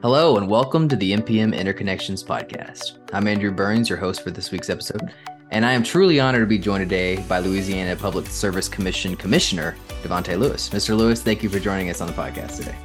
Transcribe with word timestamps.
Hello, 0.00 0.36
and 0.36 0.48
welcome 0.48 0.88
to 0.88 0.94
the 0.94 1.12
NPM 1.12 1.52
Interconnections 1.52 2.24
podcast. 2.24 2.98
I'm 3.12 3.26
Andrew 3.26 3.50
Burnes, 3.50 3.88
your 3.88 3.98
host 3.98 4.22
for 4.22 4.30
this 4.30 4.52
week's 4.52 4.70
episode, 4.70 5.12
and 5.50 5.66
I 5.66 5.72
am 5.72 5.82
truly 5.82 6.20
honored 6.20 6.42
to 6.42 6.46
be 6.46 6.56
joined 6.56 6.88
today 6.88 7.16
by 7.28 7.40
Louisiana 7.40 7.96
Public 7.96 8.26
Service 8.26 8.68
Commission 8.68 9.16
Commissioner 9.16 9.74
Davante 10.04 10.38
Lewis. 10.38 10.68
Mr. 10.68 10.96
Lewis, 10.96 11.20
thank 11.20 11.42
you 11.42 11.48
for 11.48 11.58
joining 11.58 11.90
us 11.90 12.00
on 12.00 12.06
the 12.06 12.12
podcast 12.12 12.58
today. 12.58 12.76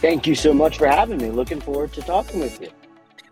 Thank 0.00 0.26
you 0.26 0.34
so 0.34 0.52
much 0.52 0.78
for 0.78 0.88
having 0.88 1.18
me. 1.18 1.30
Looking 1.30 1.60
forward 1.60 1.92
to 1.92 2.02
talking 2.02 2.40
with 2.40 2.60
you. 2.60 2.70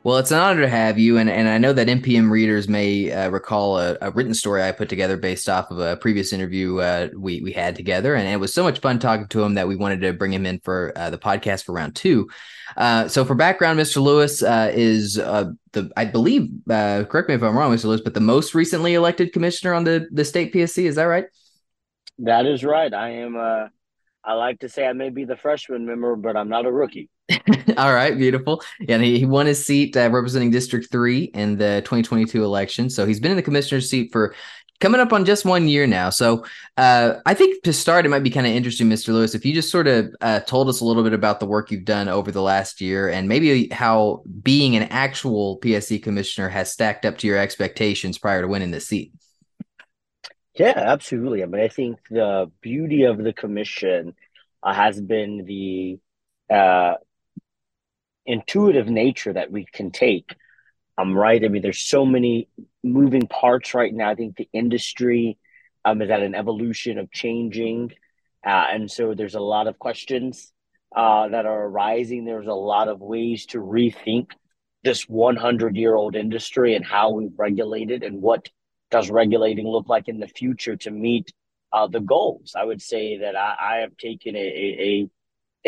Well, 0.08 0.16
it's 0.16 0.30
an 0.30 0.38
honor 0.38 0.62
to 0.62 0.68
have 0.70 0.98
you, 0.98 1.18
and, 1.18 1.28
and 1.28 1.46
I 1.46 1.58
know 1.58 1.74
that 1.74 1.86
NPM 1.86 2.30
readers 2.30 2.66
may 2.66 3.12
uh, 3.12 3.28
recall 3.28 3.78
a, 3.78 3.98
a, 4.00 4.10
written 4.10 4.32
story 4.32 4.62
I 4.62 4.72
put 4.72 4.88
together 4.88 5.18
based 5.18 5.50
off 5.50 5.70
of 5.70 5.80
a 5.80 5.98
previous 5.98 6.32
interview 6.32 6.78
uh, 6.78 7.10
we 7.14 7.42
we 7.42 7.52
had 7.52 7.76
together, 7.76 8.14
and 8.14 8.26
it 8.26 8.40
was 8.40 8.54
so 8.54 8.62
much 8.62 8.78
fun 8.78 8.98
talking 9.00 9.28
to 9.28 9.42
him 9.42 9.52
that 9.52 9.68
we 9.68 9.76
wanted 9.76 10.00
to 10.00 10.14
bring 10.14 10.32
him 10.32 10.46
in 10.46 10.60
for 10.60 10.94
uh, 10.96 11.10
the 11.10 11.18
podcast 11.18 11.64
for 11.64 11.72
round 11.72 11.94
two. 11.94 12.26
Uh, 12.78 13.06
so, 13.06 13.22
for 13.22 13.34
background, 13.34 13.78
Mr. 13.78 14.00
Lewis 14.00 14.42
uh, 14.42 14.72
is 14.72 15.18
uh, 15.18 15.50
the 15.72 15.92
I 15.94 16.06
believe, 16.06 16.48
correct 16.66 17.28
me 17.28 17.34
if 17.34 17.42
I'm 17.42 17.54
wrong, 17.54 17.70
Mr. 17.70 17.84
Lewis, 17.84 18.00
but 18.00 18.14
the 18.14 18.20
most 18.20 18.54
recently 18.54 18.94
elected 18.94 19.34
commissioner 19.34 19.74
on 19.74 19.84
the 19.84 20.08
the 20.10 20.24
state 20.24 20.54
PSC. 20.54 20.84
Is 20.86 20.94
that 20.94 21.04
right? 21.04 21.26
That 22.20 22.46
is 22.46 22.64
right. 22.64 22.94
I 22.94 23.10
am. 23.10 23.36
I 23.36 24.32
like 24.32 24.60
to 24.60 24.70
say 24.70 24.86
I 24.86 24.94
may 24.94 25.10
be 25.10 25.26
the 25.26 25.36
freshman 25.36 25.84
member, 25.84 26.16
but 26.16 26.34
I'm 26.34 26.48
not 26.48 26.64
a 26.64 26.72
rookie. 26.72 27.10
All 27.76 27.92
right, 27.92 28.16
beautiful. 28.16 28.62
Yeah, 28.80 28.96
and 28.96 29.04
he, 29.04 29.18
he 29.18 29.26
won 29.26 29.46
his 29.46 29.64
seat 29.64 29.96
uh, 29.96 30.08
representing 30.10 30.50
District 30.50 30.90
3 30.90 31.24
in 31.34 31.58
the 31.58 31.82
2022 31.84 32.42
election. 32.42 32.88
So 32.88 33.06
he's 33.06 33.20
been 33.20 33.32
in 33.32 33.36
the 33.36 33.42
commissioner's 33.42 33.90
seat 33.90 34.10
for 34.12 34.34
coming 34.80 35.00
up 35.00 35.12
on 35.12 35.24
just 35.24 35.44
one 35.44 35.68
year 35.68 35.86
now. 35.86 36.08
So 36.10 36.44
uh, 36.76 37.14
I 37.26 37.34
think 37.34 37.62
to 37.64 37.72
start, 37.72 38.06
it 38.06 38.08
might 38.08 38.22
be 38.22 38.30
kind 38.30 38.46
of 38.46 38.52
interesting, 38.52 38.88
Mr. 38.88 39.08
Lewis, 39.08 39.34
if 39.34 39.44
you 39.44 39.52
just 39.52 39.70
sort 39.70 39.88
of 39.88 40.14
uh, 40.20 40.40
told 40.40 40.68
us 40.68 40.80
a 40.80 40.84
little 40.84 41.02
bit 41.02 41.12
about 41.12 41.40
the 41.40 41.46
work 41.46 41.70
you've 41.70 41.84
done 41.84 42.08
over 42.08 42.30
the 42.30 42.42
last 42.42 42.80
year 42.80 43.08
and 43.08 43.28
maybe 43.28 43.68
how 43.68 44.22
being 44.42 44.76
an 44.76 44.84
actual 44.84 45.58
PSC 45.60 46.02
commissioner 46.02 46.48
has 46.48 46.72
stacked 46.72 47.04
up 47.04 47.18
to 47.18 47.26
your 47.26 47.38
expectations 47.38 48.18
prior 48.18 48.42
to 48.42 48.48
winning 48.48 48.70
the 48.70 48.80
seat. 48.80 49.12
Yeah, 50.54 50.74
absolutely. 50.76 51.42
I 51.42 51.46
mean, 51.46 51.60
I 51.60 51.68
think 51.68 51.98
the 52.10 52.50
beauty 52.60 53.04
of 53.04 53.18
the 53.18 53.32
commission 53.32 54.14
uh, 54.62 54.72
has 54.72 55.00
been 55.00 55.44
the 55.44 55.98
uh, 56.52 56.94
intuitive 58.28 58.86
nature 58.86 59.32
that 59.32 59.50
we 59.50 59.64
can 59.64 59.90
take. 59.90 60.36
I'm 60.96 61.16
right. 61.16 61.42
I 61.42 61.48
mean, 61.48 61.62
there's 61.62 61.80
so 61.80 62.04
many 62.04 62.48
moving 62.84 63.26
parts 63.26 63.74
right 63.74 63.92
now. 63.92 64.10
I 64.10 64.14
think 64.14 64.36
the 64.36 64.48
industry 64.52 65.38
um, 65.84 66.02
is 66.02 66.10
at 66.10 66.22
an 66.22 66.34
evolution 66.34 66.98
of 66.98 67.10
changing. 67.10 67.92
Uh, 68.46 68.66
and 68.70 68.90
so 68.90 69.14
there's 69.14 69.34
a 69.34 69.40
lot 69.40 69.66
of 69.66 69.78
questions 69.78 70.52
uh, 70.94 71.28
that 71.28 71.46
are 71.46 71.64
arising. 71.66 72.24
There's 72.24 72.46
a 72.46 72.52
lot 72.52 72.88
of 72.88 73.00
ways 73.00 73.46
to 73.46 73.58
rethink 73.58 74.28
this 74.84 75.08
100 75.08 75.76
year 75.76 75.94
old 75.94 76.14
industry 76.14 76.74
and 76.74 76.84
how 76.84 77.10
we 77.10 77.28
regulate 77.36 77.90
it 77.90 78.02
and 78.02 78.20
what 78.20 78.48
does 78.90 79.10
regulating 79.10 79.66
look 79.66 79.88
like 79.88 80.08
in 80.08 80.20
the 80.20 80.28
future 80.28 80.76
to 80.76 80.90
meet 80.90 81.32
uh, 81.72 81.86
the 81.86 82.00
goals. 82.00 82.54
I 82.56 82.64
would 82.64 82.82
say 82.82 83.18
that 83.18 83.36
I, 83.36 83.54
I 83.60 83.76
have 83.78 83.96
taken 83.96 84.36
a, 84.36 84.38
a, 84.38 85.10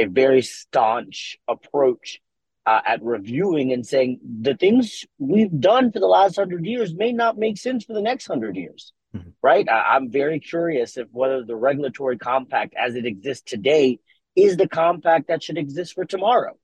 a 0.03 0.05
very 0.07 0.43
staunch 0.43 1.39
approach 1.49 2.21
uh, 2.67 2.81
at 2.87 3.03
reviewing 3.03 3.73
and 3.73 3.87
saying 3.87 4.21
the 4.41 4.55
things 4.55 5.05
we've 5.19 5.61
done 5.61 5.91
for 5.93 5.99
the 5.99 6.07
last 6.07 6.37
hundred 6.37 6.65
years 6.65 6.95
may 6.95 7.13
not 7.13 7.39
make 7.39 7.59
sense 7.59 7.85
for 7.85 7.95
the 7.95 8.03
next 8.03 8.27
hundred 8.27 8.57
years. 8.57 8.93
Mm-hmm. 9.17 9.31
Right. 9.43 9.69
I, 9.69 9.97
I'm 9.97 10.11
very 10.11 10.41
curious 10.41 10.97
if 10.97 11.09
whether 11.11 11.43
the 11.45 11.57
regulatory 11.57 12.19
compact 12.19 12.75
as 12.79 12.95
it 12.95 13.07
exists 13.07 13.51
today 13.51 13.99
is 14.37 14.57
the 14.57 14.69
compact 14.69 15.29
that 15.29 15.43
should 15.43 15.59
exist 15.59 15.95
for 15.95 16.05
tomorrow. 16.05 16.57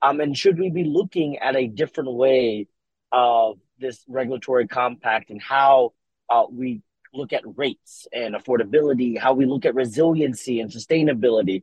Um, 0.00 0.20
and 0.20 0.36
should 0.36 0.58
we 0.58 0.70
be 0.70 0.84
looking 0.84 1.38
at 1.38 1.54
a 1.54 1.68
different 1.68 2.12
way 2.12 2.66
of 3.12 3.58
this 3.78 4.02
regulatory 4.08 4.66
compact 4.66 5.30
and 5.30 5.40
how 5.40 5.92
uh, 6.28 6.44
we 6.50 6.82
look 7.14 7.32
at 7.32 7.42
rates 7.56 8.08
and 8.12 8.34
affordability, 8.34 9.16
how 9.16 9.34
we 9.34 9.46
look 9.46 9.64
at 9.64 9.74
resiliency 9.74 10.60
and 10.60 10.70
sustainability? 10.70 11.62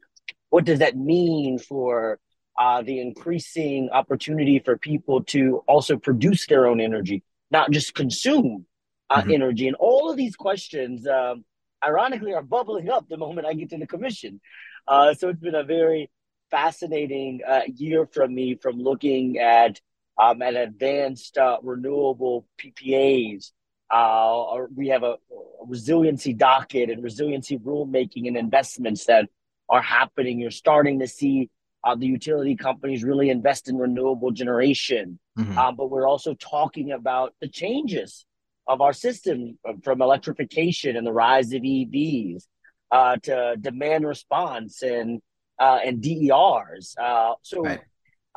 What 0.49 0.63
does 0.63 0.79
that 0.79 0.95
mean 0.95 1.59
for 1.59 2.19
uh, 2.59 2.81
the 2.81 2.99
increasing 2.99 3.89
opportunity 3.89 4.59
for 4.59 4.77
people 4.77 5.23
to 5.23 5.63
also 5.65 5.95
produce 5.95 6.45
their 6.45 6.67
own 6.67 6.81
energy, 6.81 7.23
not 7.49 7.71
just 7.71 7.95
consume 7.95 8.65
uh, 9.09 9.21
mm-hmm. 9.21 9.31
energy. 9.31 9.67
And 9.67 9.77
all 9.77 10.11
of 10.11 10.17
these 10.17 10.35
questions, 10.35 11.07
um, 11.07 11.45
ironically, 11.83 12.33
are 12.33 12.43
bubbling 12.43 12.89
up 12.89 13.07
the 13.07 13.15
moment 13.15 13.47
I 13.47 13.53
get 13.53 13.69
to 13.69 13.77
the 13.77 13.87
commission. 13.87 14.41
Uh, 14.85 15.13
so 15.13 15.29
it's 15.29 15.39
been 15.39 15.55
a 15.55 15.63
very 15.63 16.11
fascinating 16.51 17.39
uh, 17.47 17.61
year 17.73 18.05
from 18.05 18.35
me 18.35 18.55
from 18.55 18.77
looking 18.77 19.37
at 19.37 19.79
um, 20.21 20.41
at 20.41 20.55
advanced 20.55 21.37
uh, 21.37 21.59
renewable 21.63 22.45
PPAs. 22.59 23.51
Uh, 23.89 24.65
we 24.75 24.89
have 24.89 25.03
a, 25.03 25.13
a 25.13 25.65
resiliency 25.65 26.33
docket 26.33 26.89
and 26.89 27.01
resiliency 27.01 27.57
rulemaking 27.57 28.27
and 28.27 28.35
investments 28.35 29.05
that 29.05 29.29
are 29.69 29.81
happening. 29.81 30.41
You're 30.41 30.51
starting 30.51 30.99
to 30.99 31.07
see 31.07 31.49
uh, 31.83 31.95
the 31.95 32.05
utility 32.05 32.55
companies 32.55 33.03
really 33.03 33.29
invest 33.29 33.69
in 33.69 33.77
renewable 33.77 34.31
generation. 34.31 35.19
Mm-hmm. 35.37 35.57
Um, 35.57 35.75
but 35.75 35.89
we're 35.89 36.07
also 36.07 36.33
talking 36.35 36.91
about 36.91 37.33
the 37.41 37.47
changes 37.47 38.25
of 38.67 38.81
our 38.81 38.93
system 38.93 39.57
from 39.83 40.01
electrification 40.01 40.95
and 40.95 41.05
the 41.05 41.13
rise 41.13 41.53
of 41.53 41.61
EVs 41.61 42.43
uh, 42.91 43.17
to 43.23 43.55
demand 43.59 44.05
response 44.07 44.81
and 44.81 45.21
uh, 45.59 45.79
and 45.83 46.01
DERs. 46.01 46.95
Uh, 47.01 47.33
so 47.41 47.61
right. 47.61 47.81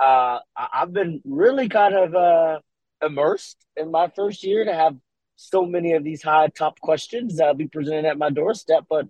Uh, 0.03 0.38
I've 0.56 0.92
been 0.92 1.20
really 1.24 1.69
kind 1.69 1.94
of 1.94 2.14
uh, 2.14 2.59
immersed 3.04 3.59
in 3.76 3.91
my 3.91 4.10
first 4.16 4.42
year 4.42 4.64
to 4.64 4.74
have 4.74 4.97
so 5.36 5.64
many 5.64 5.92
of 5.92 6.03
these 6.03 6.22
high 6.22 6.48
top 6.48 6.80
questions 6.80 7.36
that'll 7.36 7.54
be 7.54 7.69
presented 7.69 8.06
at 8.06 8.19
my 8.19 8.30
doorstep, 8.30 8.84
but 8.88 9.06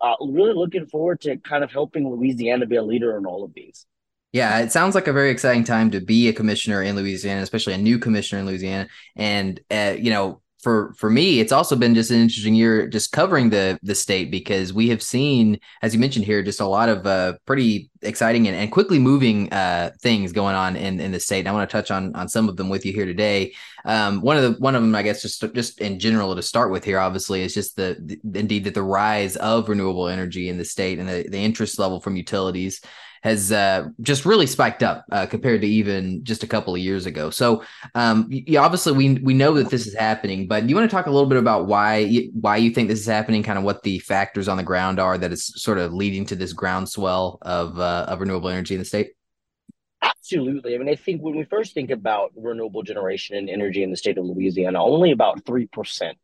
uh, 0.00 0.14
really 0.20 0.54
looking 0.54 0.86
forward 0.86 1.20
to 1.22 1.36
kind 1.38 1.64
of 1.64 1.70
helping 1.70 2.08
Louisiana 2.08 2.66
be 2.66 2.76
a 2.76 2.82
leader 2.82 3.16
in 3.16 3.26
all 3.26 3.44
of 3.44 3.52
these. 3.54 3.86
Yeah, 4.32 4.58
it 4.58 4.70
sounds 4.72 4.94
like 4.94 5.06
a 5.06 5.12
very 5.12 5.30
exciting 5.30 5.64
time 5.64 5.90
to 5.92 6.00
be 6.00 6.28
a 6.28 6.32
commissioner 6.32 6.82
in 6.82 6.96
Louisiana, 6.96 7.40
especially 7.40 7.72
a 7.72 7.78
new 7.78 7.98
commissioner 7.98 8.40
in 8.40 8.46
Louisiana. 8.46 8.88
And 9.14 9.60
uh, 9.70 9.94
you 9.98 10.10
know, 10.10 10.42
for 10.62 10.92
for 10.98 11.08
me, 11.08 11.40
it's 11.40 11.52
also 11.52 11.76
been 11.76 11.94
just 11.94 12.10
an 12.10 12.20
interesting 12.20 12.54
year 12.54 12.86
just 12.88 13.12
covering 13.12 13.50
the 13.50 13.78
the 13.82 13.94
state 13.94 14.30
because 14.30 14.72
we 14.72 14.88
have 14.88 15.02
seen, 15.02 15.58
as 15.80 15.94
you 15.94 16.00
mentioned 16.00 16.24
here, 16.24 16.42
just 16.42 16.60
a 16.60 16.66
lot 16.66 16.88
of 16.88 17.06
uh, 17.06 17.34
pretty 17.46 17.90
exciting 18.06 18.46
and, 18.48 18.56
and 18.56 18.72
quickly 18.72 18.98
moving 18.98 19.52
uh, 19.52 19.90
things 20.00 20.32
going 20.32 20.54
on 20.54 20.76
in, 20.76 21.00
in 21.00 21.12
the 21.12 21.20
state. 21.20 21.40
And 21.40 21.48
I 21.48 21.52
want 21.52 21.68
to 21.68 21.72
touch 21.72 21.90
on 21.90 22.14
on 22.14 22.28
some 22.28 22.48
of 22.48 22.56
them 22.56 22.68
with 22.68 22.86
you 22.86 22.92
here 22.92 23.06
today. 23.06 23.54
Um, 23.84 24.20
one 24.20 24.36
of 24.36 24.42
the 24.42 24.52
one 24.60 24.74
of 24.74 24.82
them, 24.82 24.94
I 24.94 25.02
guess, 25.02 25.22
just 25.22 25.44
just 25.54 25.80
in 25.80 25.98
general 25.98 26.34
to 26.34 26.42
start 26.42 26.70
with 26.70 26.84
here, 26.84 26.98
obviously, 26.98 27.42
is 27.42 27.54
just 27.54 27.76
the, 27.76 27.96
the 28.00 28.38
indeed 28.38 28.64
that 28.64 28.74
the 28.74 28.82
rise 28.82 29.36
of 29.36 29.68
renewable 29.68 30.08
energy 30.08 30.48
in 30.48 30.58
the 30.58 30.64
state 30.64 30.98
and 30.98 31.08
the, 31.08 31.26
the 31.28 31.38
interest 31.38 31.78
level 31.78 32.00
from 32.00 32.16
utilities 32.16 32.80
has 33.26 33.50
uh, 33.50 33.88
just 34.02 34.24
really 34.24 34.46
spiked 34.46 34.84
up 34.84 35.04
uh, 35.10 35.26
compared 35.26 35.60
to 35.60 35.66
even 35.66 36.22
just 36.22 36.44
a 36.44 36.46
couple 36.46 36.74
of 36.74 36.80
years 36.80 37.06
ago. 37.06 37.28
So, 37.28 37.64
um, 37.96 38.28
yeah, 38.30 38.60
obviously 38.60 38.92
we 38.92 39.14
we 39.14 39.34
know 39.34 39.54
that 39.54 39.68
this 39.68 39.86
is 39.86 39.94
happening, 39.94 40.46
but 40.46 40.68
you 40.68 40.76
want 40.76 40.88
to 40.88 40.94
talk 40.94 41.06
a 41.06 41.10
little 41.10 41.28
bit 41.28 41.38
about 41.38 41.66
why 41.66 42.28
why 42.40 42.56
you 42.56 42.70
think 42.70 42.88
this 42.88 43.00
is 43.00 43.06
happening, 43.06 43.42
kind 43.42 43.58
of 43.58 43.64
what 43.64 43.82
the 43.82 43.98
factors 43.98 44.48
on 44.48 44.56
the 44.56 44.62
ground 44.62 45.00
are 45.00 45.18
that 45.18 45.32
is 45.32 45.46
sort 45.60 45.78
of 45.78 45.92
leading 45.92 46.24
to 46.26 46.36
this 46.36 46.52
groundswell 46.52 47.38
of 47.42 47.78
uh, 47.80 47.95
of 48.04 48.20
renewable 48.20 48.48
energy 48.48 48.74
in 48.74 48.80
the 48.80 48.84
state. 48.84 49.12
Absolutely. 50.02 50.74
I 50.74 50.78
mean, 50.78 50.88
I 50.88 50.94
think 50.94 51.22
when 51.22 51.36
we 51.36 51.44
first 51.44 51.72
think 51.72 51.90
about 51.90 52.32
renewable 52.36 52.82
generation 52.82 53.36
and 53.36 53.48
energy 53.48 53.82
in 53.82 53.90
the 53.90 53.96
state 53.96 54.18
of 54.18 54.24
Louisiana, 54.24 54.82
only 54.82 55.10
about 55.12 55.44
three 55.46 55.66
percent 55.66 56.18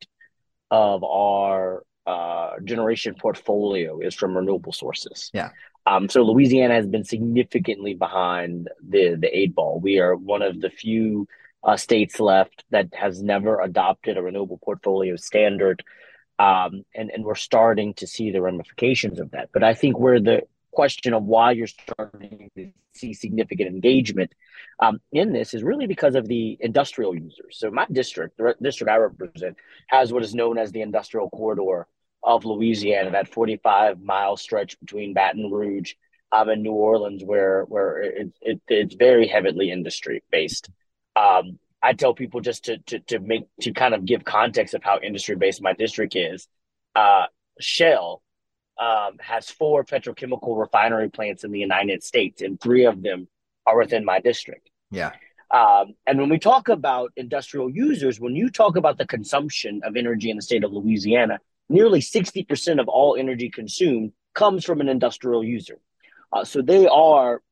of 0.70 1.04
our 1.04 1.84
uh, 2.06 2.54
generation 2.64 3.14
portfolio 3.14 4.00
is 4.00 4.14
from 4.14 4.36
renewable 4.36 4.72
sources. 4.72 5.30
Yeah. 5.32 5.50
Um, 5.86 6.08
so 6.08 6.22
Louisiana 6.22 6.74
has 6.74 6.86
been 6.86 7.04
significantly 7.04 7.94
behind 7.94 8.68
the 8.86 9.16
the 9.18 9.36
eight 9.36 9.54
ball. 9.54 9.80
We 9.80 9.98
are 9.98 10.14
one 10.14 10.42
of 10.42 10.60
the 10.60 10.70
few 10.70 11.26
uh, 11.64 11.76
states 11.76 12.20
left 12.20 12.64
that 12.70 12.92
has 12.94 13.22
never 13.22 13.60
adopted 13.60 14.16
a 14.16 14.22
renewable 14.22 14.58
portfolio 14.58 15.16
standard, 15.16 15.82
um, 16.38 16.84
and 16.94 17.10
and 17.10 17.24
we're 17.24 17.34
starting 17.34 17.94
to 17.94 18.06
see 18.06 18.30
the 18.30 18.42
ramifications 18.42 19.18
of 19.20 19.30
that. 19.32 19.50
But 19.52 19.62
I 19.62 19.74
think 19.74 19.98
where 19.98 20.20
the 20.20 20.42
question 20.72 21.14
of 21.14 21.24
why 21.24 21.52
you're 21.52 21.66
starting 21.66 22.50
to 22.56 22.70
see 22.94 23.12
significant 23.12 23.68
engagement 23.68 24.32
um, 24.80 25.00
in 25.12 25.32
this 25.32 25.54
is 25.54 25.62
really 25.62 25.86
because 25.86 26.14
of 26.14 26.26
the 26.26 26.56
industrial 26.60 27.14
users. 27.14 27.58
So 27.58 27.70
my 27.70 27.86
district, 27.90 28.36
the 28.36 28.54
district 28.60 28.90
I 28.90 28.96
represent, 28.96 29.56
has 29.88 30.12
what 30.12 30.22
is 30.22 30.34
known 30.34 30.58
as 30.58 30.72
the 30.72 30.82
industrial 30.82 31.30
corridor 31.30 31.86
of 32.22 32.44
Louisiana, 32.44 33.10
that 33.10 33.28
45 33.28 34.00
mile 34.00 34.36
stretch 34.36 34.78
between 34.80 35.14
Baton 35.14 35.50
Rouge 35.50 35.94
um, 36.30 36.48
and 36.48 36.62
New 36.62 36.72
Orleans, 36.72 37.22
where 37.24 37.64
where 37.64 38.00
it, 38.00 38.32
it 38.40 38.60
it's 38.68 38.94
very 38.94 39.26
heavily 39.26 39.70
industry 39.70 40.22
based. 40.30 40.70
Um, 41.16 41.58
I 41.82 41.94
tell 41.94 42.14
people 42.14 42.40
just 42.40 42.64
to, 42.66 42.78
to 42.78 43.00
to 43.00 43.18
make 43.18 43.44
to 43.62 43.72
kind 43.72 43.94
of 43.94 44.04
give 44.04 44.24
context 44.24 44.74
of 44.74 44.82
how 44.82 44.98
industry 45.00 45.36
based 45.36 45.62
my 45.62 45.72
district 45.72 46.16
is. 46.16 46.48
Uh, 46.94 47.26
Shell 47.60 48.22
um, 48.78 49.16
has 49.20 49.50
four 49.50 49.84
petrochemical 49.84 50.58
refinery 50.58 51.10
plants 51.10 51.44
in 51.44 51.52
the 51.52 51.58
United 51.58 52.02
States, 52.02 52.42
and 52.42 52.60
three 52.60 52.84
of 52.84 53.02
them 53.02 53.28
are 53.66 53.78
within 53.78 54.04
my 54.04 54.20
district. 54.20 54.70
Yeah. 54.90 55.12
Um, 55.50 55.94
and 56.06 56.18
when 56.18 56.30
we 56.30 56.38
talk 56.38 56.68
about 56.68 57.12
industrial 57.16 57.70
users, 57.70 58.18
when 58.18 58.34
you 58.34 58.50
talk 58.50 58.76
about 58.76 58.96
the 58.96 59.06
consumption 59.06 59.82
of 59.84 59.96
energy 59.96 60.30
in 60.30 60.36
the 60.36 60.42
state 60.42 60.64
of 60.64 60.72
Louisiana, 60.72 61.40
nearly 61.68 62.00
60% 62.00 62.80
of 62.80 62.88
all 62.88 63.16
energy 63.16 63.50
consumed 63.50 64.12
comes 64.34 64.64
from 64.64 64.80
an 64.80 64.88
industrial 64.88 65.44
user. 65.44 65.78
Uh, 66.32 66.44
so 66.44 66.62
they 66.62 66.86
are 66.86 67.42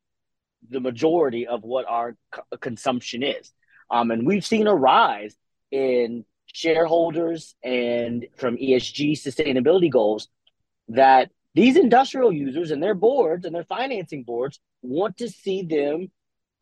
the 0.70 0.80
majority 0.80 1.46
of 1.46 1.62
what 1.62 1.84
our 1.86 2.16
consumption 2.60 3.22
is. 3.22 3.52
Um, 3.90 4.10
and 4.10 4.26
we've 4.26 4.46
seen 4.46 4.66
a 4.66 4.74
rise 4.74 5.36
in 5.70 6.24
shareholders 6.46 7.54
and 7.62 8.26
from 8.36 8.56
ESG 8.56 9.12
sustainability 9.12 9.90
goals 9.90 10.28
that 10.90 11.30
these 11.54 11.76
industrial 11.76 12.32
users 12.32 12.70
and 12.70 12.82
their 12.82 12.94
boards 12.94 13.44
and 13.44 13.54
their 13.54 13.64
financing 13.64 14.22
boards 14.22 14.60
want 14.82 15.16
to 15.18 15.28
see 15.28 15.62
them 15.62 16.10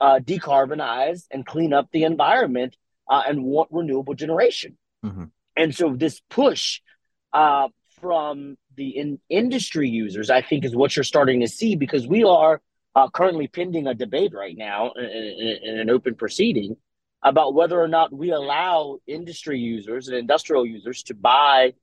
uh, 0.01 0.21
decarbonize 0.21 1.25
and 1.31 1.45
clean 1.45 1.73
up 1.73 1.89
the 1.93 2.05
environment 2.05 2.77
uh, 3.11 3.23
and 3.27 3.43
want 3.43 3.69
renewable 3.71 4.15
generation. 4.15 4.77
Mm-hmm. 5.05 5.25
And 5.57 5.75
so 5.75 5.95
this 5.95 6.21
push 6.31 6.81
uh, 7.33 7.69
from 8.01 8.57
the 8.77 8.97
in- 8.97 9.21
industry 9.29 9.89
users, 9.89 10.31
I 10.31 10.43
think, 10.43 10.65
is 10.65 10.75
what 10.75 10.95
you're 10.97 11.05
starting 11.05 11.41
to 11.41 11.49
see 11.49 11.75
because 11.75 12.07
we 12.07 12.25
are 12.25 12.61
uh, 12.95 13.09
currently 13.11 13.49
pending 13.49 13.87
a 13.87 13.95
debate 13.95 14.33
right 14.35 14.57
now 14.57 14.93
in, 14.93 15.05
in, 15.05 15.59
in, 15.63 15.79
an 15.81 15.91
open 15.91 16.15
proceeding 16.15 16.77
about 17.23 17.55
whether 17.55 17.81
or 17.81 17.89
not 17.89 18.13
we 18.13 18.31
allow 18.31 18.99
industry 19.07 19.59
users 19.59 20.09
and 20.09 20.17
industrial 20.17 20.65
users 20.65 21.03
to 21.05 21.15
buy 21.15 21.75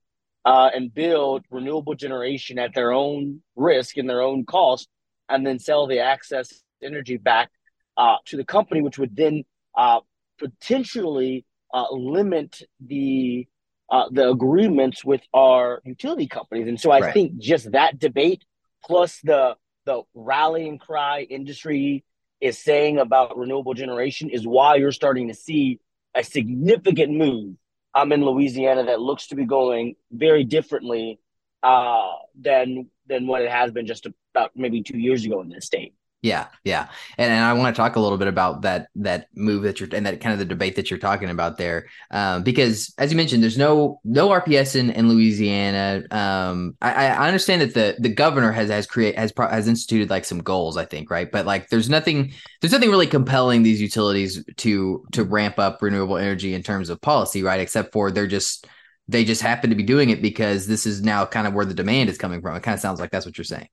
uh, 0.45 0.69
and 0.73 0.93
build 0.93 1.43
renewable 1.49 1.95
generation 1.95 2.59
at 2.59 2.73
their 2.73 2.91
own 2.91 3.41
risk 3.55 3.97
and 3.97 4.09
their 4.09 4.21
own 4.21 4.45
cost, 4.45 4.87
and 5.27 5.45
then 5.45 5.59
sell 5.59 5.87
the 5.87 5.99
excess 5.99 6.61
energy 6.83 7.17
back 7.17 7.49
uh, 7.97 8.17
to 8.25 8.37
the 8.37 8.45
company, 8.45 8.81
which 8.81 8.99
would 8.99 9.15
then 9.15 9.43
uh, 9.75 9.99
potentially 10.37 11.45
uh, 11.73 11.91
limit 11.91 12.61
the 12.79 13.47
uh, 13.89 14.05
the 14.11 14.29
agreements 14.29 15.05
with 15.05 15.21
our 15.33 15.81
utility 15.85 16.27
companies. 16.27 16.67
And 16.67 16.79
so 16.79 16.89
I 16.91 16.99
right. 16.99 17.13
think 17.13 17.37
just 17.37 17.71
that 17.71 17.99
debate 17.99 18.43
plus 18.83 19.19
the 19.23 19.55
the 19.85 20.01
rallying 20.13 20.79
cry 20.79 21.21
industry 21.21 22.03
is 22.41 22.57
saying 22.57 22.97
about 22.97 23.37
renewable 23.37 23.73
generation 23.73 24.29
is 24.29 24.45
why 24.45 24.75
you're 24.75 24.91
starting 24.91 25.27
to 25.27 25.33
see 25.33 25.79
a 26.15 26.23
significant 26.23 27.13
move 27.13 27.55
um, 27.95 28.11
in 28.11 28.23
Louisiana 28.23 28.83
that 28.85 28.99
looks 28.99 29.27
to 29.27 29.35
be 29.35 29.45
going 29.45 29.95
very 30.11 30.43
differently 30.43 31.19
uh, 31.63 32.11
than 32.39 32.89
than 33.07 33.25
what 33.25 33.41
it 33.41 33.49
has 33.49 33.71
been 33.71 33.87
just 33.87 34.05
about 34.33 34.51
maybe 34.55 34.83
two 34.83 34.97
years 34.97 35.25
ago 35.25 35.41
in 35.41 35.49
this 35.49 35.65
state. 35.65 35.93
Yeah, 36.25 36.47
yeah, 36.63 36.87
and, 37.19 37.31
and 37.31 37.45
I 37.45 37.53
want 37.53 37.75
to 37.75 37.79
talk 37.79 37.97
a 37.97 37.99
little 37.99 38.17
bit 38.17 38.27
about 38.27 38.63
that 38.63 38.87
that 38.95 39.27
move 39.35 39.61
that 39.61 39.79
you're 39.79 39.87
and 39.93 40.07
that 40.07 40.21
kind 40.21 40.33
of 40.33 40.39
the 40.39 40.45
debate 40.45 40.75
that 40.77 40.89
you're 40.89 40.97
talking 40.97 41.29
about 41.29 41.59
there, 41.59 41.85
um, 42.09 42.41
because 42.41 42.91
as 42.97 43.11
you 43.11 43.15
mentioned, 43.15 43.43
there's 43.43 43.59
no 43.59 43.99
no 44.03 44.29
RPS 44.29 44.75
in, 44.75 44.89
in 44.89 45.07
Louisiana. 45.07 46.01
Um, 46.09 46.77
I, 46.81 47.09
I 47.09 47.27
understand 47.27 47.61
that 47.61 47.75
the 47.75 47.95
the 47.99 48.09
governor 48.09 48.51
has 48.51 48.71
has 48.71 48.87
create 48.87 49.15
has 49.19 49.31
has 49.37 49.67
instituted 49.67 50.09
like 50.09 50.25
some 50.25 50.39
goals, 50.41 50.77
I 50.77 50.85
think, 50.85 51.11
right? 51.11 51.31
But 51.31 51.45
like, 51.45 51.69
there's 51.69 51.91
nothing 51.91 52.33
there's 52.59 52.73
nothing 52.73 52.89
really 52.89 53.05
compelling 53.05 53.61
these 53.61 53.79
utilities 53.79 54.43
to 54.57 55.05
to 55.11 55.23
ramp 55.23 55.59
up 55.59 55.79
renewable 55.79 56.17
energy 56.17 56.55
in 56.55 56.63
terms 56.63 56.89
of 56.89 56.99
policy, 57.01 57.43
right? 57.43 57.59
Except 57.59 57.93
for 57.93 58.09
they're 58.09 58.25
just 58.25 58.65
they 59.07 59.23
just 59.25 59.43
happen 59.43 59.69
to 59.69 59.75
be 59.75 59.83
doing 59.83 60.09
it 60.09 60.23
because 60.23 60.65
this 60.65 60.87
is 60.87 61.03
now 61.03 61.23
kind 61.23 61.45
of 61.45 61.53
where 61.53 61.65
the 61.65 61.75
demand 61.75 62.09
is 62.09 62.17
coming 62.17 62.41
from. 62.41 62.55
It 62.55 62.63
kind 62.63 62.73
of 62.73 62.81
sounds 62.81 62.99
like 62.99 63.11
that's 63.11 63.27
what 63.27 63.37
you're 63.37 63.45
saying. 63.45 63.69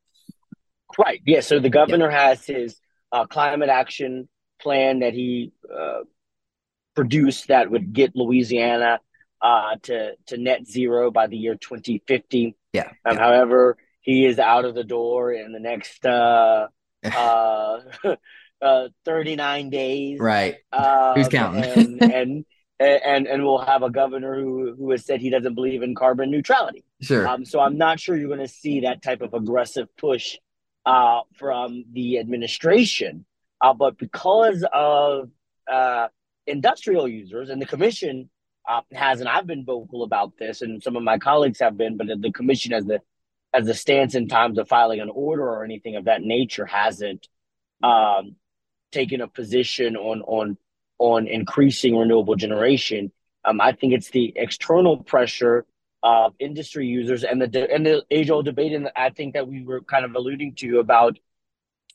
Right. 0.98 1.20
Yeah. 1.26 1.40
So 1.40 1.58
the 1.58 1.70
governor 1.70 2.10
yeah. 2.10 2.28
has 2.28 2.44
his 2.44 2.76
uh, 3.10 3.26
climate 3.26 3.68
action 3.68 4.28
plan 4.60 5.00
that 5.00 5.14
he 5.14 5.52
uh, 5.72 6.00
produced 6.94 7.48
that 7.48 7.70
would 7.70 7.92
get 7.92 8.14
Louisiana 8.14 9.00
uh, 9.40 9.76
to 9.82 10.12
to 10.26 10.36
net 10.36 10.66
zero 10.66 11.10
by 11.10 11.26
the 11.26 11.36
year 11.36 11.54
2050. 11.54 12.56
Yeah. 12.72 12.82
Um, 12.82 13.16
yeah. 13.16 13.18
However, 13.18 13.76
he 14.00 14.24
is 14.24 14.38
out 14.38 14.64
of 14.64 14.74
the 14.74 14.84
door 14.84 15.32
in 15.32 15.52
the 15.52 15.60
next 15.60 16.04
uh, 16.06 16.68
uh, 17.04 17.78
uh, 18.62 18.88
39 19.04 19.70
days. 19.70 20.20
Right. 20.20 20.56
Um, 20.72 21.14
Who's 21.14 21.28
counting? 21.28 21.64
and, 21.64 22.02
and 22.12 22.44
and 22.78 23.26
and 23.26 23.44
we'll 23.44 23.58
have 23.58 23.82
a 23.82 23.90
governor 23.90 24.40
who 24.40 24.74
who 24.76 24.90
has 24.90 25.04
said 25.04 25.20
he 25.20 25.30
doesn't 25.30 25.54
believe 25.54 25.82
in 25.82 25.94
carbon 25.94 26.30
neutrality. 26.30 26.84
Sure. 27.00 27.26
Um, 27.26 27.44
so 27.44 27.60
I'm 27.60 27.76
not 27.76 28.00
sure 28.00 28.16
you're 28.16 28.28
going 28.28 28.40
to 28.40 28.48
see 28.48 28.80
that 28.80 29.02
type 29.02 29.22
of 29.22 29.34
aggressive 29.34 29.88
push 29.96 30.36
uh, 30.86 31.20
from 31.36 31.84
the 31.92 32.18
administration. 32.18 33.24
Uh, 33.60 33.72
but 33.72 33.96
because 33.98 34.64
of 34.72 35.30
uh, 35.70 36.08
industrial 36.46 37.06
users 37.08 37.50
and 37.50 37.62
the 37.62 37.66
commission 37.66 38.28
uh, 38.68 38.80
has, 38.92 39.20
and 39.20 39.28
I've 39.28 39.46
been 39.46 39.64
vocal 39.64 40.02
about 40.02 40.36
this, 40.38 40.62
and 40.62 40.82
some 40.82 40.96
of 40.96 41.02
my 41.02 41.18
colleagues 41.18 41.60
have 41.60 41.76
been, 41.76 41.96
but 41.96 42.06
the 42.20 42.32
commission 42.32 42.72
as 42.72 42.84
the 42.84 43.00
as 43.54 43.66
the 43.66 43.74
stance 43.74 44.14
in 44.14 44.28
times 44.28 44.58
of 44.58 44.66
filing 44.68 45.00
an 45.00 45.10
order 45.10 45.44
or 45.44 45.62
anything 45.62 45.96
of 45.96 46.06
that 46.06 46.22
nature 46.22 46.64
hasn't 46.64 47.28
um, 47.82 48.36
taken 48.92 49.20
a 49.20 49.28
position 49.28 49.96
on 49.96 50.22
on 50.22 50.56
on 50.98 51.26
increasing 51.26 51.96
renewable 51.96 52.36
generation. 52.36 53.12
Um, 53.44 53.60
I 53.60 53.72
think 53.72 53.92
it's 53.92 54.10
the 54.10 54.32
external 54.36 54.98
pressure 54.98 55.66
of 56.02 56.34
industry 56.38 56.86
users 56.86 57.22
and 57.22 57.40
the 57.40 57.72
and 57.72 57.86
the 57.86 58.04
age 58.10 58.30
old 58.30 58.44
debate 58.44 58.72
and 58.72 58.90
I 58.96 59.10
think 59.10 59.34
that 59.34 59.46
we 59.46 59.62
were 59.62 59.82
kind 59.82 60.04
of 60.04 60.14
alluding 60.14 60.54
to 60.56 60.80
about 60.80 61.18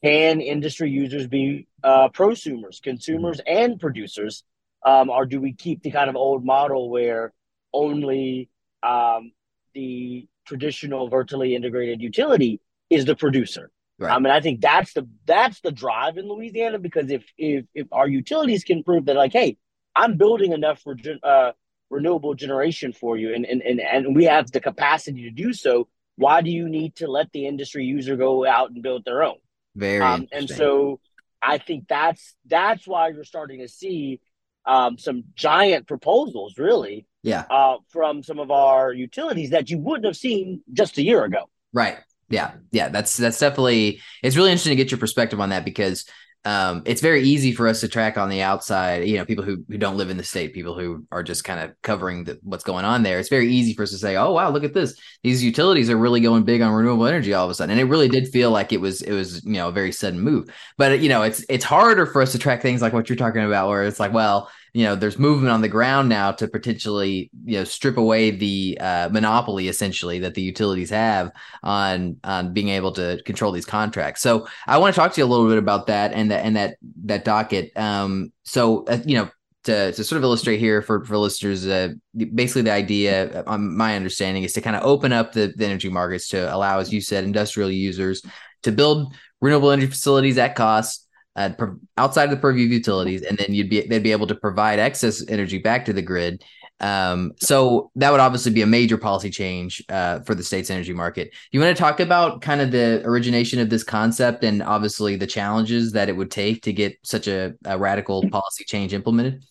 can 0.03 0.41
industry 0.41 0.89
users 0.91 1.27
be 1.27 1.67
uh, 1.83 2.09
prosumers, 2.09 2.81
consumers, 2.81 3.41
and 3.47 3.79
producers, 3.79 4.43
um, 4.85 5.09
or 5.09 5.25
do 5.25 5.41
we 5.41 5.53
keep 5.53 5.81
the 5.81 5.91
kind 5.91 6.09
of 6.09 6.15
old 6.15 6.45
model 6.45 6.89
where 6.89 7.33
only 7.73 8.49
um, 8.83 9.31
the 9.73 10.27
traditional 10.45 11.09
vertically 11.09 11.55
integrated 11.55 12.01
utility 12.01 12.61
is 12.89 13.05
the 13.05 13.15
producer? 13.15 13.71
Right. 13.99 14.13
I 14.13 14.19
mean, 14.19 14.31
I 14.31 14.39
think 14.39 14.61
that's 14.61 14.93
the 14.93 15.07
that's 15.25 15.59
the 15.61 15.71
drive 15.71 16.17
in 16.17 16.27
Louisiana 16.27 16.77
because 16.77 17.09
if 17.09 17.23
if 17.37 17.65
if 17.73 17.87
our 17.91 18.07
utilities 18.07 18.63
can 18.63 18.83
prove 18.83 19.05
that, 19.05 19.15
like, 19.15 19.33
hey, 19.33 19.57
I'm 19.95 20.17
building 20.17 20.51
enough 20.51 20.79
for 20.81 20.95
uh, 21.23 21.53
renewable 21.89 22.33
generation 22.33 22.91
for 22.91 23.17
you 23.17 23.33
and, 23.33 23.45
and, 23.45 23.61
and, 23.61 23.79
and 23.79 24.15
we 24.15 24.25
have 24.25 24.51
the 24.51 24.59
capacity 24.59 25.23
to 25.23 25.31
do 25.31 25.53
so 25.53 25.87
why 26.15 26.41
do 26.41 26.49
you 26.49 26.67
need 26.67 26.95
to 26.95 27.07
let 27.07 27.31
the 27.31 27.45
industry 27.45 27.85
user 27.85 28.15
go 28.15 28.45
out 28.45 28.71
and 28.71 28.81
build 28.81 29.05
their 29.05 29.21
own? 29.21 29.35
Very 29.75 30.03
um, 30.03 30.27
and 30.31 30.49
so 30.49 30.99
i 31.41 31.59
think 31.59 31.87
that's 31.87 32.35
that's 32.47 32.87
why 32.87 33.09
you're 33.09 33.23
starting 33.23 33.59
to 33.59 33.67
see 33.67 34.19
um, 34.65 34.97
some 34.97 35.23
giant 35.35 35.87
proposals 35.87 36.57
really 36.57 37.07
yeah. 37.23 37.45
uh, 37.49 37.77
from 37.89 38.23
some 38.23 38.39
of 38.39 38.51
our 38.51 38.93
utilities 38.93 39.51
that 39.51 39.69
you 39.69 39.77
wouldn't 39.79 40.05
have 40.05 40.17
seen 40.17 40.61
just 40.73 40.97
a 40.97 41.03
year 41.03 41.23
ago. 41.23 41.49
Right. 41.73 41.97
Yeah. 42.29 42.51
Yeah. 42.71 42.89
That's 42.89 43.15
that's 43.17 43.39
definitely 43.39 44.01
it's 44.21 44.35
really 44.35 44.51
interesting 44.51 44.71
to 44.71 44.75
get 44.75 44.91
your 44.91 44.97
perspective 44.97 45.39
on 45.39 45.49
that 45.49 45.63
because 45.63 46.05
um, 46.45 46.83
it's 46.85 47.01
very 47.01 47.23
easy 47.23 47.51
for 47.51 47.67
us 47.67 47.81
to 47.81 47.89
track 47.89 48.17
on 48.17 48.29
the 48.29 48.41
outside, 48.41 49.05
you 49.05 49.17
know, 49.17 49.25
people 49.25 49.43
who, 49.43 49.65
who 49.67 49.77
don't 49.77 49.97
live 49.97 50.09
in 50.09 50.15
the 50.15 50.23
state, 50.23 50.53
people 50.53 50.79
who 50.79 51.05
are 51.11 51.21
just 51.21 51.43
kind 51.43 51.59
of 51.59 51.73
covering 51.81 52.23
the, 52.23 52.39
what's 52.41 52.63
going 52.63 52.85
on 52.85 53.03
there. 53.03 53.19
It's 53.19 53.27
very 53.27 53.51
easy 53.51 53.73
for 53.73 53.83
us 53.83 53.91
to 53.91 53.97
say, 53.97 54.15
oh, 54.15 54.31
wow, 54.31 54.49
look 54.49 54.63
at 54.63 54.73
this. 54.73 54.97
These 55.23 55.43
utilities 55.43 55.89
are 55.89 55.97
really 55.97 56.21
going 56.21 56.43
big 56.43 56.61
on 56.61 56.71
renewable 56.71 57.05
energy 57.05 57.33
all 57.33 57.43
of 57.43 57.51
a 57.51 57.53
sudden. 57.53 57.71
And 57.71 57.81
it 57.81 57.91
really 57.91 58.07
did 58.07 58.29
feel 58.29 58.49
like 58.49 58.71
it 58.71 58.79
was, 58.79 59.01
it 59.01 59.11
was, 59.11 59.43
you 59.43 59.53
know, 59.53 59.67
a 59.67 59.73
very 59.73 59.91
sudden 59.91 60.21
move. 60.21 60.49
But, 60.77 61.01
you 61.01 61.09
know, 61.09 61.23
it's, 61.23 61.43
it's 61.49 61.65
harder 61.65 62.05
for 62.05 62.21
us 62.21 62.31
to 62.31 62.39
track 62.39 62.61
things 62.61 62.81
like 62.81 62.93
what 62.93 63.09
you're 63.09 63.17
talking 63.17 63.43
about, 63.43 63.67
where 63.67 63.83
it's 63.83 63.99
like, 63.99 64.13
well, 64.13 64.49
you 64.73 64.83
know 64.83 64.95
there's 64.95 65.17
movement 65.19 65.51
on 65.51 65.61
the 65.61 65.67
ground 65.67 66.09
now 66.09 66.31
to 66.31 66.47
potentially 66.47 67.29
you 67.45 67.57
know 67.57 67.63
strip 67.63 67.97
away 67.97 68.31
the 68.31 68.77
uh, 68.79 69.09
monopoly 69.11 69.67
essentially 69.67 70.19
that 70.19 70.35
the 70.35 70.41
utilities 70.41 70.89
have 70.89 71.31
on 71.63 72.17
on 72.23 72.53
being 72.53 72.69
able 72.69 72.91
to 72.91 73.21
control 73.25 73.51
these 73.51 73.65
contracts. 73.65 74.21
So 74.21 74.47
I 74.65 74.77
want 74.77 74.93
to 74.93 74.99
talk 74.99 75.13
to 75.13 75.21
you 75.21 75.25
a 75.25 75.27
little 75.27 75.47
bit 75.47 75.57
about 75.57 75.87
that 75.87 76.13
and 76.13 76.31
that 76.31 76.45
and 76.45 76.55
that 76.55 76.77
that 77.05 77.25
docket. 77.25 77.75
Um, 77.77 78.31
so 78.43 78.85
uh, 78.85 78.99
you 79.05 79.17
know 79.17 79.29
to, 79.67 79.91
to 79.91 80.03
sort 80.03 80.17
of 80.17 80.23
illustrate 80.23 80.59
here 80.59 80.81
for, 80.81 81.03
for 81.03 81.17
listeners, 81.17 81.67
uh, 81.67 81.89
basically 82.15 82.61
the 82.61 82.71
idea, 82.71 83.43
on 83.43 83.55
um, 83.55 83.77
my 83.77 83.97
understanding, 83.97 84.43
is 84.43 84.53
to 84.53 84.61
kind 84.61 84.77
of 84.77 84.83
open 84.83 85.11
up 85.11 85.33
the, 85.33 85.53
the, 85.57 85.65
energy 85.65 85.89
markets 85.89 86.29
to 86.29 86.55
allow, 86.55 86.79
as 86.79 86.93
you 86.93 87.01
said, 87.01 87.25
industrial 87.25 87.69
users 87.69 88.23
to 88.63 88.71
build 88.71 89.13
renewable 89.41 89.71
energy 89.71 89.87
facilities 89.87 90.37
at 90.37 90.55
cost 90.55 91.06
uh, 91.37 91.51
outside 91.97 92.25
of 92.25 92.31
the 92.31 92.37
purview 92.37 92.65
of 92.65 92.71
utilities, 92.71 93.21
and 93.21 93.37
then 93.37 93.53
you'd 93.53 93.69
be 93.69 93.87
they'd 93.87 94.03
be 94.03 94.11
able 94.11 94.27
to 94.27 94.35
provide 94.35 94.79
excess 94.79 95.23
energy 95.29 95.59
back 95.59 95.85
to 95.85 95.93
the 95.93 96.01
grid. 96.01 96.43
Um, 96.79 97.33
so 97.39 97.91
that 97.95 98.11
would 98.11 98.19
obviously 98.19 98.51
be 98.51 98.61
a 98.61 98.67
major 98.67 98.97
policy 98.97 99.29
change 99.29 99.83
uh, 99.89 100.19
for 100.21 100.35
the 100.35 100.43
state's 100.43 100.69
energy 100.69 100.93
market. 100.93 101.31
Do 101.31 101.37
you 101.51 101.59
want 101.59 101.75
to 101.75 101.81
talk 101.81 101.99
about 101.99 102.41
kind 102.41 102.61
of 102.61 102.71
the 102.71 103.01
origination 103.03 103.59
of 103.59 103.69
this 103.69 103.83
concept 103.83 104.43
and 104.43 104.61
obviously 104.61 105.15
the 105.15 105.25
challenges 105.25 105.93
that 105.93 106.09
it 106.09 106.13
would 106.13 106.29
take 106.29 106.61
to 106.63 106.73
get 106.73 106.95
such 107.01 107.27
a, 107.27 107.55
a 107.65 107.77
radical 107.77 108.27
policy 108.29 108.63
change 108.63 108.93
implemented? 108.93 109.43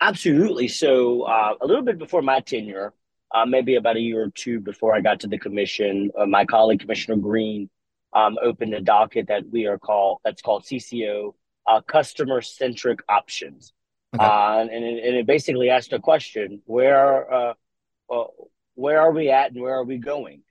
Absolutely. 0.00 0.66
So 0.66 1.22
uh, 1.22 1.54
a 1.60 1.66
little 1.66 1.84
bit 1.84 1.96
before 1.96 2.22
my 2.22 2.40
tenure, 2.40 2.92
uh, 3.32 3.46
maybe 3.46 3.76
about 3.76 3.96
a 3.96 4.00
year 4.00 4.24
or 4.24 4.30
two 4.30 4.58
before 4.58 4.96
I 4.96 5.00
got 5.00 5.20
to 5.20 5.28
the 5.28 5.38
commission, 5.38 6.10
uh, 6.18 6.26
my 6.26 6.44
colleague 6.44 6.80
Commissioner 6.80 7.18
Greene 7.18 7.70
um, 8.12 8.38
opened 8.42 8.74
a 8.74 8.80
docket 8.80 9.28
that 9.28 9.48
we 9.50 9.66
are 9.66 9.78
called 9.78 10.18
that's 10.24 10.42
called 10.42 10.64
CCO 10.64 11.34
uh, 11.66 11.80
customer 11.82 12.40
centric 12.40 13.00
options. 13.08 13.72
Okay. 14.14 14.24
Uh, 14.24 14.60
and, 14.60 14.84
it, 14.84 15.04
and 15.04 15.16
it 15.16 15.26
basically 15.26 15.70
asked 15.70 15.92
a 15.92 15.98
question 15.98 16.60
where, 16.66 17.32
uh, 17.32 17.54
uh, 18.10 18.24
where 18.74 19.00
are 19.00 19.12
we 19.12 19.30
at 19.30 19.52
and 19.52 19.62
where 19.62 19.74
are 19.74 19.84
we 19.84 19.98
going? 19.98 20.42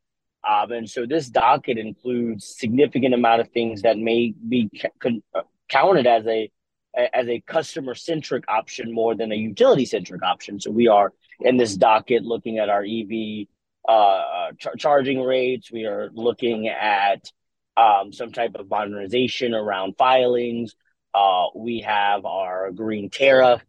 Um, 0.47 0.71
and 0.71 0.89
so 0.89 1.05
this 1.05 1.29
docket 1.29 1.77
includes 1.77 2.55
significant 2.57 3.13
amount 3.13 3.41
of 3.41 3.49
things 3.49 3.83
that 3.83 3.97
may 3.97 4.33
be 4.47 4.69
con- 4.99 5.21
uh, 5.35 5.41
counted 5.69 6.07
as 6.07 6.25
a 6.25 6.51
as 6.93 7.29
a 7.29 7.39
customer 7.47 7.95
centric 7.95 8.43
option 8.49 8.93
more 8.93 9.15
than 9.15 9.31
a 9.31 9.35
utility 9.35 9.85
centric 9.85 10.21
option. 10.23 10.59
So 10.59 10.71
we 10.71 10.89
are 10.89 11.13
in 11.39 11.55
this 11.55 11.77
docket 11.77 12.23
looking 12.23 12.57
at 12.57 12.67
our 12.67 12.83
EV 12.83 13.47
uh, 13.87 14.51
ch- 14.57 14.77
charging 14.77 15.21
rates. 15.21 15.71
We 15.71 15.85
are 15.85 16.09
looking 16.13 16.67
at 16.67 17.31
um, 17.77 18.11
some 18.11 18.31
type 18.31 18.55
of 18.55 18.69
modernization 18.69 19.53
around 19.53 19.95
filings. 19.97 20.75
Uh, 21.13 21.47
we 21.55 21.81
have 21.81 22.25
our 22.25 22.71
green 22.71 23.09
tariff 23.09 23.61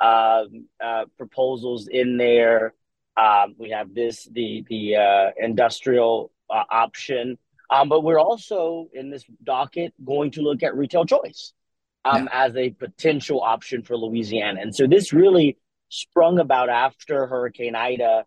uh, 0.00 0.44
uh, 0.82 1.04
proposals 1.16 1.88
in 1.88 2.16
there. 2.16 2.74
Um, 3.16 3.54
we 3.58 3.70
have 3.70 3.94
this 3.94 4.28
the 4.30 4.64
the 4.68 4.96
uh, 4.96 5.30
industrial 5.36 6.32
uh, 6.48 6.64
option, 6.70 7.38
um, 7.68 7.88
but 7.88 8.02
we're 8.02 8.20
also 8.20 8.88
in 8.92 9.10
this 9.10 9.24
docket 9.42 9.92
going 10.04 10.30
to 10.32 10.42
look 10.42 10.62
at 10.62 10.76
retail 10.76 11.04
choice 11.04 11.52
um, 12.04 12.28
yeah. 12.32 12.46
as 12.46 12.56
a 12.56 12.70
potential 12.70 13.40
option 13.40 13.82
for 13.82 13.96
Louisiana. 13.96 14.60
And 14.60 14.74
so 14.74 14.86
this 14.86 15.12
really 15.12 15.58
sprung 15.88 16.38
about 16.38 16.68
after 16.68 17.26
Hurricane 17.26 17.74
Ida 17.74 18.24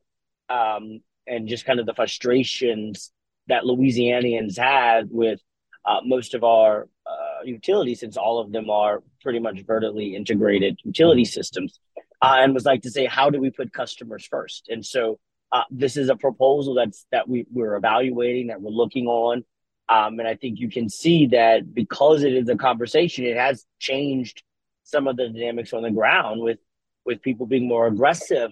um, 0.50 1.01
and 1.25 1.48
just 1.48 1.65
kind 1.65 1.80
of 1.80 1.86
the 1.86 1.94
frustrations 1.94 3.12
that 3.47 3.63
Louisianians 3.63 4.57
had 4.57 5.07
with 5.12 5.39
uh, 5.85 6.00
most 6.05 6.33
of 6.33 6.43
our 6.43 6.88
uh, 7.05 7.43
utilities, 7.43 8.00
since 8.00 8.15
all 8.17 8.39
of 8.39 8.51
them 8.51 8.69
are 8.69 9.03
pretty 9.21 9.39
much 9.39 9.62
vertically 9.65 10.15
integrated 10.15 10.79
utility 10.83 11.25
systems, 11.25 11.79
uh, 12.21 12.38
and 12.38 12.53
was 12.53 12.65
like 12.65 12.81
to 12.83 12.91
say, 12.91 13.05
how 13.05 13.29
do 13.29 13.39
we 13.39 13.50
put 13.50 13.73
customers 13.73 14.25
first? 14.25 14.69
And 14.69 14.85
so 14.85 15.19
uh, 15.51 15.63
this 15.69 15.97
is 15.97 16.09
a 16.09 16.15
proposal 16.15 16.73
that's 16.73 17.05
that 17.12 17.27
we, 17.27 17.45
we're 17.51 17.75
evaluating, 17.75 18.47
that 18.47 18.62
we're 18.62 18.71
looking 18.71 19.07
on. 19.07 19.43
Um, 19.89 20.19
and 20.19 20.27
I 20.27 20.35
think 20.35 20.59
you 20.59 20.69
can 20.69 20.89
see 20.89 21.27
that 21.27 21.73
because 21.73 22.23
it 22.23 22.33
is 22.33 22.47
a 22.47 22.55
conversation, 22.55 23.25
it 23.25 23.35
has 23.35 23.65
changed 23.79 24.41
some 24.83 25.07
of 25.07 25.17
the 25.17 25.27
dynamics 25.27 25.73
on 25.73 25.83
the 25.83 25.91
ground 25.91 26.41
with 26.41 26.59
with 27.05 27.21
people 27.21 27.45
being 27.45 27.67
more 27.67 27.88
aggressive 27.88 28.51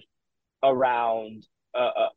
around 0.62 1.46
uh, 1.74 1.90
uh, 1.96 2.08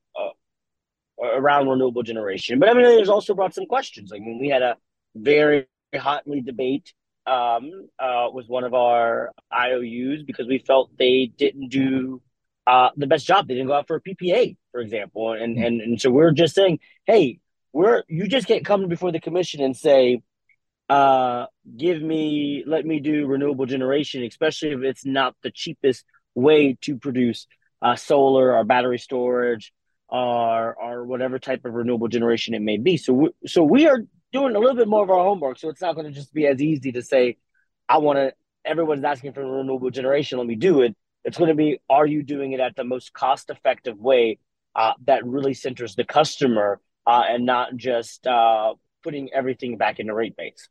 around 1.25 1.67
renewable 1.67 2.03
generation. 2.03 2.59
But 2.59 2.69
I 2.69 2.73
mean, 2.73 2.83
there's 2.83 3.09
also 3.09 3.33
brought 3.33 3.53
some 3.53 3.65
questions. 3.65 4.11
I 4.13 4.19
mean, 4.19 4.39
we 4.39 4.49
had 4.49 4.61
a 4.61 4.77
very 5.15 5.67
hotly 5.95 6.41
debate 6.41 6.93
um, 7.25 7.89
uh, 7.99 8.27
with 8.31 8.47
one 8.47 8.63
of 8.63 8.73
our 8.73 9.31
IOUs 9.53 10.23
because 10.23 10.47
we 10.47 10.59
felt 10.59 10.91
they 10.97 11.31
didn't 11.37 11.69
do 11.69 12.21
uh, 12.67 12.89
the 12.97 13.07
best 13.07 13.25
job. 13.25 13.47
They 13.47 13.55
didn't 13.55 13.67
go 13.67 13.73
out 13.73 13.87
for 13.87 13.97
a 13.97 14.01
PPA, 14.01 14.57
for 14.71 14.81
example, 14.81 15.33
and 15.33 15.55
mm-hmm. 15.55 15.65
and 15.65 15.81
and 15.81 16.01
so 16.01 16.09
we're 16.11 16.31
just 16.31 16.55
saying, 16.55 16.79
hey, 17.05 17.39
we're 17.75 18.03
you 18.07 18.27
just 18.27 18.47
can't 18.47 18.65
come 18.65 18.87
before 18.87 19.11
the 19.11 19.19
commission 19.19 19.61
and 19.61 19.75
say 19.75 20.21
uh 20.87 21.45
give 21.75 22.01
me 22.01 22.63
let 22.65 22.85
me 22.85 22.99
do 22.99 23.25
renewable 23.25 23.65
generation 23.65 24.23
especially 24.23 24.69
if 24.69 24.81
it's 24.81 25.05
not 25.05 25.35
the 25.41 25.51
cheapest 25.51 26.05
way 26.35 26.77
to 26.79 26.97
produce 26.97 27.47
uh, 27.81 27.95
solar 27.95 28.55
or 28.55 28.63
battery 28.63 28.99
storage 28.99 29.73
or 30.15 30.75
or 30.75 31.03
whatever 31.05 31.39
type 31.39 31.65
of 31.65 31.73
renewable 31.73 32.07
generation 32.07 32.53
it 32.53 32.61
may 32.61 32.77
be. 32.77 32.97
So 32.97 33.13
we, 33.13 33.29
so 33.45 33.63
we 33.63 33.87
are 33.87 33.99
doing 34.31 34.55
a 34.55 34.59
little 34.59 34.75
bit 34.75 34.87
more 34.87 35.03
of 35.03 35.09
our 35.09 35.23
homework. 35.23 35.59
So 35.59 35.69
it's 35.69 35.81
not 35.81 35.95
going 35.95 36.07
to 36.07 36.13
just 36.13 36.33
be 36.33 36.47
as 36.47 36.61
easy 36.61 36.91
to 36.93 37.01
say 37.01 37.37
i 37.87 37.97
want 37.99 38.17
to 38.17 38.33
everyone's 38.65 39.03
asking 39.03 39.31
for 39.31 39.45
renewable 39.45 39.91
generation 39.91 40.37
let 40.37 40.47
me 40.47 40.55
do 40.55 40.81
it. 40.81 40.95
It's 41.23 41.37
going 41.37 41.49
to 41.49 41.55
be 41.55 41.79
are 41.89 42.05
you 42.05 42.23
doing 42.23 42.53
it 42.53 42.59
at 42.59 42.75
the 42.75 42.83
most 42.83 43.13
cost 43.13 43.49
effective 43.49 43.97
way 43.97 44.39
uh, 44.75 44.93
that 45.05 45.25
really 45.25 45.53
centers 45.53 45.95
the 45.95 46.03
customer 46.03 46.79
uh, 47.05 47.23
and 47.27 47.45
not 47.45 47.75
just 47.75 48.25
uh, 48.25 48.73
putting 49.03 49.31
everything 49.33 49.77
back 49.77 49.99
into 49.99 50.13
rate 50.13 50.35
base. 50.35 50.69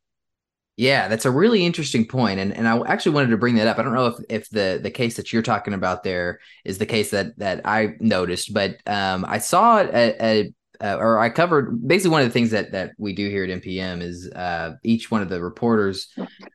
Yeah, 0.76 1.06
that's 1.06 1.24
a 1.24 1.30
really 1.30 1.64
interesting 1.64 2.04
point, 2.04 2.40
and 2.40 2.52
and 2.52 2.66
I 2.66 2.80
actually 2.88 3.14
wanted 3.14 3.28
to 3.30 3.36
bring 3.36 3.54
that 3.56 3.68
up. 3.68 3.78
I 3.78 3.82
don't 3.82 3.94
know 3.94 4.06
if 4.06 4.16
if 4.28 4.50
the 4.50 4.80
the 4.82 4.90
case 4.90 5.16
that 5.16 5.32
you're 5.32 5.42
talking 5.42 5.72
about 5.72 6.02
there 6.02 6.40
is 6.64 6.78
the 6.78 6.86
case 6.86 7.12
that 7.12 7.38
that 7.38 7.60
I 7.64 7.94
noticed, 8.00 8.52
but 8.52 8.78
um, 8.86 9.24
I 9.28 9.38
saw 9.38 9.78
at, 9.78 9.94
at 9.94 10.46
uh, 10.80 10.96
or 10.98 11.18
I 11.18 11.30
covered 11.30 11.86
basically 11.86 12.10
one 12.10 12.22
of 12.22 12.28
the 12.28 12.32
things 12.32 12.50
that 12.50 12.72
that 12.72 12.92
we 12.98 13.12
do 13.12 13.28
here 13.28 13.44
at 13.44 13.50
NPM 13.62 14.02
is 14.02 14.30
uh, 14.30 14.76
each 14.82 15.10
one 15.10 15.22
of 15.22 15.28
the 15.28 15.42
reporters 15.42 16.08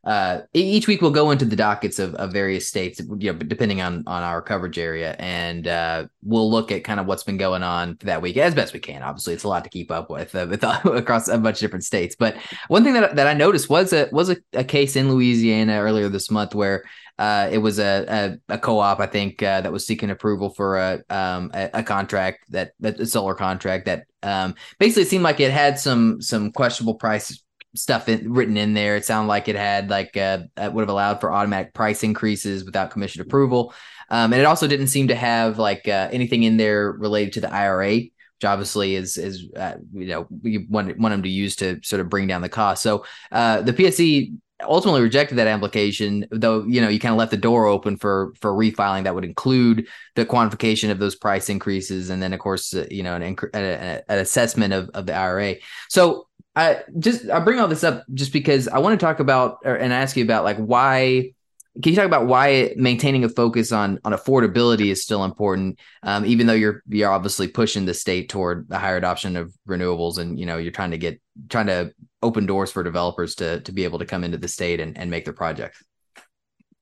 uh, 0.06 0.42
each 0.54 0.88
week 0.88 1.02
we'll 1.02 1.12
go 1.12 1.32
into 1.32 1.46
the 1.46 1.56
dockets 1.56 2.00
of, 2.00 2.16
of 2.16 2.32
various 2.32 2.68
states, 2.68 3.00
you 3.20 3.32
know, 3.32 3.38
depending 3.38 3.82
on 3.82 4.04
on 4.08 4.24
our 4.24 4.42
coverage 4.42 4.80
area, 4.80 5.16
and 5.20 5.68
uh, 5.68 6.08
we'll 6.24 6.50
look 6.50 6.72
at 6.72 6.84
kind 6.84 7.00
of 7.00 7.06
what's 7.06 7.24
been 7.24 7.38
going 7.38 7.64
on 7.64 7.98
that 8.02 8.22
week 8.22 8.38
as 8.38 8.56
best 8.56 8.74
we 8.74 8.80
can. 8.80 9.04
Obviously, 9.04 9.34
it's 9.34 9.44
a 9.44 9.48
lot 9.48 9.64
to 9.64 9.70
keep 9.70 9.92
up 9.92 10.10
with, 10.10 10.34
uh, 10.36 10.48
with 10.50 10.64
across 10.86 11.28
a 11.28 11.38
bunch 11.38 11.58
of 11.58 11.62
different 11.62 11.84
states. 11.84 12.16
But 12.16 12.38
one 12.68 12.84
thing 12.84 12.94
that 12.94 13.16
that 13.16 13.28
I 13.28 13.34
noticed 13.34 13.70
was 13.70 13.94
a 13.94 14.10
was 14.12 14.30
a, 14.30 14.38
a 14.54 14.64
case 14.64 14.96
in 14.96 15.12
Louisiana 15.12 15.80
earlier 15.80 16.10
this 16.10 16.32
month 16.32 16.56
where 16.56 16.84
uh, 17.20 17.50
it 17.52 17.58
was 17.58 17.80
a, 17.80 18.40
a, 18.50 18.54
a, 18.54 18.58
co-op, 18.58 19.02
I 19.02 19.06
think, 19.06 19.44
uh, 19.44 19.60
that 19.60 19.74
was 19.74 19.86
seeking 19.86 20.10
approval 20.10 20.52
for 20.52 20.78
a 20.78 21.04
um, 21.10 21.52
a, 21.54 21.70
a, 21.74 21.84
contract 21.84 22.46
that 22.52 22.72
a 22.82 23.06
solar 23.06 23.36
contract 23.36 23.88
that 23.88 24.06
um, 24.24 24.56
basically 24.80 25.04
seemed 25.04 25.26
like 25.26 25.42
it 25.42 25.52
had 25.52 25.78
some 25.78 26.22
some 26.22 26.50
questionable 26.54 26.96
price 26.96 27.44
stuff 27.76 28.08
in, 28.08 28.32
written 28.32 28.56
in 28.56 28.74
there. 28.74 28.96
It 28.96 29.04
sounded 29.04 29.28
like 29.28 29.50
it 29.50 29.58
had 29.58 29.90
like 29.90 30.16
uh, 30.16 30.44
would 30.58 30.82
have 30.82 30.90
allowed 30.90 31.20
for 31.20 31.34
automatic 31.34 31.74
price 31.74 32.04
increases 32.04 32.64
without 32.64 32.90
commission 32.90 33.22
approval, 33.22 33.74
um, 34.10 34.32
and 34.32 34.42
it 34.42 34.46
also 34.46 34.66
didn't 34.66 34.88
seem 34.88 35.10
to 35.10 35.16
have 35.16 35.60
like 35.60 35.90
uh, 35.90 36.08
anything 36.14 36.44
in 36.44 36.56
there 36.56 36.90
related 36.90 37.34
to 37.34 37.42
the 37.42 37.54
IRA 37.54 37.96
which 38.38 38.46
obviously 38.46 38.96
is 38.96 39.18
is 39.18 39.50
uh, 39.58 39.74
you 39.92 40.08
know 40.08 40.26
we 40.42 40.66
want 40.70 40.98
want 40.98 41.12
them 41.12 41.24
to 41.24 41.30
use 41.30 41.58
to 41.58 41.82
sort 41.84 42.00
of 42.00 42.08
bring 42.08 42.28
down 42.28 42.42
the 42.42 42.48
cost. 42.48 42.82
So 42.82 43.04
uh, 43.34 43.62
the 43.62 43.74
PSC 43.74 44.38
ultimately 44.62 45.02
rejected 45.02 45.36
that 45.36 45.48
application, 45.48 46.26
though 46.32 46.64
you 46.66 46.82
know 46.82 46.90
you 46.90 47.00
kind 47.00 47.14
of 47.14 47.18
left 47.18 47.32
the 47.32 47.38
door 47.38 47.66
open 47.66 47.98
for 47.98 48.34
for 48.40 48.54
refiling 48.54 49.04
that 49.04 49.16
would 49.16 49.26
include 49.26 49.88
the 50.16 50.26
quantification 50.26 50.92
of 50.92 51.00
those 51.00 51.16
price 51.16 51.50
increases, 51.50 52.10
and 52.10 52.22
then 52.22 52.34
of 52.34 52.40
course 52.40 52.74
uh, 52.74 52.86
you 52.90 53.04
know 53.04 53.16
an, 53.16 53.24
an, 53.24 54.02
an 54.08 54.20
assessment 54.20 54.74
of 54.74 54.90
of 54.94 55.06
the 55.06 55.14
IRA. 55.14 55.56
So 55.88 56.28
I 56.56 56.82
just 56.98 57.30
I 57.30 57.40
bring 57.40 57.60
all 57.60 57.68
this 57.68 57.84
up 57.84 58.04
just 58.14 58.34
because 58.34 58.68
I 58.68 58.80
want 58.80 59.00
to 59.00 59.06
talk 59.06 59.20
about 59.20 59.60
or, 59.64 59.76
and 59.76 59.94
ask 59.94 60.18
you 60.18 60.24
about 60.24 60.44
like 60.44 60.58
why 60.58 61.34
can 61.82 61.92
you 61.92 61.96
talk 61.96 62.06
about 62.06 62.28
why 62.28 62.74
maintaining 62.76 63.24
a 63.24 63.30
focus 63.30 63.72
on 63.72 64.00
on 64.04 64.12
affordability 64.12 64.92
is 64.92 65.02
still 65.02 65.24
important, 65.24 65.80
um, 66.04 66.26
even 66.26 66.48
though 66.48 66.54
you're 66.54 66.84
you're 66.90 67.12
obviously 67.12 67.48
pushing 67.48 67.86
the 67.86 67.94
state 67.94 68.28
toward 68.28 68.68
the 68.68 68.78
higher 68.78 68.98
adoption 68.98 69.38
of 69.38 69.54
renewables, 69.68 70.18
and 70.18 70.40
you 70.40 70.46
know 70.46 70.58
you're 70.58 70.72
trying 70.72 70.92
to 70.92 70.98
get 70.98 71.22
trying 71.48 71.68
to 71.68 71.94
open 72.22 72.46
doors 72.46 72.72
for 72.72 72.84
developers 72.84 73.36
to 73.36 73.62
to 73.62 73.72
be 73.72 73.84
able 73.84 74.00
to 74.00 74.06
come 74.06 74.24
into 74.24 74.38
the 74.38 74.48
state 74.48 74.80
and, 74.80 74.98
and 74.98 75.10
make 75.10 75.26
their 75.26 75.34
projects. 75.34 75.84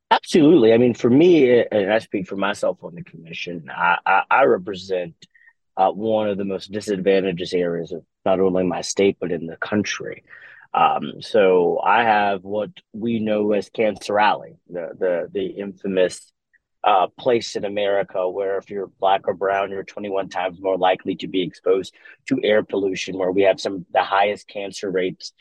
Absolutely. 0.10 0.74
I 0.74 0.77
mean, 0.77 0.94
for 0.94 1.10
me, 1.10 1.63
and 1.70 1.91
I 1.91 2.00
speak 2.00 2.27
for 2.27 2.38
myself 2.38 2.77
on 2.82 2.96
the 2.96 3.03
commission, 3.03 3.70
I, 3.70 3.98
I, 4.06 4.22
I 4.32 4.44
represent 4.46 5.15
uh, 5.75 5.91
one 5.91 6.29
of 6.29 6.38
the 6.38 6.46
most 6.46 6.72
disadvantaged 6.72 7.53
areas 7.53 7.91
of 7.91 8.06
not 8.25 8.39
only 8.39 8.63
my 8.63 8.82
state 8.82 9.17
but 9.20 9.32
in 9.32 9.48
the 9.48 9.58
country. 9.58 10.24
Um, 10.74 11.22
so 11.22 11.79
I 11.84 12.03
have 12.03 12.44
what 12.44 12.72
we 12.94 13.20
know 13.20 13.51
as 13.51 13.70
Cancer 13.70 14.20
Alley, 14.20 14.58
the 14.70 14.89
the 14.98 15.29
the 15.32 15.46
infamous 15.46 16.32
uh, 16.84 17.07
place 17.19 17.55
in 17.55 17.65
America 17.65 18.29
where 18.29 18.57
if 18.57 18.69
you're 18.69 18.88
black 19.00 19.22
or 19.27 19.34
brown, 19.34 19.72
you're 19.72 19.84
21 19.84 20.29
times 20.29 20.62
more 20.62 20.77
likely 20.77 21.15
to 21.15 21.27
be 21.27 21.41
exposed 21.41 21.93
to 22.27 22.39
air 22.43 22.63
pollution, 22.63 23.17
where 23.17 23.31
we 23.31 23.43
have 23.43 23.60
some 23.60 23.86
the 23.91 24.03
highest 24.03 24.48
cancer 24.48 24.89
rates 24.89 25.34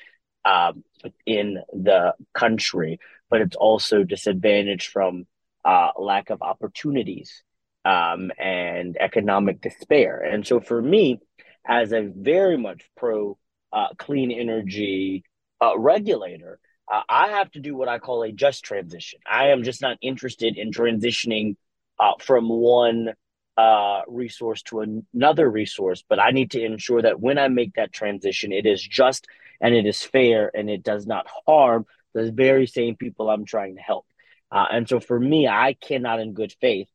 um, 0.44 0.84
in 1.26 1.58
the 1.72 2.14
country, 2.34 2.98
but 3.30 3.40
it's 3.40 3.56
also 3.56 4.02
disadvantaged 4.02 4.90
from 4.90 5.26
uh, 5.64 5.90
lack 5.98 6.30
of 6.30 6.42
opportunities 6.42 7.42
um, 7.84 8.30
and 8.38 8.96
economic 9.00 9.60
despair. 9.60 10.20
And 10.20 10.46
so 10.46 10.60
for 10.60 10.80
me, 10.80 11.20
as 11.66 11.92
a 11.92 12.10
very 12.14 12.56
much 12.56 12.82
pro 12.96 13.38
uh, 13.72 13.88
clean 13.98 14.30
energy 14.30 15.24
uh, 15.62 15.78
regulator, 15.78 16.58
uh, 16.92 17.02
I 17.08 17.28
have 17.28 17.50
to 17.52 17.60
do 17.60 17.74
what 17.74 17.88
I 17.88 17.98
call 17.98 18.22
a 18.22 18.32
just 18.32 18.64
transition. 18.64 19.20
I 19.28 19.48
am 19.48 19.62
just 19.62 19.82
not 19.82 19.98
interested 20.00 20.56
in 20.56 20.70
transitioning 20.70 21.56
uh, 21.98 22.12
from 22.20 22.48
one 22.48 23.14
uh, 23.56 24.02
resource 24.06 24.62
to 24.62 25.02
another 25.14 25.50
resource, 25.50 26.04
but 26.08 26.20
I 26.20 26.30
need 26.30 26.52
to 26.52 26.62
ensure 26.62 27.02
that 27.02 27.20
when 27.20 27.38
I 27.38 27.48
make 27.48 27.74
that 27.74 27.92
transition, 27.92 28.52
it 28.52 28.66
is 28.66 28.82
just 28.82 29.26
and 29.60 29.74
it 29.74 29.86
is 29.86 30.02
fair 30.02 30.50
and 30.54 30.68
it 30.68 30.82
does 30.82 31.06
not 31.06 31.26
harm 31.46 31.86
the 32.14 32.30
very 32.30 32.66
same 32.66 32.96
people 32.96 33.30
I'm 33.30 33.44
trying 33.44 33.76
to 33.76 33.82
help. 33.82 34.06
Uh, 34.50 34.66
and 34.70 34.88
so 34.88 35.00
for 35.00 35.18
me, 35.18 35.48
I 35.48 35.74
cannot, 35.74 36.20
in 36.20 36.34
good 36.34 36.54
faith, 36.60 36.88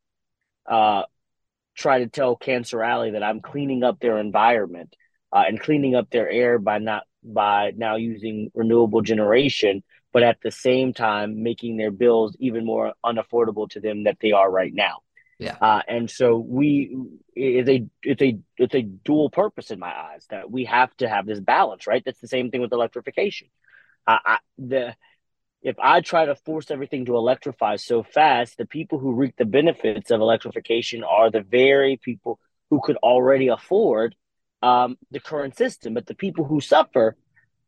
uh, 0.69 1.03
try 1.75 1.99
to 1.99 2.07
tell 2.07 2.35
Cancer 2.35 2.81
Alley 2.81 3.11
that 3.11 3.23
I'm 3.23 3.41
cleaning 3.41 3.83
up 3.83 3.99
their 3.99 4.17
environment 4.17 4.95
uh, 5.33 5.43
and 5.47 5.59
cleaning 5.59 5.95
up 5.95 6.09
their 6.09 6.29
air 6.29 6.59
by 6.59 6.77
not 6.77 7.03
by 7.23 7.71
now 7.75 7.95
using 7.95 8.51
renewable 8.53 9.01
generation 9.01 9.83
but 10.13 10.23
at 10.23 10.41
the 10.41 10.51
same 10.51 10.93
time 10.93 11.43
making 11.43 11.77
their 11.77 11.91
bills 11.91 12.35
even 12.39 12.65
more 12.65 12.93
unaffordable 13.05 13.69
to 13.69 13.79
them 13.79 14.03
that 14.03 14.17
they 14.21 14.31
are 14.31 14.49
right 14.49 14.73
now. 14.73 14.99
Yeah. 15.39 15.57
Uh, 15.59 15.81
and 15.87 16.09
so 16.09 16.37
we 16.37 16.95
it's 17.35 17.69
a 17.69 17.87
it's 18.03 18.21
a 18.21 18.39
it's 18.57 18.75
a 18.75 18.81
dual 18.83 19.29
purpose 19.29 19.71
in 19.71 19.79
my 19.79 19.91
eyes 19.91 20.27
that 20.29 20.51
we 20.51 20.65
have 20.65 20.95
to 20.97 21.09
have 21.09 21.25
this 21.25 21.39
balance, 21.39 21.87
right? 21.87 22.03
That's 22.05 22.19
the 22.19 22.27
same 22.27 22.51
thing 22.51 22.61
with 22.61 22.73
electrification. 22.73 23.47
I, 24.05 24.19
I 24.23 24.37
the 24.59 24.95
if 25.63 25.77
I 25.79 26.01
try 26.01 26.25
to 26.25 26.35
force 26.35 26.69
everything 26.69 27.05
to 27.05 27.15
electrify 27.15 27.77
so 27.77 28.03
fast, 28.03 28.57
the 28.57 28.65
people 28.65 28.99
who 28.99 29.13
reap 29.13 29.35
the 29.37 29.45
benefits 29.45 30.11
of 30.11 30.21
electrification 30.21 31.03
are 31.03 31.31
the 31.31 31.41
very 31.41 31.97
people 31.97 32.39
who 32.69 32.79
could 32.83 32.97
already 32.97 33.47
afford 33.47 34.15
um, 34.61 34.97
the 35.11 35.19
current 35.19 35.57
system. 35.57 35.93
But 35.93 36.05
the 36.05 36.15
people 36.15 36.45
who 36.45 36.61
suffer 36.61 37.15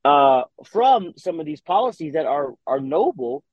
uh, 0.06 0.44
from 0.66 1.14
some 1.18 1.40
of 1.40 1.46
these 1.46 1.62
policies 1.62 2.14
that 2.14 2.26
are 2.26 2.54
are 2.68 2.80
noble, 2.80 3.44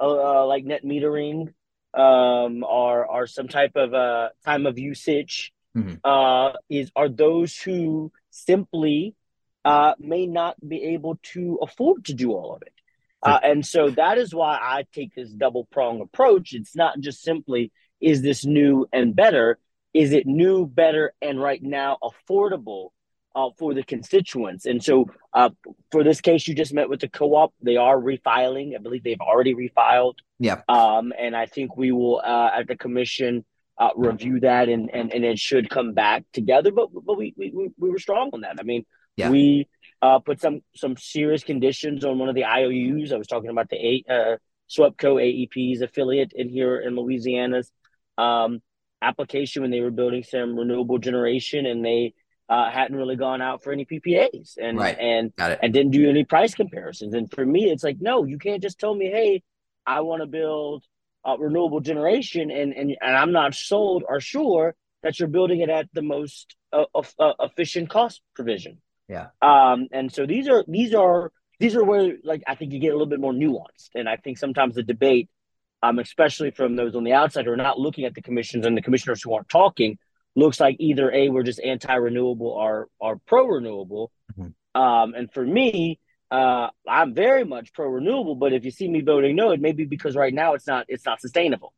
uh, 0.00 0.42
uh 0.42 0.46
like 0.46 0.64
net 0.64 0.84
metering, 0.84 1.52
um, 1.94 2.64
or 2.64 3.06
or 3.06 3.26
some 3.26 3.48
type 3.48 3.72
of 3.76 3.94
uh, 3.94 4.28
time 4.44 4.66
of 4.66 4.78
usage, 4.78 5.52
mm-hmm. 5.76 5.94
uh, 6.04 6.52
is 6.68 6.90
are 6.94 7.08
those 7.08 7.56
who 7.56 8.12
simply 8.30 9.14
uh, 9.64 9.94
may 9.98 10.26
not 10.26 10.56
be 10.66 10.82
able 10.94 11.18
to 11.22 11.58
afford 11.62 12.04
to 12.06 12.14
do 12.14 12.32
all 12.32 12.54
of 12.54 12.62
it. 12.62 12.72
Uh, 13.22 13.40
and 13.42 13.64
so 13.64 13.88
that 13.88 14.18
is 14.18 14.34
why 14.34 14.58
I 14.60 14.84
take 14.92 15.14
this 15.14 15.30
double 15.30 15.64
prong 15.70 16.02
approach. 16.02 16.52
It's 16.52 16.76
not 16.76 17.00
just 17.00 17.22
simply, 17.22 17.72
is 17.98 18.20
this 18.20 18.44
new 18.44 18.86
and 18.92 19.16
better? 19.16 19.58
Is 19.94 20.12
it 20.12 20.26
new, 20.26 20.66
better, 20.66 21.14
and 21.22 21.40
right 21.40 21.62
now 21.62 21.98
affordable 22.02 22.88
uh, 23.34 23.50
for 23.58 23.74
the 23.74 23.84
constituents? 23.84 24.66
And 24.66 24.82
so 24.82 25.06
uh, 25.32 25.50
for 25.90 26.02
this 26.02 26.20
case, 26.20 26.46
you 26.46 26.54
just 26.54 26.74
met 26.74 26.88
with 26.88 27.00
the 27.00 27.08
co 27.08 27.34
op. 27.36 27.54
They 27.62 27.76
are 27.76 27.96
refiling. 27.96 28.74
I 28.74 28.78
believe 28.78 29.04
they've 29.04 29.20
already 29.20 29.54
refiled. 29.54 30.14
Yeah. 30.38 30.62
Um, 30.68 31.12
and 31.18 31.36
I 31.36 31.46
think 31.46 31.76
we 31.76 31.92
will, 31.92 32.20
uh, 32.24 32.50
at 32.58 32.66
the 32.66 32.76
commission, 32.76 33.44
uh, 33.78 33.90
review 33.96 34.40
that 34.40 34.68
and, 34.68 34.90
and, 34.92 35.12
and 35.12 35.24
it 35.24 35.38
should 35.38 35.70
come 35.70 35.94
back 35.94 36.24
together. 36.32 36.70
But, 36.72 36.90
but 36.92 37.16
we, 37.16 37.34
we, 37.36 37.70
we 37.78 37.90
were 37.90 37.98
strong 37.98 38.30
on 38.32 38.42
that. 38.42 38.56
I 38.58 38.62
mean, 38.62 38.84
yeah. 39.16 39.30
we 39.30 39.68
uh, 40.02 40.18
put 40.18 40.40
some 40.40 40.60
some 40.74 40.96
serious 40.96 41.42
conditions 41.42 42.04
on 42.04 42.18
one 42.18 42.28
of 42.28 42.34
the 42.34 42.44
IOUs. 42.44 43.12
I 43.12 43.16
was 43.16 43.26
talking 43.26 43.50
about 43.50 43.70
the 43.70 43.76
eight, 43.76 44.06
uh, 44.08 44.36
SWEPCO 44.68 45.48
AEP's 45.48 45.82
affiliate 45.82 46.32
in 46.34 46.48
here 46.48 46.78
in 46.78 46.96
Louisiana's 46.96 47.70
um, 48.18 48.60
application 49.04 49.62
when 49.62 49.70
they 49.70 49.80
were 49.80 49.90
building 49.90 50.22
some 50.22 50.56
renewable 50.56 50.98
generation, 50.98 51.66
and 51.66 51.84
they 51.84 52.14
uh, 52.48 52.70
hadn't 52.70 52.96
really 52.96 53.16
gone 53.16 53.40
out 53.40 53.62
for 53.62 53.72
any 53.72 53.84
PPAs 53.84 54.56
and 54.60 54.78
right. 54.78 54.96
and 54.98 55.32
and 55.38 55.72
didn't 55.72 55.92
do 55.92 56.08
any 56.08 56.24
price 56.24 56.54
comparisons. 56.54 57.14
And 57.14 57.30
for 57.30 57.44
me, 57.44 57.70
it's 57.70 57.84
like, 57.84 57.98
no, 58.00 58.24
you 58.24 58.38
can't 58.38 58.62
just 58.62 58.78
tell 58.78 58.94
me, 58.94 59.06
hey, 59.06 59.42
I 59.86 60.00
want 60.00 60.22
to 60.22 60.26
build 60.26 60.84
uh, 61.24 61.36
renewable 61.38 61.80
generation, 61.80 62.50
and, 62.50 62.72
and 62.72 62.96
and 63.00 63.16
I'm 63.16 63.32
not 63.32 63.54
sold 63.54 64.04
or 64.08 64.20
sure 64.20 64.74
that 65.02 65.18
you're 65.18 65.28
building 65.28 65.60
it 65.60 65.68
at 65.68 65.88
the 65.92 66.02
most 66.02 66.56
uh, 66.72 66.84
uh 66.94 67.32
efficient 67.40 67.90
cost 67.90 68.20
provision. 68.34 68.78
Yeah. 69.08 69.28
Um, 69.42 69.88
and 69.92 70.12
so 70.12 70.26
these 70.26 70.48
are 70.48 70.64
these 70.66 70.94
are 70.94 71.30
these 71.60 71.76
are 71.76 71.84
where 71.84 72.16
like 72.24 72.42
I 72.46 72.54
think 72.54 72.72
you 72.72 72.80
get 72.80 72.88
a 72.88 72.92
little 72.92 73.06
bit 73.06 73.20
more 73.20 73.32
nuanced, 73.32 73.90
and 73.94 74.08
I 74.08 74.16
think 74.16 74.38
sometimes 74.38 74.74
the 74.74 74.82
debate, 74.82 75.28
um, 75.84 75.98
especially 75.98 76.50
from 76.50 76.76
those 76.76 76.94
on 76.94 77.04
the 77.04 77.12
outside 77.12 77.44
who 77.44 77.52
are 77.52 77.56
not 77.56 77.78
looking 77.78 78.06
at 78.06 78.14
the 78.14 78.22
commissions 78.22 78.64
and 78.64 78.76
the 78.76 78.80
commissioners 78.80 79.22
who 79.22 79.34
aren't 79.34 79.48
talking, 79.50 79.98
looks 80.34 80.58
like 80.58 80.76
either 80.78 81.12
a 81.12 81.28
we're 81.28 81.42
just 81.42 81.60
anti-renewable 81.60 82.46
or 82.46 82.88
or 82.98 83.20
pro-renewable. 83.26 84.10
Mm-hmm. 84.38 84.80
Um, 84.80 85.14
and 85.14 85.30
for 85.32 85.44
me, 85.44 86.00
uh, 86.30 86.68
I'm 86.88 87.14
very 87.14 87.44
much 87.44 87.72
pro-renewable, 87.74 88.34
but 88.36 88.52
if 88.54 88.64
you 88.64 88.70
see 88.70 88.88
me 88.88 89.02
voting 89.02 89.36
no, 89.36 89.50
it 89.50 89.60
may 89.60 89.72
be 89.72 89.84
because 89.84 90.16
right 90.16 90.32
now 90.32 90.54
it's 90.54 90.66
not 90.66 90.86
it's 90.88 91.04
not 91.04 91.20
sustainable. 91.20 91.74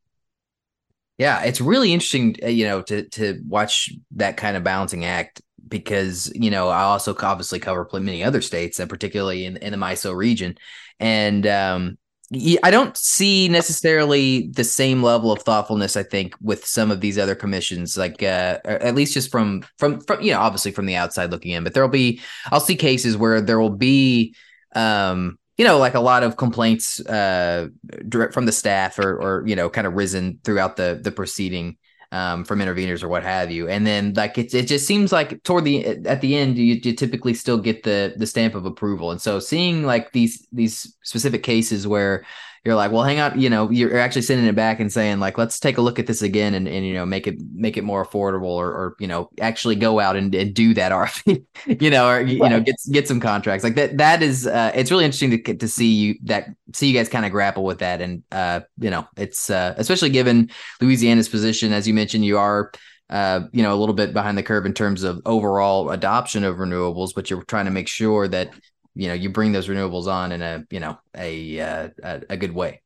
Yeah, 1.19 1.43
it's 1.43 1.61
really 1.61 1.93
interesting, 1.93 2.37
uh, 2.43 2.49
you 2.49 2.67
know, 2.67 2.83
to 2.83 3.09
to 3.09 3.41
watch 3.49 3.91
that 4.13 4.37
kind 4.37 4.57
of 4.57 4.63
balancing 4.63 5.05
act 5.05 5.43
because 5.67 6.31
you 6.33 6.51
know 6.51 6.69
I 6.69 6.83
also 6.83 7.17
obviously 7.19 7.59
cover 7.59 7.89
many 7.95 8.23
other 8.23 8.41
states, 8.41 8.79
and 8.79 8.89
particularly 8.89 9.47
in 9.47 9.57
in 9.57 9.73
the 9.73 9.79
MISO 9.79 10.15
region, 10.15 10.57
and 11.01 11.45
um, 11.49 11.99
I 12.33 12.71
don't 12.73 12.97
see 12.97 13.49
necessarily 13.49 14.49
the 14.49 14.65
same 14.65 15.03
level 15.03 15.31
of 15.31 15.43
thoughtfulness. 15.43 15.97
I 15.97 16.03
think 16.03 16.35
with 16.41 16.67
some 16.67 16.91
of 16.91 17.01
these 17.01 17.19
other 17.19 17.37
commissions, 17.37 17.97
like 17.97 18.21
uh, 18.23 18.59
at 18.65 18.97
least 18.97 19.15
just 19.15 19.31
from 19.31 19.65
from 19.79 20.01
from 20.01 20.21
you 20.23 20.33
know 20.33 20.41
obviously 20.41 20.73
from 20.73 20.87
the 20.87 20.97
outside 20.97 21.31
looking 21.31 21.53
in, 21.53 21.63
but 21.63 21.73
there'll 21.73 21.89
be 21.89 22.21
I'll 22.51 22.61
see 22.61 22.75
cases 22.75 23.17
where 23.17 23.41
there 23.41 23.61
will 23.61 23.71
be 23.71 24.35
um 24.75 25.39
you 25.57 25.65
know, 25.65 25.79
like 25.79 25.95
a 25.95 26.01
lot 26.01 26.23
of 26.23 26.37
complaints 26.37 27.01
uh, 27.01 27.69
direct 28.09 28.35
from 28.35 28.45
the 28.45 28.53
staff 28.53 28.99
or, 28.99 29.17
or 29.17 29.47
you 29.47 29.57
know, 29.57 29.71
kind 29.71 29.87
of 29.87 29.95
risen 29.95 30.39
throughout 30.45 30.77
the 30.77 31.01
the 31.03 31.11
proceeding 31.11 31.79
um, 32.13 32.45
from 32.45 32.61
interveners 32.61 33.03
or 33.03 33.09
what 33.09 33.23
have 33.23 33.51
you. 33.51 33.69
And 33.69 33.87
then 33.87 34.15
like 34.15 34.39
it, 34.39 34.55
it 34.55 34.67
just 34.67 34.87
seems 34.87 35.13
like 35.13 35.43
toward 35.43 35.65
the 35.65 35.85
at 36.07 36.21
the 36.21 36.37
end 36.37 36.59
you, 36.59 36.79
you 36.83 36.93
typically 36.95 37.35
still 37.35 37.59
get 37.59 37.83
the 37.83 38.15
the 38.17 38.27
stamp 38.27 38.55
of 38.55 38.67
approval. 38.67 39.11
And 39.11 39.21
so 39.21 39.39
seeing 39.39 39.85
like 39.85 40.13
these 40.13 40.47
these 40.53 40.95
specific 41.03 41.43
cases 41.43 41.87
where 41.87 42.25
you're 42.67 42.75
like, 42.75 42.91
well, 42.91 43.05
hang 43.05 43.21
on, 43.21 43.41
you 43.41 43.49
know, 43.49 43.71
you're 43.71 43.97
actually 43.97 44.23
sending 44.23 44.47
it 44.47 44.57
back 44.57 44.81
and 44.81 44.93
saying 44.93 45.21
like, 45.21 45.39
let's 45.39 45.61
take 45.61 45.79
a 45.79 45.81
look 45.81 46.01
at 46.01 46.09
this 46.09 46.21
again 46.21 46.53
and, 46.53 46.67
and 46.67 46.85
you 46.85 46.93
know, 46.93 47.07
make 47.07 47.29
it 47.29 47.41
make 47.55 47.77
it 47.77 47.83
more 47.83 48.05
affordable 48.05 48.51
or, 48.51 48.69
or 48.69 48.97
you 48.99 49.07
know, 49.07 49.31
actually 49.41 49.77
go 49.77 50.01
out 50.01 50.17
and, 50.17 50.35
and 50.35 50.53
do 50.53 50.75
that 50.75 50.91
RFP, 50.97 51.45
you 51.81 51.91
know, 51.91 52.09
or 52.09 52.21
you, 52.21 52.41
right. 52.41 52.51
know, 52.51 52.61
get 52.61 52.75
get 52.91 53.07
some 53.07 53.21
contracts 53.21 53.63
like 53.63 53.77
that. 53.77 53.97
That 53.99 54.23
is, 54.23 54.47
uh, 54.47 54.73
it's 54.75 54.91
really 54.91 55.05
interesting 55.05 55.43
to 55.43 55.55
to 55.55 55.69
see 55.69 55.93
you 55.93 56.15
that 56.25 56.49
see 56.75 56.89
you 56.89 56.95
guys 56.95 57.09
kind 57.09 57.25
of 57.25 57.31
grapple 57.31 57.65
with 57.65 57.79
that, 57.79 58.01
and 58.01 58.25
uh, 58.33 58.61
you 58.81 58.91
know, 58.91 59.07
it's 59.17 59.49
uh, 59.49 59.75
especially 59.77 60.11
given 60.11 60.51
Louisiana's 60.81 61.29
position, 61.29 61.73
as 61.73 61.87
you 61.87 61.95
mentioned, 61.95 62.25
you 62.25 62.39
are. 62.39 62.73
Uh, 63.09 63.47
you 63.53 63.63
know, 63.63 63.73
a 63.73 63.79
little 63.79 63.95
bit 63.95 64.13
behind 64.13 64.37
the 64.37 64.43
curve 64.43 64.67
in 64.67 64.75
terms 64.75 65.05
of 65.05 65.23
overall 65.27 65.91
adoption 65.91 66.43
of 66.43 66.57
renewables, 66.57 67.11
but 67.15 67.31
you're 67.31 67.45
trying 67.45 67.67
to 67.67 67.71
make 67.71 67.87
sure 67.87 68.27
that 68.27 68.53
you 68.97 69.09
know 69.09 69.15
you 69.15 69.29
bring 69.29 69.53
those 69.53 69.69
renewables 69.69 70.07
on 70.07 70.33
in 70.33 70.43
a 70.43 70.65
you 70.71 70.81
know 70.81 70.99
a 71.15 71.61
uh, 71.61 71.89
a, 72.03 72.37
good 72.37 72.53
way. 72.53 72.83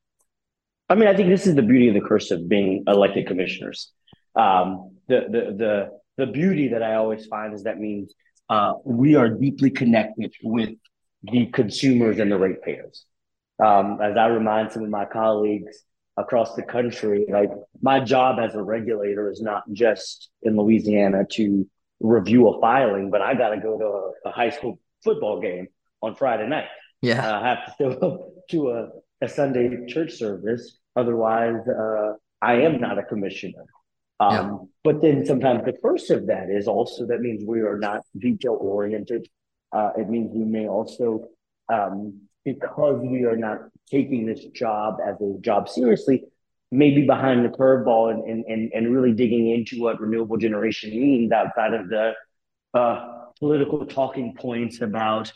I 0.89 0.97
mean 0.97 1.09
i 1.09 1.15
think 1.15 1.29
this 1.29 1.47
is 1.47 1.55
the 1.55 1.63
beauty 1.63 1.89
of 1.89 1.95
the 1.95 2.01
curse 2.01 2.31
of 2.33 2.49
being 2.49 2.85
elected 2.87 3.27
commissioners. 3.27 3.93
Um, 4.35 4.97
the, 5.09 5.21
the 5.31 5.41
the 5.57 5.91
the 6.19 6.27
beauty 6.27 6.69
that 6.69 6.83
i 6.83 6.95
always 6.95 7.27
find 7.27 7.55
is 7.55 7.63
that 7.63 7.79
means 7.79 8.13
uh, 8.49 8.75
we 8.85 9.15
are 9.15 9.29
deeply 9.29 9.71
connected 9.71 10.35
with 10.43 10.71
the 11.23 11.47
consumers 11.47 12.19
and 12.19 12.31
the 12.31 12.39
ratepayers. 12.39 13.05
Um, 13.63 14.01
as 14.03 14.17
i 14.17 14.27
remind 14.27 14.73
some 14.73 14.83
of 14.83 14.91
my 14.91 15.05
colleagues 15.05 15.85
across 16.17 16.55
the 16.55 16.63
country 16.63 17.25
like 17.31 17.51
my 17.81 18.01
job 18.01 18.39
as 18.41 18.55
a 18.55 18.63
regulator 18.63 19.31
is 19.31 19.41
not 19.41 19.63
just 19.73 20.29
in 20.43 20.57
louisiana 20.57 21.25
to 21.31 21.67
review 22.01 22.49
a 22.49 22.61
filing 22.61 23.11
but 23.11 23.23
i 23.23 23.33
got 23.33 23.51
to 23.51 23.59
go 23.59 23.79
to 23.79 23.85
a, 23.85 24.29
a 24.29 24.33
high 24.33 24.51
school 24.51 24.79
football 25.05 25.41
game 25.41 25.69
on 26.03 26.15
Friday 26.15 26.49
night. 26.49 26.67
Yeah, 27.03 27.27
uh, 27.27 27.41
I 27.41 27.49
have 27.49 27.67
to 27.67 27.73
still 27.73 28.33
to 28.51 28.71
a, 28.71 28.89
a 29.23 29.29
Sunday 29.29 29.87
church 29.87 30.13
service. 30.13 30.79
Otherwise, 30.97 31.67
uh, 31.69 32.15
I 32.43 32.55
am 32.63 32.81
not 32.81 32.99
a 32.99 33.03
commissioner. 33.03 33.65
Um, 34.19 34.33
yeah. 34.33 34.59
But 34.85 35.01
then 35.01 35.25
sometimes 35.25 35.65
the 35.65 35.75
first 35.83 36.11
of 36.11 36.27
that 36.27 36.51
is 36.51 36.69
also 36.69 37.07
that 37.07 37.21
means 37.21 37.45
we 37.47 37.61
are 37.61 37.79
not 37.79 38.03
detail 38.19 38.59
oriented. 38.61 39.27
Uh, 39.73 39.91
it 39.97 40.09
means 40.09 40.31
we 40.35 40.45
may 40.45 40.69
also, 40.69 41.29
um, 41.73 42.21
because 42.45 43.01
we 43.01 43.25
are 43.25 43.37
not 43.37 43.61
taking 43.91 44.27
this 44.27 44.45
job 44.47 44.99
as 45.05 45.17
a 45.21 45.39
job 45.41 45.69
seriously, 45.69 46.25
maybe 46.71 47.07
behind 47.07 47.45
the 47.45 47.49
curveball 47.49 48.11
and, 48.11 48.25
and, 48.25 48.45
and, 48.47 48.73
and 48.75 48.95
really 48.95 49.13
digging 49.13 49.51
into 49.51 49.81
what 49.81 50.01
renewable 50.01 50.37
generation 50.37 50.91
means 50.91 51.33
outside 51.33 51.73
of 51.73 51.89
the 51.89 52.13
uh, 52.75 53.25
political 53.39 53.87
talking 53.87 54.35
points 54.35 54.81
about 54.81 55.33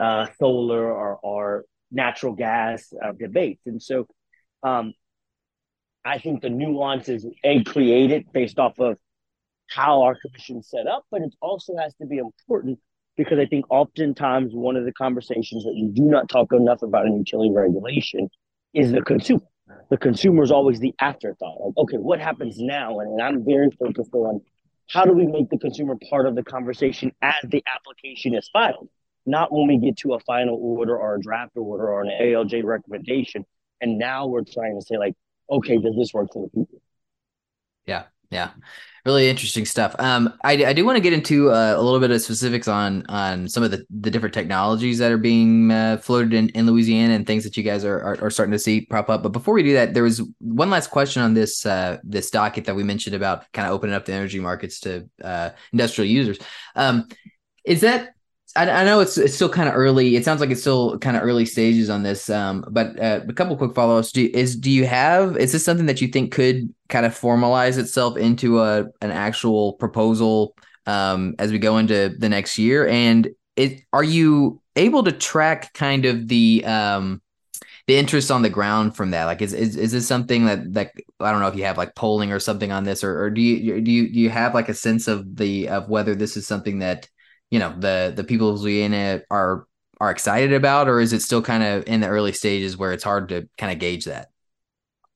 uh, 0.00 0.26
solar 0.38 0.92
or, 0.92 1.16
or 1.16 1.64
natural 1.90 2.34
gas 2.34 2.92
uh, 3.04 3.12
debates. 3.12 3.62
And 3.66 3.82
so 3.82 4.06
um, 4.62 4.92
I 6.04 6.18
think 6.18 6.42
the 6.42 6.50
nuance 6.50 7.08
is 7.08 7.26
a 7.44 7.64
created 7.64 8.26
based 8.32 8.58
off 8.58 8.78
of 8.78 8.96
how 9.68 10.02
our 10.02 10.16
commission 10.18 10.62
set 10.62 10.86
up, 10.86 11.04
but 11.10 11.22
it 11.22 11.34
also 11.40 11.76
has 11.76 11.94
to 11.96 12.06
be 12.06 12.18
important 12.18 12.78
because 13.16 13.38
I 13.38 13.46
think 13.46 13.66
oftentimes 13.70 14.52
one 14.54 14.76
of 14.76 14.84
the 14.84 14.92
conversations 14.92 15.64
that 15.64 15.74
you 15.74 15.90
do 15.92 16.02
not 16.02 16.28
talk 16.28 16.52
enough 16.52 16.82
about 16.82 17.06
in 17.06 17.16
utility 17.16 17.50
regulation 17.50 18.28
is 18.72 18.92
the 18.92 19.02
consumer. 19.02 19.42
The 19.90 19.98
consumer 19.98 20.42
is 20.42 20.50
always 20.50 20.78
the 20.80 20.94
afterthought. 21.00 21.60
Like, 21.60 21.76
okay, 21.76 21.96
what 21.96 22.20
happens 22.20 22.58
now? 22.58 23.00
And, 23.00 23.12
and 23.12 23.22
I'm 23.22 23.44
very 23.44 23.70
focused 23.78 24.14
on 24.14 24.40
how 24.88 25.04
do 25.04 25.12
we 25.12 25.26
make 25.26 25.50
the 25.50 25.58
consumer 25.58 25.96
part 26.08 26.26
of 26.26 26.34
the 26.36 26.42
conversation 26.42 27.12
as 27.20 27.34
the 27.44 27.62
application 27.74 28.34
is 28.34 28.48
filed 28.50 28.88
not 29.28 29.52
when 29.52 29.66
we 29.68 29.78
get 29.78 29.96
to 29.98 30.14
a 30.14 30.20
final 30.20 30.56
order 30.56 30.96
or 30.96 31.16
a 31.16 31.20
draft 31.20 31.56
order 31.56 31.88
or 31.88 32.02
an 32.02 32.10
ALJ 32.20 32.64
recommendation. 32.64 33.44
And 33.80 33.98
now 33.98 34.26
we're 34.26 34.44
trying 34.44 34.78
to 34.78 34.84
say, 34.84 34.96
like, 34.96 35.14
okay, 35.50 35.78
does 35.78 35.94
this 35.96 36.12
work 36.12 36.32
for 36.32 36.44
the 36.46 36.50
people? 36.50 36.80
Yeah. 37.86 38.04
Yeah, 38.30 38.50
really 39.06 39.30
interesting 39.30 39.64
stuff. 39.64 39.96
Um, 39.98 40.34
I, 40.44 40.52
I 40.66 40.72
do 40.74 40.84
want 40.84 40.96
to 40.96 41.00
get 41.00 41.14
into 41.14 41.50
uh, 41.50 41.74
a 41.74 41.80
little 41.80 41.98
bit 41.98 42.10
of 42.10 42.20
specifics 42.20 42.68
on 42.68 43.06
on 43.06 43.48
some 43.48 43.62
of 43.62 43.70
the, 43.70 43.86
the 43.88 44.10
different 44.10 44.34
technologies 44.34 44.98
that 44.98 45.10
are 45.10 45.18
being 45.18 45.70
uh, 45.70 45.96
floated 45.96 46.34
in, 46.34 46.50
in 46.50 46.66
Louisiana 46.66 47.14
and 47.14 47.26
things 47.26 47.42
that 47.44 47.56
you 47.56 47.62
guys 47.62 47.86
are, 47.86 47.98
are, 47.98 48.24
are 48.24 48.30
starting 48.30 48.52
to 48.52 48.58
see 48.58 48.82
prop 48.82 49.08
up. 49.08 49.22
But 49.22 49.30
before 49.30 49.54
we 49.54 49.62
do 49.62 49.72
that, 49.74 49.94
there 49.94 50.02
was 50.02 50.20
one 50.40 50.68
last 50.68 50.90
question 50.90 51.22
on 51.22 51.32
this 51.32 51.64
uh, 51.64 51.96
this 52.04 52.30
docket 52.30 52.66
that 52.66 52.76
we 52.76 52.84
mentioned 52.84 53.16
about 53.16 53.50
kind 53.52 53.66
of 53.66 53.72
opening 53.72 53.94
up 53.94 54.04
the 54.04 54.12
energy 54.12 54.40
markets 54.40 54.80
to 54.80 55.08
uh, 55.24 55.50
industrial 55.72 56.10
users. 56.10 56.38
Um, 56.76 57.08
is 57.64 57.80
that 57.80 58.10
I, 58.56 58.68
I 58.68 58.84
know 58.84 59.00
it's 59.00 59.18
it's 59.18 59.34
still 59.34 59.48
kind 59.48 59.68
of 59.68 59.74
early. 59.74 60.16
It 60.16 60.24
sounds 60.24 60.40
like 60.40 60.50
it's 60.50 60.60
still 60.60 60.98
kind 60.98 61.16
of 61.16 61.22
early 61.22 61.44
stages 61.44 61.90
on 61.90 62.02
this. 62.02 62.30
Um, 62.30 62.64
but 62.70 62.98
uh, 62.98 63.20
a 63.28 63.32
couple 63.32 63.56
quick 63.56 63.74
follow 63.74 63.98
ups. 63.98 64.12
Do 64.12 64.28
is 64.32 64.56
do 64.56 64.70
you 64.70 64.86
have 64.86 65.36
is 65.36 65.52
this 65.52 65.64
something 65.64 65.86
that 65.86 66.00
you 66.00 66.08
think 66.08 66.32
could 66.32 66.72
kind 66.88 67.06
of 67.06 67.18
formalize 67.18 67.78
itself 67.78 68.16
into 68.16 68.60
a 68.60 68.86
an 69.00 69.10
actual 69.10 69.74
proposal 69.74 70.56
um, 70.86 71.34
as 71.38 71.52
we 71.52 71.58
go 71.58 71.78
into 71.78 72.14
the 72.18 72.28
next 72.28 72.58
year? 72.58 72.86
And 72.88 73.28
it 73.56 73.82
are 73.92 74.04
you 74.04 74.60
able 74.76 75.02
to 75.04 75.12
track 75.12 75.72
kind 75.74 76.06
of 76.06 76.28
the 76.28 76.64
um, 76.64 77.20
the 77.86 77.96
interest 77.96 78.30
on 78.30 78.42
the 78.42 78.50
ground 78.50 78.96
from 78.96 79.10
that? 79.10 79.24
Like, 79.24 79.42
is, 79.42 79.52
is 79.52 79.76
is 79.76 79.92
this 79.92 80.08
something 80.08 80.46
that 80.46 80.72
that 80.72 80.92
I 81.20 81.32
don't 81.32 81.40
know 81.40 81.48
if 81.48 81.56
you 81.56 81.64
have 81.64 81.78
like 81.78 81.94
polling 81.94 82.32
or 82.32 82.38
something 82.38 82.72
on 82.72 82.84
this, 82.84 83.04
or, 83.04 83.24
or 83.24 83.30
do 83.30 83.42
you 83.42 83.80
do 83.80 83.90
you 83.90 84.12
do 84.12 84.18
you 84.18 84.30
have 84.30 84.54
like 84.54 84.68
a 84.68 84.74
sense 84.74 85.06
of 85.06 85.36
the 85.36 85.68
of 85.68 85.88
whether 85.88 86.14
this 86.14 86.36
is 86.36 86.46
something 86.46 86.78
that 86.78 87.08
you 87.50 87.58
know 87.58 87.74
the 87.78 88.12
the 88.14 88.24
people 88.24 88.50
of 88.50 88.60
Louisiana 88.60 89.22
are 89.30 89.66
are 90.00 90.10
excited 90.10 90.52
about, 90.52 90.88
or 90.88 91.00
is 91.00 91.12
it 91.12 91.22
still 91.22 91.42
kind 91.42 91.62
of 91.62 91.84
in 91.86 92.00
the 92.00 92.08
early 92.08 92.32
stages 92.32 92.76
where 92.76 92.92
it's 92.92 93.04
hard 93.04 93.28
to 93.30 93.48
kind 93.58 93.72
of 93.72 93.78
gauge 93.78 94.04
that? 94.04 94.28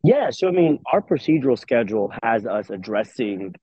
Yeah, 0.02 0.30
so 0.30 0.48
I 0.48 0.50
mean, 0.50 0.80
our 0.92 1.00
procedural 1.00 1.58
schedule 1.58 2.12
has 2.22 2.44
us 2.44 2.70
addressing 2.70 3.54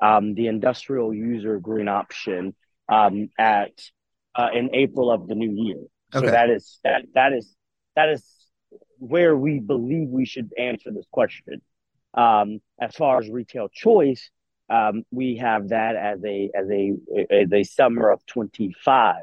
um, 0.00 0.34
the 0.34 0.48
industrial 0.48 1.14
user 1.14 1.60
green 1.60 1.88
option 1.88 2.54
um, 2.88 3.28
at 3.38 3.70
uh, 4.34 4.48
in 4.52 4.74
April 4.74 5.10
of 5.10 5.28
the 5.28 5.34
new 5.34 5.52
year. 5.52 5.82
So 6.12 6.18
okay. 6.18 6.30
that 6.30 6.50
is 6.50 6.80
that 6.82 7.02
that 7.14 7.32
is 7.32 7.54
that 7.94 8.08
is 8.08 8.24
where 8.98 9.36
we 9.36 9.60
believe 9.60 10.08
we 10.08 10.26
should 10.26 10.50
answer 10.58 10.90
this 10.92 11.06
question. 11.10 11.60
Um, 12.14 12.60
as 12.80 12.94
far 12.94 13.18
as 13.18 13.28
retail 13.28 13.68
choice, 13.68 14.30
um, 14.70 15.04
we 15.10 15.36
have 15.36 15.68
that 15.68 15.96
as 15.96 16.24
a 16.24 16.50
as 16.54 16.70
a 16.70 16.92
as 17.30 17.52
a 17.52 17.64
summer 17.64 18.10
of 18.10 18.24
25 18.26 19.16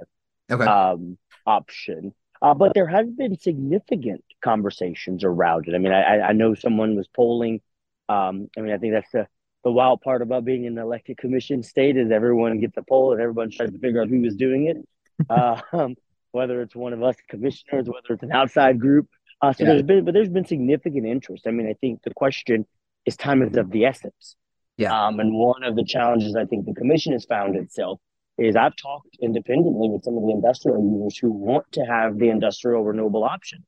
okay. 0.51 0.63
um, 0.63 1.17
option. 1.45 2.13
Uh, 2.41 2.53
but 2.55 2.73
there 2.73 2.87
has 2.87 3.07
been 3.07 3.37
significant 3.37 4.23
conversations 4.43 5.23
around 5.23 5.67
it. 5.67 5.75
I 5.75 5.77
mean, 5.77 5.91
I, 5.91 6.21
I 6.21 6.31
know 6.33 6.55
someone 6.55 6.95
was 6.95 7.07
polling. 7.07 7.61
Um, 8.09 8.49
I 8.57 8.61
mean, 8.61 8.73
I 8.73 8.77
think 8.77 8.93
that's 8.93 9.11
the, 9.11 9.27
the 9.63 9.71
wild 9.71 10.01
part 10.01 10.23
about 10.23 10.43
being 10.43 10.65
an 10.65 10.77
elected 10.79 11.17
commission 11.17 11.61
state 11.61 11.97
is 11.97 12.09
everyone 12.11 12.59
gets 12.59 12.75
a 12.77 12.81
poll 12.81 13.11
and 13.11 13.21
everyone 13.21 13.51
tries 13.51 13.71
to 13.71 13.77
figure 13.77 14.01
out 14.01 14.09
who 14.09 14.23
is 14.23 14.35
doing 14.35 14.65
it, 14.65 15.27
uh, 15.29 15.61
whether 16.31 16.61
it's 16.63 16.75
one 16.75 16.93
of 16.93 17.03
us 17.03 17.15
commissioners, 17.29 17.87
whether 17.87 18.15
it's 18.15 18.23
an 18.23 18.31
outside 18.31 18.79
group. 18.79 19.07
Uh, 19.39 19.53
so 19.53 19.63
yeah. 19.63 19.69
there's 19.69 19.83
been, 19.83 20.03
but 20.03 20.15
there's 20.15 20.29
been 20.29 20.45
significant 20.45 21.05
interest. 21.05 21.45
I 21.45 21.51
mean, 21.51 21.67
I 21.67 21.73
think 21.73 22.01
the 22.01 22.13
question 22.15 22.65
is 23.05 23.15
time 23.15 23.43
is 23.43 23.55
of 23.55 23.69
the 23.69 23.85
essence. 23.85 24.35
Yeah. 24.77 25.07
Um, 25.07 25.19
and 25.19 25.33
one 25.33 25.63
of 25.63 25.75
the 25.75 25.83
challenges 25.83 26.35
I 26.35 26.45
think 26.45 26.65
the 26.65 26.73
commission 26.73 27.13
has 27.13 27.25
found 27.25 27.55
itself 27.55 27.99
is 28.37 28.55
I've 28.55 28.75
talked 28.75 29.17
independently 29.21 29.89
with 29.89 30.03
some 30.03 30.17
of 30.17 30.23
the 30.23 30.31
industrial 30.31 30.81
users 30.81 31.17
who 31.19 31.31
want 31.31 31.71
to 31.73 31.81
have 31.81 32.17
the 32.17 32.29
industrial 32.29 32.83
renewable 32.83 33.23
option, 33.23 33.65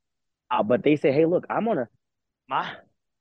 uh, 0.50 0.64
but 0.64 0.84
they 0.84 0.96
say, 0.96 1.12
"Hey, 1.12 1.26
look, 1.26 1.46
I'm 1.50 1.66
gonna 1.66 1.88
my 2.48 2.74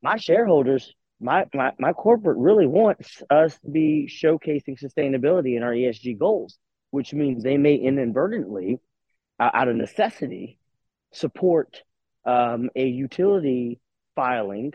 my 0.03 0.17
shareholders, 0.17 0.95
my 1.21 1.47
my 1.53 1.73
my 1.79 1.93
corporate 1.93 2.39
really 2.39 2.67
wants 2.67 3.23
us 3.31 3.59
to 3.61 3.71
be 3.71 4.09
showcasing 4.11 4.81
sustainability 4.81 5.57
in 5.57 5.63
our 5.63 5.73
ESG 5.73 6.19
goals, 6.19 6.59
which 6.91 7.13
means 7.13 7.43
they 7.43 7.59
may 7.59 7.75
inadvertently, 7.75 8.79
uh, 9.39 9.51
out 9.53 9.69
of 9.69 9.77
necessity, 9.77 10.59
support 11.13 11.83
um, 12.25 12.71
a 12.77 12.87
utility 12.87 13.81
filing 14.15 14.73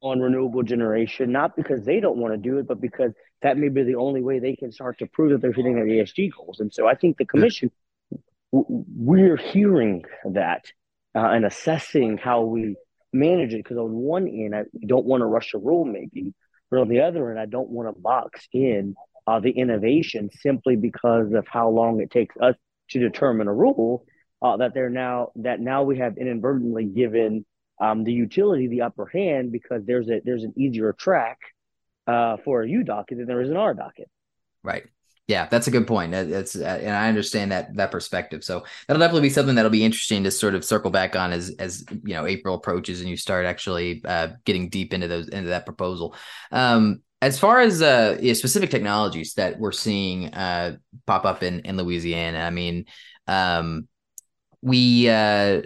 on 0.00 0.20
renewable 0.20 0.62
generation, 0.62 1.32
not 1.32 1.56
because 1.56 1.84
they 1.84 2.00
don't 2.00 2.18
want 2.18 2.32
to 2.32 2.38
do 2.38 2.58
it, 2.58 2.68
but 2.68 2.80
because 2.80 3.12
that 3.42 3.56
may 3.56 3.68
be 3.68 3.82
the 3.82 3.96
only 3.96 4.22
way 4.22 4.38
they 4.38 4.54
can 4.54 4.70
start 4.70 4.98
to 4.98 5.06
prove 5.06 5.30
that 5.30 5.40
they're 5.40 5.52
hitting 5.52 5.74
their 5.74 5.86
ESG 5.86 6.30
goals. 6.36 6.60
And 6.60 6.72
so 6.72 6.86
I 6.86 6.94
think 6.94 7.16
the 7.16 7.24
commission, 7.24 7.70
we're 8.52 9.36
hearing 9.36 10.04
that 10.24 10.66
uh, 11.14 11.30
and 11.30 11.44
assessing 11.44 12.18
how 12.18 12.42
we 12.42 12.76
manage 13.12 13.52
it. 13.54 13.58
Because 13.58 13.78
on 13.78 13.92
one 13.92 14.28
end, 14.28 14.54
I 14.54 14.64
don't 14.86 15.06
want 15.06 15.22
to 15.22 15.26
rush 15.26 15.52
a 15.54 15.58
rule, 15.58 15.84
maybe, 15.84 16.34
but 16.70 16.80
on 16.80 16.88
the 16.88 17.00
other 17.00 17.30
end, 17.30 17.40
I 17.40 17.46
don't 17.46 17.70
want 17.70 17.94
to 17.94 18.00
box 18.00 18.46
in 18.52 18.94
uh, 19.26 19.40
the 19.40 19.50
innovation 19.50 20.30
simply 20.32 20.76
because 20.76 21.32
of 21.32 21.46
how 21.48 21.68
long 21.70 22.00
it 22.00 22.10
takes 22.10 22.36
us 22.40 22.54
to 22.90 22.98
determine 22.98 23.48
a 23.48 23.54
rule. 23.54 24.04
Uh, 24.40 24.56
that 24.58 24.72
they're 24.72 24.88
now 24.88 25.32
that 25.34 25.58
now 25.58 25.82
we 25.82 25.98
have 25.98 26.16
inadvertently 26.16 26.84
given 26.84 27.44
um, 27.80 28.04
the 28.04 28.12
utility 28.12 28.68
the 28.68 28.82
upper 28.82 29.06
hand 29.06 29.52
because 29.52 29.84
there's 29.84 30.08
a 30.08 30.20
there's 30.24 30.44
an 30.44 30.52
easier 30.56 30.92
track 30.92 31.38
uh, 32.06 32.36
for 32.44 32.62
a 32.62 32.68
U 32.68 32.82
docket 32.84 33.18
than 33.18 33.26
there 33.26 33.40
is 33.40 33.50
an 33.50 33.56
R 33.56 33.74
docket. 33.74 34.10
Right. 34.62 34.84
Yeah, 35.28 35.46
that's 35.50 35.66
a 35.66 35.70
good 35.70 35.86
point. 35.86 36.12
That's 36.12 36.56
uh, 36.56 36.80
and 36.80 36.96
I 36.96 37.08
understand 37.08 37.52
that 37.52 37.76
that 37.76 37.90
perspective. 37.90 38.42
So 38.42 38.64
that'll 38.86 38.98
definitely 38.98 39.28
be 39.28 39.30
something 39.30 39.54
that'll 39.54 39.70
be 39.70 39.84
interesting 39.84 40.24
to 40.24 40.30
sort 40.30 40.54
of 40.54 40.64
circle 40.64 40.90
back 40.90 41.16
on 41.16 41.32
as 41.32 41.54
as 41.58 41.84
you 41.90 42.14
know 42.14 42.26
April 42.26 42.54
approaches 42.54 43.00
and 43.00 43.10
you 43.10 43.16
start 43.16 43.44
actually 43.44 44.02
uh, 44.06 44.28
getting 44.46 44.70
deep 44.70 44.94
into 44.94 45.06
those 45.06 45.28
into 45.28 45.50
that 45.50 45.66
proposal. 45.66 46.14
Um, 46.50 47.02
as 47.20 47.38
far 47.38 47.60
as 47.60 47.82
uh, 47.82 48.16
yeah, 48.22 48.32
specific 48.32 48.70
technologies 48.70 49.34
that 49.34 49.58
we're 49.58 49.70
seeing 49.70 50.32
uh, 50.32 50.76
pop 51.06 51.26
up 51.26 51.42
in 51.42 51.60
in 51.60 51.76
Louisiana, 51.76 52.38
I 52.38 52.50
mean, 52.50 52.86
um, 53.26 53.86
we 54.62 55.10
uh, 55.10 55.60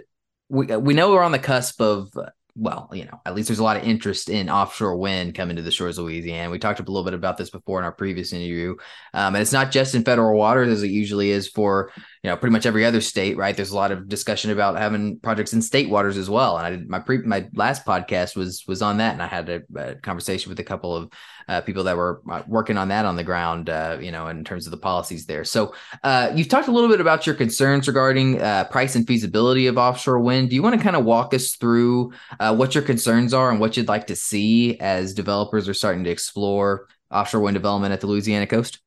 we 0.53 0.67
we 0.77 0.93
know 0.93 1.11
we're 1.11 1.23
on 1.23 1.31
the 1.31 1.39
cusp 1.39 1.81
of 1.81 2.13
well, 2.55 2.87
you 2.93 3.05
know, 3.05 3.19
at 3.25 3.33
least 3.33 3.47
there's 3.47 3.59
a 3.59 3.63
lot 3.63 3.77
of 3.77 3.83
interest 3.83 4.29
in 4.29 4.47
offshore 4.47 4.95
wind 4.95 5.33
coming 5.33 5.55
to 5.55 5.63
the 5.63 5.71
shores 5.71 5.97
of 5.97 6.05
Louisiana. 6.05 6.51
We 6.51 6.59
talked 6.59 6.79
a 6.79 6.83
little 6.83 7.03
bit 7.03 7.15
about 7.15 7.35
this 7.35 7.49
before 7.49 7.79
in 7.79 7.85
our 7.85 7.91
previous 7.91 8.31
interview. 8.31 8.75
Um, 9.13 9.33
and 9.33 9.41
it's 9.41 9.51
not 9.51 9.71
just 9.71 9.95
in 9.95 10.03
federal 10.03 10.37
waters 10.37 10.69
as 10.69 10.83
it 10.83 10.91
usually 10.91 11.31
is 11.31 11.47
for, 11.47 11.91
you 12.23 12.29
know, 12.29 12.37
pretty 12.37 12.53
much 12.53 12.65
every 12.65 12.85
other 12.85 13.01
state, 13.01 13.35
right? 13.35 13.53
There's 13.53 13.71
a 13.71 13.75
lot 13.75 13.91
of 13.91 14.07
discussion 14.07 14.49
about 14.51 14.77
having 14.77 15.19
projects 15.19 15.51
in 15.51 15.61
state 15.61 15.89
waters 15.89 16.17
as 16.17 16.29
well. 16.29 16.57
And 16.57 16.65
I 16.65 16.69
did 16.69 16.89
my 16.89 16.99
pre 16.99 17.17
my 17.17 17.49
last 17.53 17.85
podcast 17.85 18.37
was 18.37 18.63
was 18.65 18.81
on 18.81 18.97
that, 18.97 19.11
and 19.11 19.21
I 19.21 19.27
had 19.27 19.49
a, 19.49 19.61
a 19.75 19.95
conversation 19.95 20.49
with 20.49 20.59
a 20.61 20.63
couple 20.63 20.95
of 20.95 21.09
uh, 21.49 21.59
people 21.61 21.83
that 21.83 21.97
were 21.97 22.21
uh, 22.31 22.41
working 22.47 22.77
on 22.77 22.87
that 22.87 23.03
on 23.05 23.17
the 23.17 23.25
ground, 23.25 23.69
uh, 23.69 23.97
you 23.99 24.09
know, 24.09 24.27
in 24.27 24.45
terms 24.45 24.65
of 24.65 24.71
the 24.71 24.77
policies 24.77 25.25
there. 25.25 25.43
So 25.43 25.75
uh, 26.01 26.31
you've 26.33 26.47
talked 26.47 26.69
a 26.69 26.71
little 26.71 26.89
bit 26.89 27.01
about 27.01 27.27
your 27.27 27.35
concerns 27.35 27.89
regarding 27.89 28.41
uh, 28.41 28.63
price 28.65 28.95
and 28.95 29.05
feasibility 29.05 29.67
of 29.67 29.77
offshore 29.77 30.21
wind. 30.21 30.49
Do 30.49 30.55
you 30.55 30.63
want 30.63 30.77
to 30.77 30.81
kind 30.81 30.95
of 30.95 31.03
walk 31.03 31.33
us 31.33 31.55
through 31.57 32.13
uh, 32.39 32.55
what 32.55 32.73
your 32.73 32.85
concerns 32.85 33.33
are 33.33 33.51
and 33.51 33.59
what 33.59 33.75
you'd 33.75 33.89
like 33.89 34.07
to 34.07 34.15
see 34.15 34.79
as 34.79 35.13
developers 35.13 35.67
are 35.67 35.73
starting 35.73 36.05
to 36.05 36.09
explore 36.09 36.87
offshore 37.11 37.41
wind 37.41 37.55
development 37.55 37.91
at 37.91 37.99
the 37.99 38.07
Louisiana 38.07 38.47
coast? 38.47 38.79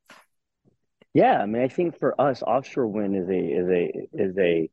Yeah, 1.17 1.39
I 1.39 1.47
mean, 1.47 1.63
I 1.63 1.69
think 1.69 1.99
for 1.99 2.21
us, 2.21 2.43
offshore 2.43 2.89
wind 2.89 3.17
is 3.17 3.27
a 3.31 3.41
is 3.41 3.69
a 3.71 4.23
is 4.23 4.37
a 4.37 4.71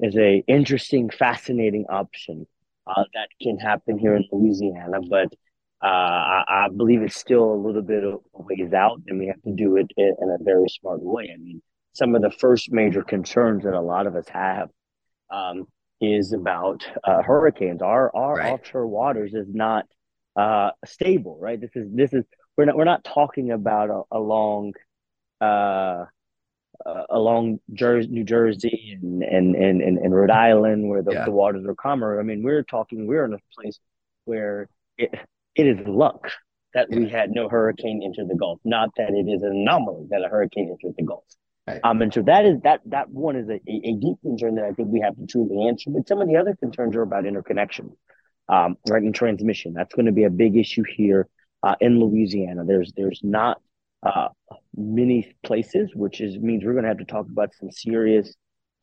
is 0.00 0.16
a 0.16 0.42
interesting, 0.48 1.10
fascinating 1.10 1.84
option 1.90 2.46
that 2.86 3.28
can 3.42 3.58
happen 3.58 3.98
here 3.98 4.16
in 4.16 4.24
Louisiana, 4.32 5.02
but 5.10 5.26
uh, 5.84 5.86
I, 5.86 6.44
I, 6.48 6.68
believe 6.74 7.02
it's 7.02 7.18
still 7.18 7.52
a 7.52 7.60
little 7.60 7.82
bit 7.82 8.04
of 8.04 8.20
ways 8.32 8.72
out, 8.72 9.02
and 9.06 9.18
we 9.18 9.26
have 9.26 9.42
to 9.42 9.52
do 9.52 9.76
it 9.76 9.88
in, 9.98 10.16
in, 10.18 10.30
a 10.30 10.42
very 10.42 10.66
smart 10.70 11.02
way. 11.02 11.30
I 11.30 11.36
mean, 11.36 11.60
some 11.92 12.14
of 12.14 12.22
the 12.22 12.30
first 12.30 12.72
major 12.72 13.02
concerns 13.02 13.64
that 13.64 13.74
a 13.74 13.80
lot 13.80 14.06
of 14.06 14.16
us 14.16 14.28
have 14.30 14.70
um, 15.30 15.66
is 16.00 16.32
about 16.32 16.86
uh, 17.04 17.20
hurricanes. 17.20 17.82
Our 17.82 18.10
our 18.16 18.36
right. 18.36 18.54
offshore 18.54 18.86
waters 18.86 19.34
is 19.34 19.48
not 19.52 19.84
uh, 20.36 20.70
stable, 20.86 21.38
right? 21.38 21.60
This 21.60 21.72
is 21.74 21.86
this 21.92 22.14
is 22.14 22.24
we're 22.56 22.64
not 22.64 22.76
we're 22.78 22.84
not 22.84 23.04
talking 23.04 23.50
about 23.50 23.90
a, 23.90 24.04
along 24.10 24.72
uh, 25.40 26.04
uh, 26.84 27.02
along 27.10 27.60
Jersey, 27.72 28.08
New 28.08 28.24
Jersey 28.24 28.98
and 29.00 29.22
and, 29.22 29.56
and 29.56 29.98
and 29.98 30.14
Rhode 30.14 30.30
Island 30.30 30.88
where 30.88 31.02
the, 31.02 31.12
yeah. 31.12 31.24
the 31.24 31.30
waters 31.30 31.64
are 31.66 31.74
calmer. 31.74 32.20
I 32.20 32.22
mean, 32.22 32.42
we're 32.42 32.62
talking 32.62 33.06
we're 33.06 33.24
in 33.24 33.34
a 33.34 33.38
place 33.58 33.78
where 34.24 34.68
it 34.98 35.14
it 35.54 35.66
is 35.66 35.86
luck 35.86 36.30
that 36.74 36.88
we 36.90 37.08
had 37.08 37.30
no 37.30 37.48
hurricane 37.48 38.02
enter 38.04 38.26
the 38.28 38.36
Gulf, 38.36 38.60
not 38.64 38.90
that 38.98 39.10
it 39.10 39.26
is 39.26 39.42
an 39.42 39.52
anomaly 39.52 40.08
that 40.10 40.22
a 40.22 40.28
hurricane 40.28 40.68
entered 40.68 40.94
the 40.96 41.04
Gulf. 41.04 41.24
Right. 41.66 41.80
Um, 41.82 42.02
and 42.02 42.12
so 42.12 42.22
that 42.22 42.44
is 42.44 42.60
that 42.62 42.82
that 42.86 43.08
one 43.08 43.34
is 43.34 43.48
a, 43.48 43.54
a, 43.66 43.92
deep 43.94 44.18
concern 44.22 44.54
that 44.54 44.66
I 44.66 44.72
think 44.72 44.88
we 44.88 45.00
have 45.00 45.16
to 45.16 45.26
truly 45.26 45.66
answer. 45.66 45.90
But 45.90 46.06
some 46.06 46.20
of 46.20 46.28
the 46.28 46.36
other 46.36 46.54
concerns 46.54 46.94
are 46.94 47.02
about 47.02 47.26
interconnection, 47.26 47.96
um, 48.48 48.76
right, 48.88 49.02
and 49.02 49.14
transmission. 49.14 49.72
That's 49.72 49.92
going 49.92 50.06
to 50.06 50.12
be 50.12 50.24
a 50.24 50.30
big 50.30 50.56
issue 50.56 50.84
here 50.84 51.26
uh, 51.64 51.74
in 51.80 51.98
Louisiana. 51.98 52.64
There's 52.64 52.92
there's 52.96 53.20
not 53.24 53.60
uh, 54.06 54.28
many 54.76 55.34
places, 55.42 55.90
which 55.94 56.20
is 56.20 56.38
means 56.38 56.64
we're 56.64 56.72
going 56.72 56.84
to 56.84 56.88
have 56.88 56.98
to 56.98 57.04
talk 57.04 57.26
about 57.26 57.54
some 57.58 57.70
serious 57.70 58.34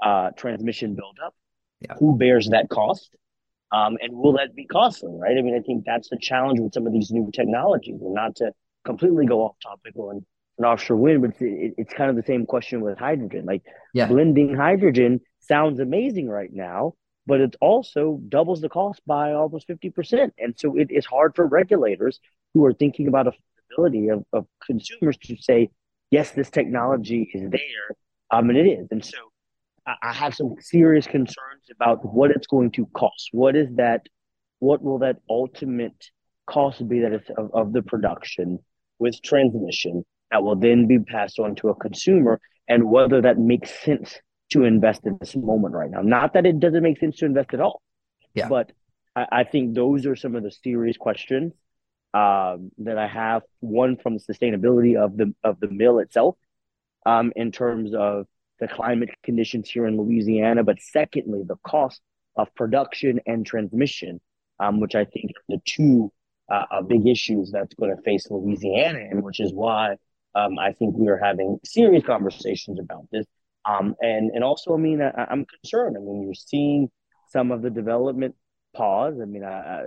uh, 0.04 0.32
transmission 0.38 0.96
buildup. 0.96 1.34
Yeah. 1.82 1.96
Who 2.00 2.18
bears 2.18 2.50
that 2.50 2.70
cost? 2.70 3.16
Um, 3.72 3.98
and 4.02 4.14
will 4.14 4.34
that 4.34 4.54
be 4.54 4.66
costly, 4.66 5.14
right? 5.16 5.36
I 5.38 5.42
mean, 5.42 5.56
I 5.56 5.62
think 5.62 5.84
that's 5.86 6.10
the 6.10 6.18
challenge 6.18 6.60
with 6.60 6.74
some 6.74 6.86
of 6.86 6.94
these 6.94 7.12
new 7.12 7.32
technologies, 7.34 8.02
and 8.02 8.14
not 8.14 8.36
to 8.38 8.52
completely 8.86 9.26
go 9.26 9.42
off 9.42 9.56
topic 9.64 9.96
on 9.96 10.26
an 10.60 10.66
offshore 10.66 10.98
wind, 10.98 11.22
but 11.22 11.32
it's, 11.40 11.76
it's 11.78 11.94
kind 11.94 12.10
of 12.10 12.16
the 12.16 12.24
same 12.24 12.46
question 12.46 12.82
with 12.82 12.98
hydrogen. 13.00 13.46
Like 13.46 13.64
yeah. 13.94 14.08
blending 14.08 14.56
hydrogen 14.56 15.22
sounds 15.40 15.80
amazing 15.80 16.30
right 16.30 16.52
now, 16.54 16.94
but 17.26 17.42
it 17.42 17.56
also 17.62 18.20
doubles 18.30 18.62
the 18.62 18.70
cost 18.70 19.02
by 19.08 19.34
almost 19.34 19.68
50%. 19.68 20.32
And 20.38 20.54
so 20.58 20.78
it 20.78 20.92
is 20.92 21.06
hard 21.06 21.36
for 21.36 21.48
regulators 21.48 22.20
who 22.54 22.64
are 22.66 22.74
thinking 22.74 23.08
about 23.08 23.34
affordability 23.78 24.14
of, 24.14 24.26
of 24.34 24.46
consumers 24.66 25.18
to 25.24 25.36
say, 25.38 25.70
yes, 26.12 26.32
this 26.32 26.50
technology 26.50 27.30
is 27.34 27.50
there, 27.50 27.98
um, 28.32 28.50
and 28.50 28.58
it 28.58 28.68
is. 28.68 28.88
And 28.92 29.04
so 29.04 29.18
I, 29.86 29.96
I 30.04 30.14
have 30.14 30.36
some 30.36 30.56
serious 30.60 31.06
concerns 31.06 31.64
about 31.72 32.06
what 32.06 32.32
it's 32.32 32.48
going 32.48 32.72
to 32.72 32.86
cost. 32.88 33.30
What 33.32 33.56
is 33.56 33.68
that? 33.76 34.02
What 34.60 34.82
will 34.82 35.00
that 35.00 35.18
ultimate 35.30 36.10
cost 36.46 36.88
be 36.88 37.00
that 37.02 37.14
is 37.14 37.22
of, 37.38 37.52
of 37.54 37.74
the 37.74 37.82
production 37.82 38.60
with 39.00 39.22
transmission 39.22 40.06
that 40.32 40.44
will 40.44 40.56
then 40.56 40.88
be 40.88 41.00
passed 41.00 41.40
on 41.40 41.56
to 41.56 41.70
a 41.70 41.76
consumer 41.76 42.40
and 42.68 42.90
whether 42.90 43.22
that 43.22 43.38
makes 43.38 43.70
sense 43.84 44.20
to 44.52 44.64
invest 44.64 45.02
in 45.06 45.18
this 45.20 45.36
moment 45.36 45.74
right 45.74 45.90
now. 45.90 46.02
Not 46.02 46.34
that 46.34 46.46
it 46.46 46.60
doesn't 46.60 46.84
make 46.84 47.00
sense 47.00 47.18
to 47.18 47.26
invest 47.26 47.54
at 47.54 47.60
all. 47.60 47.82
Yeah. 48.34 48.48
But 48.48 48.72
I, 49.16 49.26
I 49.32 49.44
think 49.44 49.76
those 49.76 50.06
are 50.06 50.16
some 50.16 50.36
of 50.36 50.44
the 50.44 50.52
serious 50.52 50.98
questions 50.98 51.54
um, 52.14 52.72
that 52.80 52.98
I 52.98 53.08
have. 53.08 53.44
One 53.60 53.98
from 53.98 54.18
the 54.18 54.34
sustainability 54.34 54.96
of 54.96 55.18
the 55.18 55.34
of 55.44 55.60
the 55.60 55.68
mill 55.68 56.00
itself, 56.00 56.36
um, 57.06 57.34
in 57.36 57.52
terms 57.52 57.94
of 57.94 58.28
the 58.60 58.68
climate 58.68 59.10
conditions 59.24 59.70
here 59.70 59.86
in 59.88 59.98
Louisiana, 59.98 60.64
but 60.64 60.80
secondly, 60.80 61.44
the 61.46 61.58
cost 61.68 62.02
of 62.36 62.54
production 62.56 63.20
and 63.26 63.46
transmission, 63.46 64.22
um, 64.60 64.80
which 64.80 64.96
I 64.96 65.06
think 65.06 65.32
are 65.32 65.56
the 65.56 65.62
two 65.66 66.12
uh, 66.52 66.66
uh, 66.72 66.82
big 66.82 67.08
issues 67.08 67.52
that's 67.52 67.74
going 67.76 67.96
to 67.96 68.02
face 68.04 68.30
Louisiana, 68.30 69.00
and 69.00 69.24
which 69.24 69.40
is 69.40 69.54
why 69.54 69.96
um, 70.36 70.60
I 70.60 70.74
think 70.74 70.96
we 70.98 71.10
are 71.10 71.18
having 71.18 71.60
serious 71.66 72.04
conversations 72.04 72.80
about 72.80 73.08
this. 73.12 73.26
Um, 73.66 73.96
and 74.02 74.32
and 74.32 74.44
also, 74.44 74.74
I 74.74 74.78
mean, 74.78 75.02
I, 75.02 75.28
am 75.30 75.46
concerned. 75.46 75.96
I 75.98 76.02
mean, 76.02 76.24
you're 76.24 76.34
seeing 76.34 76.90
some 77.30 77.52
of 77.52 77.62
the 77.62 77.70
development 77.70 78.36
pause. 78.76 79.16
I 79.22 79.26
mean, 79.26 79.44
I, 79.44 79.82
I, 79.82 79.84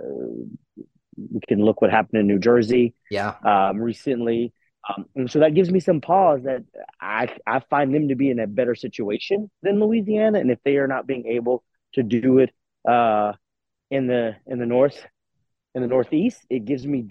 we 1.17 1.39
can 1.47 1.63
look 1.63 1.81
what 1.81 1.91
happened 1.91 2.19
in 2.19 2.27
New 2.27 2.39
Jersey. 2.39 2.93
Yeah. 3.09 3.35
Um, 3.43 3.79
recently. 3.79 4.53
Um, 4.87 5.05
and 5.15 5.29
so 5.29 5.39
that 5.39 5.53
gives 5.53 5.71
me 5.71 5.79
some 5.79 5.99
pause 5.99 6.43
that 6.43 6.63
I 7.01 7.35
I 7.45 7.59
find 7.59 7.93
them 7.93 8.09
to 8.09 8.15
be 8.15 8.29
in 8.29 8.39
a 8.39 8.47
better 8.47 8.75
situation 8.75 9.51
than 9.61 9.79
Louisiana, 9.79 10.39
and 10.39 10.49
if 10.49 10.59
they 10.63 10.77
are 10.77 10.87
not 10.87 11.05
being 11.05 11.25
able 11.25 11.63
to 11.93 12.03
do 12.03 12.39
it 12.39 12.51
uh, 12.87 13.33
in 13.91 14.07
the 14.07 14.35
in 14.45 14.59
the 14.59 14.65
north 14.65 15.05
in 15.75 15.81
the 15.81 15.87
northeast, 15.87 16.39
it 16.49 16.65
gives 16.65 16.85
me 16.87 17.09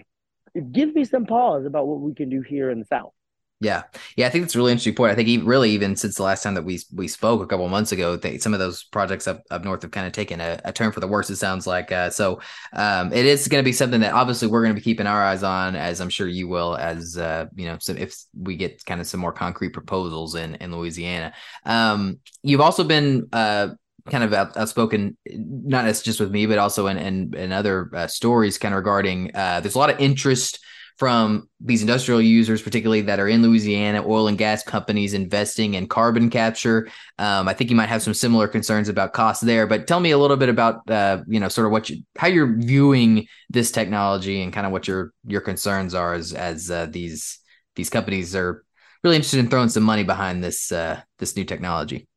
it 0.55 0.71
gives 0.71 0.95
me 0.95 1.05
some 1.05 1.25
pause 1.25 1.65
about 1.65 1.87
what 1.87 1.99
we 1.99 2.15
can 2.15 2.29
do 2.29 2.41
here 2.41 2.71
in 2.71 2.79
the 2.79 2.85
south. 2.85 3.13
Yeah, 3.59 3.83
yeah, 4.15 4.27
I 4.27 4.29
think 4.29 4.43
that's 4.43 4.53
a 4.53 4.59
really 4.59 4.71
interesting 4.71 4.93
point. 4.93 5.11
I 5.11 5.15
think 5.15 5.27
even, 5.29 5.47
really 5.47 5.71
even 5.71 5.95
since 5.95 6.13
the 6.13 6.21
last 6.21 6.43
time 6.43 6.53
that 6.53 6.63
we 6.63 6.79
we 6.93 7.07
spoke 7.07 7.41
a 7.41 7.47
couple 7.47 7.67
months 7.69 7.91
ago, 7.91 8.15
they, 8.15 8.37
some 8.37 8.53
of 8.53 8.59
those 8.59 8.83
projects 8.83 9.27
up, 9.27 9.41
up 9.49 9.63
north 9.63 9.81
have 9.81 9.89
kind 9.89 10.05
of 10.05 10.13
taken 10.13 10.39
a, 10.39 10.59
a 10.63 10.71
turn 10.71 10.91
for 10.91 10.99
the 10.99 11.07
worse. 11.07 11.27
It 11.31 11.37
sounds 11.37 11.65
like 11.65 11.91
uh, 11.91 12.11
so. 12.11 12.39
Um, 12.73 13.11
it 13.11 13.25
is 13.25 13.47
going 13.47 13.63
to 13.63 13.65
be 13.65 13.73
something 13.73 14.01
that 14.01 14.13
obviously 14.13 14.47
we're 14.47 14.61
going 14.61 14.75
to 14.75 14.79
be 14.79 14.83
keeping 14.83 15.07
our 15.07 15.23
eyes 15.23 15.41
on, 15.41 15.75
as 15.75 16.01
I'm 16.01 16.09
sure 16.09 16.27
you 16.27 16.47
will, 16.47 16.75
as 16.75 17.17
uh, 17.17 17.47
you 17.55 17.65
know, 17.65 17.77
so 17.79 17.93
if 17.93 18.15
we 18.39 18.57
get 18.57 18.85
kind 18.85 19.01
of 19.01 19.07
some 19.07 19.19
more 19.19 19.33
concrete 19.33 19.73
proposals 19.73 20.35
in 20.35 20.53
in 20.55 20.71
Louisiana. 20.71 21.33
Um, 21.65 22.19
you've 22.43 22.61
also 22.61 22.83
been 22.83 23.27
uh, 23.33 23.69
kind 24.07 24.23
of 24.23 24.33
outspoken, 24.33 25.17
not 25.33 25.85
as 25.87 26.03
just 26.03 26.19
with 26.19 26.29
me, 26.29 26.45
but 26.45 26.59
also 26.59 26.85
in 26.85 26.97
in, 26.99 27.33
in 27.35 27.51
other 27.51 27.89
uh, 27.95 28.05
stories, 28.05 28.59
kind 28.59 28.75
of 28.75 28.77
regarding. 28.77 29.31
Uh, 29.33 29.61
there's 29.61 29.73
a 29.73 29.79
lot 29.79 29.89
of 29.89 29.99
interest 29.99 30.59
from 30.97 31.47
these 31.59 31.81
industrial 31.81 32.21
users, 32.21 32.61
particularly 32.61 33.01
that 33.01 33.19
are 33.19 33.27
in 33.27 33.43
Louisiana, 33.43 34.03
oil 34.05 34.27
and 34.27 34.37
gas 34.37 34.63
companies 34.63 35.13
investing 35.13 35.75
in 35.75 35.87
carbon 35.87 36.29
capture. 36.29 36.89
Um, 37.19 37.47
I 37.47 37.53
think 37.53 37.69
you 37.69 37.75
might 37.75 37.89
have 37.89 38.01
some 38.01 38.15
similar 38.15 38.47
concerns 38.47 38.89
about 38.89 39.13
costs 39.13 39.43
there, 39.43 39.67
but 39.67 39.85
tell 39.85 39.99
me 39.99 40.11
a 40.11 40.17
little 40.17 40.37
bit 40.37 40.49
about, 40.49 40.89
uh, 40.89 41.21
you 41.27 41.39
know, 41.39 41.49
sort 41.49 41.67
of 41.67 41.71
what 41.71 41.89
you, 41.89 42.03
how 42.17 42.27
you're 42.27 42.57
viewing 42.57 43.27
this 43.49 43.71
technology 43.71 44.41
and 44.41 44.51
kind 44.51 44.65
of 44.65 44.71
what 44.71 44.87
your 44.87 45.13
your 45.25 45.41
concerns 45.41 45.93
are 45.93 46.13
as 46.13 46.33
as 46.33 46.71
uh, 46.71 46.87
these 46.87 47.39
these 47.75 47.91
companies 47.91 48.35
are 48.35 48.65
really 49.03 49.15
interested 49.15 49.39
in 49.39 49.49
throwing 49.49 49.69
some 49.69 49.83
money 49.83 50.03
behind 50.03 50.43
this 50.43 50.71
uh, 50.71 50.99
this 51.19 51.35
new 51.35 51.45
technology. 51.45 52.07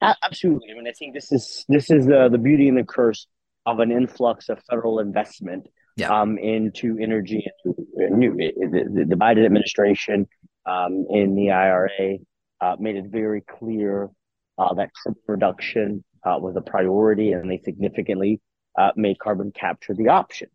Absolutely. 0.00 0.70
I 0.70 0.74
mean, 0.74 0.86
I 0.86 0.92
think 0.92 1.12
this 1.12 1.32
is 1.32 1.64
this 1.68 1.90
is 1.90 2.06
the 2.06 2.28
the 2.30 2.38
beauty 2.38 2.68
and 2.68 2.78
the 2.78 2.84
curse 2.84 3.26
of 3.64 3.80
an 3.80 3.90
influx 3.90 4.48
of 4.48 4.62
federal 4.70 5.00
investment 5.00 5.66
yeah. 5.96 6.10
um, 6.10 6.38
into 6.38 6.98
energy 7.00 7.44
and 7.64 8.18
new. 8.18 8.34
the, 8.36 9.06
the, 9.08 9.16
Biden 9.16 9.44
administration 9.44 10.28
um, 10.66 11.06
in 11.10 11.34
the 11.34 11.50
IRA 11.50 12.18
uh, 12.60 12.76
made 12.78 12.96
it 12.96 13.06
very 13.06 13.40
clear 13.40 14.10
uh, 14.58 14.74
that 14.74 14.90
carbon 15.02 15.22
reduction 15.26 16.04
uh, 16.24 16.38
was 16.38 16.56
a 16.56 16.60
priority, 16.60 17.32
and 17.32 17.50
they 17.50 17.60
significantly 17.64 18.40
uh, 18.78 18.90
made 18.96 19.18
carbon 19.18 19.52
capture 19.52 19.94
the 19.94 20.08
option. 20.08 20.48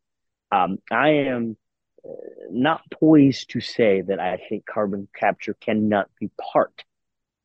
Um, 0.51 0.77
I 0.91 1.09
am 1.09 1.57
uh, 2.05 2.09
not 2.51 2.81
poised 2.91 3.49
to 3.51 3.61
say 3.61 4.01
that 4.01 4.19
I 4.19 4.39
think 4.49 4.65
carbon 4.65 5.07
capture 5.15 5.55
cannot 5.55 6.09
be 6.19 6.29
part 6.53 6.83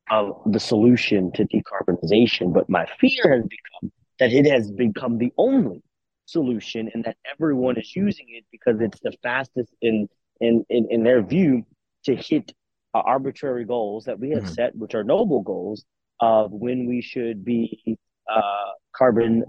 of 0.09 0.41
the 0.45 0.59
solution 0.59 1.31
to 1.33 1.45
decarbonization, 1.45 2.53
but 2.53 2.69
my 2.69 2.85
fear 2.99 3.35
has 3.35 3.43
become 3.43 3.91
that 4.19 4.33
it 4.33 4.49
has 4.49 4.71
become 4.71 5.17
the 5.19 5.31
only 5.37 5.83
solution 6.27 6.89
and 6.93 7.05
that 7.05 7.17
everyone 7.31 7.77
is 7.77 7.95
using 7.95 8.27
it 8.29 8.45
because 8.51 8.79
it's 8.81 8.99
the 8.99 9.13
fastest 9.23 9.73
in 9.81 10.07
in 10.39 10.65
in, 10.69 10.87
in 10.89 11.03
their 11.03 11.21
view 11.23 11.65
to 12.03 12.15
hit 12.15 12.53
uh, 12.93 12.99
arbitrary 12.99 13.65
goals 13.65 14.05
that 14.05 14.19
we 14.19 14.31
have 14.31 14.43
mm-hmm. 14.43 14.53
set 14.53 14.75
which 14.75 14.93
are 14.93 15.03
noble 15.03 15.41
goals 15.41 15.85
of 16.19 16.51
when 16.51 16.87
we 16.87 17.01
should 17.01 17.45
be 17.45 17.97
uh, 18.29 18.71
carbon 18.95 19.43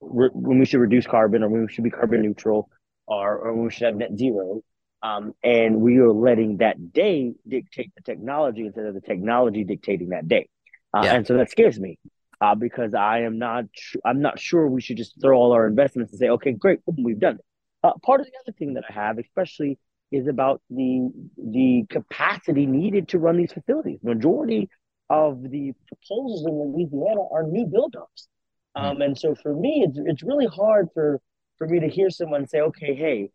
re- 0.00 0.30
when 0.32 0.58
we 0.58 0.66
should 0.66 0.80
reduce 0.80 1.06
carbon 1.06 1.42
or 1.42 1.48
when 1.48 1.62
we 1.62 1.72
should 1.72 1.84
be 1.84 1.90
carbon 1.90 2.22
neutral 2.22 2.70
or, 3.06 3.38
or 3.38 3.52
when 3.52 3.64
we 3.64 3.70
should 3.70 3.86
have 3.86 3.96
net 3.96 4.16
zero 4.16 4.62
um, 5.02 5.32
and 5.42 5.80
we 5.80 5.98
are 5.98 6.12
letting 6.12 6.58
that 6.58 6.92
day 6.92 7.32
dictate 7.48 7.90
the 7.96 8.02
technology 8.02 8.66
instead 8.66 8.86
of 8.86 8.94
the 8.94 9.00
technology 9.00 9.64
dictating 9.64 10.10
that 10.10 10.28
day 10.28 10.48
uh, 10.96 11.02
yeah. 11.04 11.14
and 11.14 11.26
so 11.26 11.36
that 11.36 11.50
scares 11.50 11.78
me 11.78 11.98
uh, 12.42 12.56
because 12.56 12.92
I 12.92 13.20
am 13.20 13.38
not 13.38 13.66
I'm 14.04 14.20
not 14.20 14.40
sure 14.40 14.66
we 14.66 14.80
should 14.80 14.96
just 14.96 15.14
throw 15.20 15.38
all 15.38 15.52
our 15.52 15.66
investments 15.68 16.12
and 16.12 16.18
say, 16.18 16.28
okay, 16.30 16.50
great, 16.52 16.80
we've 16.86 17.20
done 17.20 17.36
it. 17.36 17.44
Uh, 17.84 17.92
part 18.02 18.20
of 18.20 18.26
the 18.26 18.32
other 18.42 18.52
thing 18.58 18.74
that 18.74 18.84
I 18.88 18.92
have, 18.92 19.18
especially, 19.18 19.78
is 20.10 20.26
about 20.26 20.60
the 20.68 21.08
the 21.38 21.86
capacity 21.88 22.66
needed 22.66 23.08
to 23.08 23.20
run 23.20 23.36
these 23.36 23.52
facilities. 23.52 24.00
Majority 24.02 24.68
of 25.08 25.40
the 25.40 25.72
proposals 25.86 26.44
in 26.46 26.52
Louisiana 26.52 27.22
are 27.32 27.44
new 27.44 27.66
build-ups, 27.66 28.28
hmm. 28.76 28.82
um, 28.82 29.02
and 29.02 29.16
so 29.16 29.36
for 29.36 29.54
me, 29.54 29.86
it's 29.86 29.98
it's 30.04 30.22
really 30.24 30.46
hard 30.46 30.88
for 30.94 31.20
for 31.58 31.68
me 31.68 31.78
to 31.78 31.88
hear 31.88 32.10
someone 32.10 32.48
say, 32.48 32.60
okay, 32.60 32.94
hey, 32.96 33.30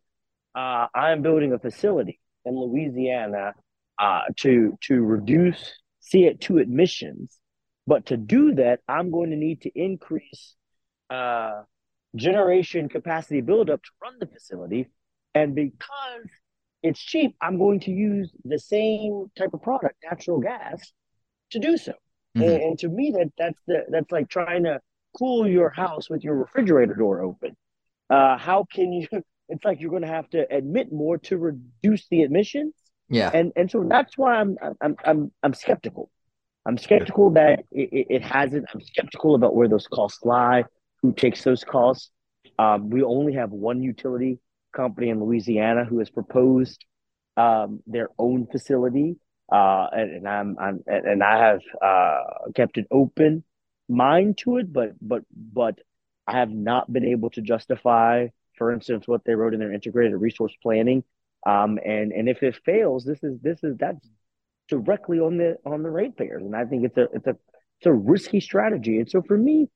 uh, 0.54 0.88
I'm 0.94 1.22
building 1.22 1.54
a 1.54 1.60
facility 1.60 2.20
in 2.44 2.60
Louisiana 2.60 3.54
uh, 4.00 4.24
to 4.38 4.78
to 4.82 5.02
reduce 5.02 5.80
CO2 6.14 6.64
emissions 6.64 7.40
but 7.88 8.08
to 8.08 8.18
do 8.18 8.56
that, 8.56 8.82
I'm 8.88 9.10
going 9.12 9.30
to 9.32 9.38
need 9.38 9.62
to 9.62 9.72
increase 9.74 10.56
uh, 11.10 11.62
generation 12.16 12.90
capacity 12.90 13.40
buildup 13.40 13.82
to 13.82 13.90
run 14.04 14.16
the 14.20 14.28
facility. 14.28 14.90
And 15.34 15.56
because 15.56 16.30
it's 16.84 17.00
cheap, 17.00 17.36
I'm 17.42 17.58
going 17.58 17.80
to 17.82 17.92
use 17.92 18.30
the 18.44 18.60
same 18.60 19.32
type 19.38 19.54
of 19.54 19.62
product, 19.62 19.96
natural 20.04 20.40
gas, 20.40 20.92
to 21.52 21.60
do 21.60 21.78
so. 21.78 21.94
Mm-hmm. 22.38 22.42
And, 22.42 22.62
and, 22.62 22.80
to 22.80 22.90
me, 22.90 23.12
that 23.12 23.32
that's 23.38 23.60
the, 23.68 23.86
that's 23.90 24.12
like 24.12 24.30
trying 24.30 24.66
to 24.66 24.80
cool 25.18 25.48
your 25.48 25.70
house 25.70 26.10
with 26.10 26.24
your 26.24 26.36
refrigerator 26.36 26.94
door 26.94 27.22
open. 27.22 27.56
Uh, 28.10 28.38
how 28.38 28.66
can 28.72 28.92
you? 28.92 29.08
It's 29.50 29.64
like 29.64 29.80
you're 29.80 29.92
going 29.92 30.02
to 30.02 30.10
have 30.10 30.30
to 30.32 30.46
admit 30.54 30.92
more 30.92 31.20
to 31.20 31.38
reduce 31.38 32.06
the 32.10 32.24
emissions. 32.24 32.74
Yeah, 33.08 33.32
and 33.34 33.54
and 33.56 33.72
so 33.72 33.86
that's 33.88 34.18
why 34.18 34.36
I'm 34.36 34.58
I'm 34.82 34.98
I'm 35.06 35.32
I'm 35.42 35.54
skeptical. 35.54 36.12
I'm 36.68 36.78
skeptical 36.78 37.30
that 37.32 37.64
it, 37.72 38.08
it, 38.10 38.22
hasn't. 38.22 38.66
I'm 38.74 38.82
skeptical 38.82 39.36
about 39.36 39.56
where 39.56 39.70
those 39.70 39.88
costs 39.88 40.26
lie, 40.26 40.66
who 41.02 41.14
takes 41.14 41.42
those 41.44 41.64
costs. 41.64 42.12
Um, 42.60 42.90
we 42.90 43.04
only 43.04 43.34
have 43.36 43.52
one 43.52 43.82
utility 43.82 44.40
company 44.76 45.10
in 45.10 45.24
Louisiana 45.24 45.86
who 45.86 46.00
has 46.00 46.10
proposed 46.10 46.84
um, 47.38 47.82
their 47.88 48.10
own 48.20 48.48
facility, 48.48 49.16
uh, 49.50 49.88
and, 49.94 50.18
and, 50.18 50.28
I'm, 50.28 50.58
I'm 50.60 50.84
and 50.88 51.24
I 51.24 51.38
have 51.38 51.62
uh, 51.82 52.52
kept 52.54 52.78
an 52.78 52.86
open 52.92 53.46
mind 53.88 54.38
to 54.40 54.58
it, 54.58 54.74
but 54.74 54.92
but 55.02 55.24
but 55.32 55.80
I 56.28 56.34
have 56.34 56.52
not 56.52 56.92
been 56.92 57.06
able 57.06 57.30
to 57.32 57.42
justify, 57.42 58.28
for 58.58 58.74
instance, 58.74 59.08
what 59.08 59.24
they 59.24 59.36
wrote 59.36 59.54
in 59.54 59.62
their 59.62 59.72
integrated 59.72 60.20
resource 60.20 60.54
planning. 60.62 61.06
Um, 61.46 61.80
and 61.86 62.12
and 62.12 62.28
if 62.28 62.44
it 62.44 62.60
fails, 62.66 63.06
this 63.06 63.24
is 63.24 63.40
this 63.42 63.64
is 63.64 63.78
that's 63.78 64.06
directly 64.68 65.20
on 65.20 65.38
the 65.38 65.58
on 65.66 65.84
the 65.84 65.90
ratepayers. 65.90 66.44
And 66.44 66.56
I 66.56 66.66
think 66.66 66.86
it's 66.86 66.98
a 66.98 67.04
it's 67.14 67.28
a 67.28 67.32
it's 67.80 67.86
a 67.86 67.94
risky 67.94 68.40
strategy. 68.40 68.98
And 69.00 69.10
so 69.10 69.22
for 69.22 69.38
me, 69.38 69.70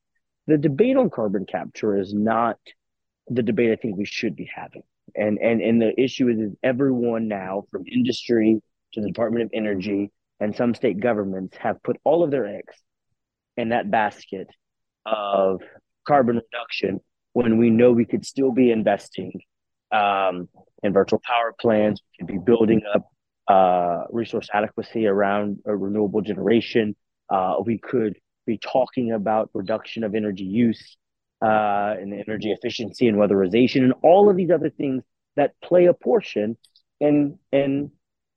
the 0.46 0.58
debate 0.58 0.96
on 0.96 1.10
carbon 1.10 1.46
capture 1.46 1.98
is 1.98 2.12
not 2.12 2.58
the 3.28 3.42
debate 3.42 3.70
I 3.70 3.76
think 3.76 3.96
we 3.96 4.04
should 4.04 4.36
be 4.36 4.50
having. 4.54 4.82
And 5.14 5.38
and 5.38 5.60
and 5.60 5.80
the 5.80 5.98
issue 6.00 6.28
is, 6.28 6.38
is 6.38 6.52
everyone 6.62 7.28
now, 7.28 7.64
from 7.70 7.84
industry 7.86 8.60
to 8.94 9.00
the 9.00 9.08
Department 9.08 9.44
of 9.44 9.50
Energy 9.54 10.10
and 10.40 10.54
some 10.54 10.74
state 10.74 11.00
governments, 11.00 11.56
have 11.58 11.82
put 11.82 11.96
all 12.04 12.22
of 12.22 12.30
their 12.30 12.46
eggs 12.46 12.74
in 13.56 13.70
that 13.70 13.90
basket 13.90 14.48
of 15.06 15.60
carbon 16.06 16.36
reduction 16.36 17.00
when 17.32 17.58
we 17.58 17.70
know 17.70 17.92
we 17.92 18.04
could 18.04 18.26
still 18.26 18.52
be 18.52 18.70
investing 18.70 19.32
um, 19.92 20.48
in 20.82 20.92
virtual 20.92 21.20
power 21.24 21.54
plants, 21.58 22.00
we 22.02 22.18
could 22.18 22.32
be 22.32 22.38
building 22.38 22.82
up 22.94 23.11
uh, 23.52 24.04
resource 24.10 24.48
adequacy 24.52 25.06
around 25.06 25.58
renewable 25.66 26.22
generation. 26.22 26.96
Uh, 27.28 27.56
we 27.64 27.76
could 27.78 28.14
be 28.46 28.58
talking 28.58 29.12
about 29.12 29.50
reduction 29.52 30.04
of 30.04 30.14
energy 30.14 30.44
use 30.44 30.96
uh, 31.42 31.94
and 32.00 32.14
energy 32.14 32.50
efficiency 32.50 33.08
and 33.08 33.18
weatherization 33.18 33.82
and 33.82 33.92
all 34.02 34.30
of 34.30 34.36
these 34.36 34.50
other 34.50 34.70
things 34.70 35.02
that 35.36 35.52
play 35.62 35.86
a 35.86 35.94
portion 35.94 36.56
in 37.00 37.38
in 37.52 37.90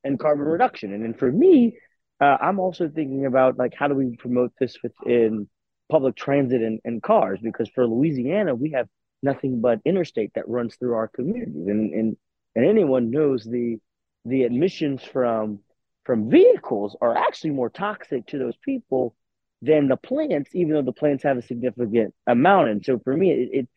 in 0.03 0.17
carbon 0.17 0.45
reduction. 0.45 0.93
And 0.93 1.03
then 1.03 1.13
for 1.13 1.31
me, 1.31 1.77
uh, 2.19 2.37
I'm 2.41 2.59
also 2.59 2.89
thinking 2.89 3.25
about 3.25 3.57
like 3.57 3.73
how 3.73 3.87
do 3.87 3.95
we 3.95 4.17
promote 4.17 4.51
this 4.59 4.75
within 4.83 5.47
public 5.89 6.15
transit 6.15 6.61
and, 6.61 6.79
and 6.83 7.01
cars 7.01 7.39
because 7.41 7.69
for 7.69 7.87
Louisiana 7.87 8.53
we 8.55 8.71
have 8.71 8.87
nothing 9.23 9.61
but 9.61 9.79
interstate 9.85 10.31
that 10.35 10.47
runs 10.47 10.75
through 10.75 10.95
our 10.95 11.07
communities 11.07 11.67
and 11.67 11.93
and, 11.93 12.17
and 12.55 12.65
anyone 12.65 13.11
knows 13.11 13.43
the 13.45 13.77
the 14.25 14.43
emissions 14.43 15.03
from 15.03 15.59
from 16.05 16.29
vehicles 16.29 16.95
are 17.01 17.17
actually 17.17 17.49
more 17.49 17.69
toxic 17.69 18.27
to 18.27 18.37
those 18.37 18.55
people 18.57 19.15
than 19.61 19.87
the 19.87 19.97
plants, 19.97 20.51
even 20.53 20.73
though 20.73 20.83
the 20.83 20.91
plants 20.91 21.23
have 21.23 21.37
a 21.37 21.41
significant 21.41 22.13
amount. 22.27 22.69
And 22.69 22.85
so 22.85 22.99
for 22.99 23.17
me, 23.17 23.31
it, 23.31 23.49
it, 23.51 23.69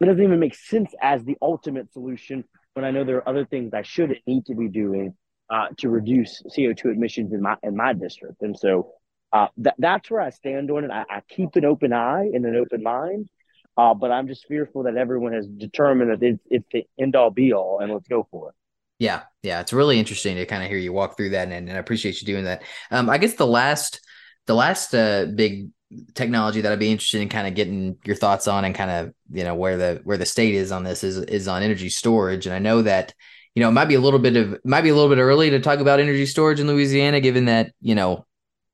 it 0.00 0.04
doesn't 0.04 0.22
even 0.22 0.38
make 0.38 0.54
sense 0.54 0.94
as 1.02 1.24
the 1.24 1.36
ultimate 1.42 1.92
solution 1.92 2.44
when 2.74 2.84
I 2.84 2.90
know 2.90 3.04
there 3.04 3.16
are 3.16 3.28
other 3.28 3.46
things 3.46 3.72
I 3.74 3.82
should 3.82 4.10
and 4.10 4.20
need 4.26 4.46
to 4.46 4.54
be 4.54 4.68
doing 4.68 5.14
uh, 5.50 5.68
to 5.78 5.88
reduce 5.88 6.42
CO2 6.56 6.94
emissions 6.94 7.32
in 7.32 7.40
my 7.40 7.56
in 7.62 7.76
my 7.76 7.94
district. 7.94 8.42
And 8.42 8.56
so 8.56 8.92
uh, 9.32 9.48
that, 9.58 9.74
that's 9.78 10.10
where 10.10 10.20
I 10.20 10.30
stand 10.30 10.70
on 10.70 10.84
it. 10.84 10.90
I, 10.90 11.04
I, 11.08 11.22
keep 11.28 11.56
an 11.56 11.64
open 11.64 11.92
eye 11.92 12.30
and 12.32 12.44
an 12.44 12.54
open 12.56 12.82
mind, 12.82 13.28
uh, 13.76 13.94
but 13.94 14.10
I'm 14.10 14.28
just 14.28 14.46
fearful 14.46 14.84
that 14.84 14.96
everyone 14.96 15.32
has 15.32 15.46
determined 15.46 16.10
that 16.10 16.22
it's, 16.22 16.42
it's 16.48 16.66
the 16.72 16.84
end 16.98 17.16
all 17.16 17.30
be 17.30 17.52
all, 17.52 17.80
and 17.80 17.92
let's 17.92 18.08
go 18.08 18.26
for 18.30 18.50
it. 18.50 18.54
Yeah, 18.98 19.22
yeah, 19.42 19.60
it's 19.60 19.72
really 19.74 19.98
interesting 19.98 20.36
to 20.36 20.46
kind 20.46 20.62
of 20.62 20.70
hear 20.70 20.78
you 20.78 20.92
walk 20.92 21.16
through 21.16 21.30
that, 21.30 21.48
and, 21.48 21.68
and 21.68 21.72
I 21.76 21.80
appreciate 21.80 22.20
you 22.20 22.26
doing 22.26 22.44
that. 22.44 22.62
Um, 22.90 23.10
I 23.10 23.18
guess 23.18 23.34
the 23.34 23.46
last, 23.46 24.00
the 24.46 24.54
last 24.54 24.94
uh, 24.94 25.26
big 25.34 25.68
technology 26.14 26.62
that 26.62 26.72
I'd 26.72 26.78
be 26.78 26.90
interested 26.90 27.20
in 27.20 27.28
kind 27.28 27.46
of 27.46 27.54
getting 27.54 27.98
your 28.04 28.16
thoughts 28.16 28.48
on, 28.48 28.64
and 28.64 28.74
kind 28.74 28.90
of 28.90 29.14
you 29.30 29.44
know 29.44 29.54
where 29.54 29.76
the 29.76 30.00
where 30.04 30.16
the 30.16 30.24
state 30.24 30.54
is 30.54 30.72
on 30.72 30.82
this 30.82 31.04
is 31.04 31.18
is 31.18 31.46
on 31.46 31.62
energy 31.62 31.90
storage, 31.90 32.46
and 32.46 32.54
I 32.54 32.58
know 32.58 32.80
that 32.82 33.12
you 33.54 33.60
know 33.60 33.68
it 33.68 33.72
might 33.72 33.84
be 33.84 33.96
a 33.96 34.00
little 34.00 34.18
bit 34.18 34.36
of 34.36 34.58
might 34.64 34.80
be 34.80 34.88
a 34.88 34.94
little 34.94 35.14
bit 35.14 35.20
early 35.20 35.50
to 35.50 35.60
talk 35.60 35.80
about 35.80 36.00
energy 36.00 36.24
storage 36.24 36.58
in 36.60 36.66
Louisiana, 36.66 37.20
given 37.20 37.44
that 37.46 37.72
you 37.82 37.94
know 37.94 38.24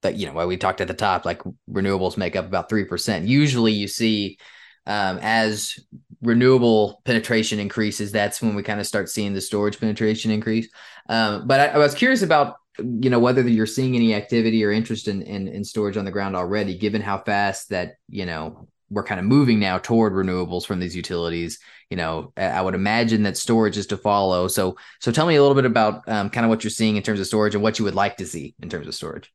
that 0.02 0.14
you 0.14 0.26
know 0.26 0.34
why 0.34 0.46
we 0.46 0.56
talked 0.56 0.80
at 0.80 0.86
the 0.86 0.94
top, 0.94 1.24
like 1.24 1.42
renewables 1.68 2.16
make 2.16 2.36
up 2.36 2.46
about 2.46 2.68
three 2.68 2.84
percent. 2.84 3.26
Usually, 3.26 3.72
you 3.72 3.88
see 3.88 4.38
um, 4.86 5.18
as 5.20 5.78
renewable 6.22 7.02
penetration 7.04 7.58
increases, 7.58 8.12
that's 8.12 8.40
when 8.40 8.54
we 8.54 8.62
kind 8.62 8.80
of 8.80 8.86
start 8.86 9.10
seeing 9.10 9.34
the 9.34 9.40
storage 9.40 9.78
penetration 9.78 10.30
increase. 10.30 10.68
Um, 11.08 11.46
but 11.46 11.60
I, 11.60 11.66
I, 11.66 11.78
was 11.78 11.94
curious 11.94 12.22
about 12.22 12.56
you 12.78 13.10
know 13.10 13.18
whether 13.18 13.42
you're 13.42 13.66
seeing 13.66 13.96
any 13.96 14.14
activity 14.14 14.64
or 14.64 14.70
interest 14.70 15.08
in, 15.08 15.22
in, 15.22 15.48
in 15.48 15.64
storage 15.64 15.96
on 15.96 16.04
the 16.04 16.10
ground 16.10 16.36
already, 16.36 16.78
given 16.78 17.02
how 17.02 17.18
fast 17.18 17.68
that 17.70 17.96
you 18.08 18.24
know 18.24 18.68
we're 18.92 19.02
kind 19.02 19.18
of 19.18 19.26
moving 19.26 19.58
now 19.58 19.78
toward 19.78 20.12
renewables 20.12 20.66
from 20.66 20.78
these 20.78 20.94
utilities. 20.94 21.58
You 21.90 21.96
know, 21.96 22.32
I 22.36 22.60
would 22.60 22.74
imagine 22.74 23.22
that 23.24 23.36
storage 23.36 23.76
is 23.76 23.86
to 23.88 23.96
follow. 23.96 24.48
So, 24.48 24.76
so 25.00 25.10
tell 25.10 25.26
me 25.26 25.36
a 25.36 25.40
little 25.40 25.54
bit 25.54 25.64
about 25.64 26.06
um, 26.08 26.30
kind 26.30 26.44
of 26.44 26.50
what 26.50 26.62
you're 26.62 26.70
seeing 26.70 26.96
in 26.96 27.02
terms 27.02 27.18
of 27.18 27.26
storage 27.26 27.54
and 27.54 27.62
what 27.62 27.78
you 27.78 27.84
would 27.86 27.94
like 27.94 28.18
to 28.18 28.26
see 28.26 28.54
in 28.62 28.68
terms 28.68 28.86
of 28.86 28.94
storage. 28.94 29.32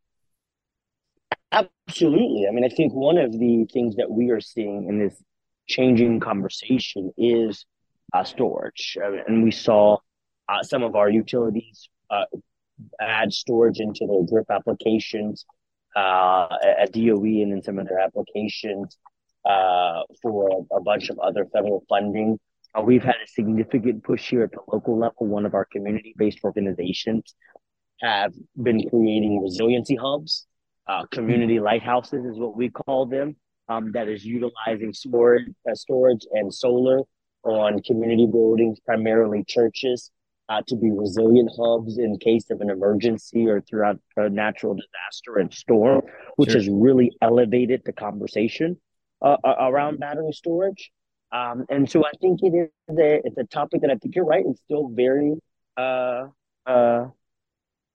Absolutely. 1.52 2.48
I 2.48 2.52
mean, 2.52 2.64
I 2.64 2.70
think 2.70 2.94
one 2.94 3.18
of 3.18 3.32
the 3.32 3.68
things 3.74 3.96
that 3.96 4.12
we 4.12 4.30
are 4.30 4.42
seeing 4.42 4.88
in 4.88 5.00
this 5.00 5.22
changing 5.68 6.20
conversation 6.20 7.12
is 7.18 7.66
uh, 8.14 8.24
storage. 8.24 8.98
Uh, 9.02 9.24
and 9.28 9.44
we 9.44 9.52
saw 9.52 9.98
uh, 10.50 10.64
some 10.64 10.84
of 10.84 10.96
our 10.96 11.10
utilities 11.10 11.90
uh, 12.10 12.26
add 13.02 13.34
storage 13.34 13.80
into 13.80 14.08
their 14.08 14.24
GRIP 14.24 14.50
applications 14.50 15.46
uh, 15.96 16.48
at 16.80 16.92
DOE 16.94 17.24
and 17.24 17.52
in 17.52 17.62
some 17.62 17.80
of 17.80 17.88
their 17.88 18.00
applications 18.00 18.98
uh, 19.46 20.02
for 20.22 20.66
a, 20.72 20.82
bunch 20.82 21.10
of 21.10 21.20
other 21.20 21.46
federal 21.52 21.84
funding. 21.90 22.40
we've 22.84 23.04
had 23.04 23.16
a 23.24 23.28
significant 23.28 24.04
push 24.04 24.30
here 24.30 24.44
at 24.44 24.52
the 24.52 24.60
local 24.72 24.98
level. 24.98 25.26
One 25.26 25.46
of 25.46 25.54
our 25.54 25.66
community 25.66 26.14
based 26.18 26.40
organizations 26.44 27.34
have 28.02 28.34
been 28.62 28.88
creating 28.90 29.42
resiliency 29.42 29.96
hubs. 29.96 30.46
community 31.12 31.60
lighthouses 31.60 32.26
is 32.26 32.38
what 32.38 32.56
we 32.56 32.70
call 32.70 33.06
them, 33.08 33.36
um, 33.70 33.92
that 33.94 34.08
is 34.08 34.26
utilizing 34.26 34.94
storage, 34.94 35.48
uh, 35.70 35.76
storage 35.76 36.26
and 36.32 36.54
solar 36.54 37.02
on 37.44 37.82
community 37.84 38.26
buildings, 38.26 38.80
primarily 38.86 39.44
churches, 39.48 40.12
uh, 40.50 40.62
to 40.68 40.76
be 40.76 40.92
resilient 40.92 41.50
hubs 41.60 41.98
in 41.98 42.18
case 42.20 42.50
of 42.50 42.62
an 42.62 42.70
emergency 42.70 43.48
or 43.48 43.62
throughout 43.62 44.00
a 44.16 44.30
natural 44.30 44.74
disaster 44.74 45.40
and 45.40 45.54
storm, 45.54 46.02
which 46.38 46.52
sure. 46.52 46.60
has 46.60 46.70
really 46.70 47.12
elevated 47.22 47.82
the 47.86 47.92
conversation 47.92 48.78
uh, 49.22 49.38
around 49.44 50.00
battery 50.00 50.32
storage. 50.32 50.92
Um, 51.32 51.66
and 51.70 51.90
so 51.90 52.06
I 52.06 52.12
think 52.22 52.40
it 52.42 52.72
is 52.88 52.98
a, 52.98 53.22
it's 53.26 53.38
a 53.38 53.44
topic 53.44 53.82
that 53.82 53.92
I 53.92 53.96
think 53.96 54.16
you're 54.16 54.26
right. 54.26 54.46
It's 54.48 54.62
still 54.62 54.90
very 54.94 55.36
uh, 55.76 56.28
uh, 56.66 57.08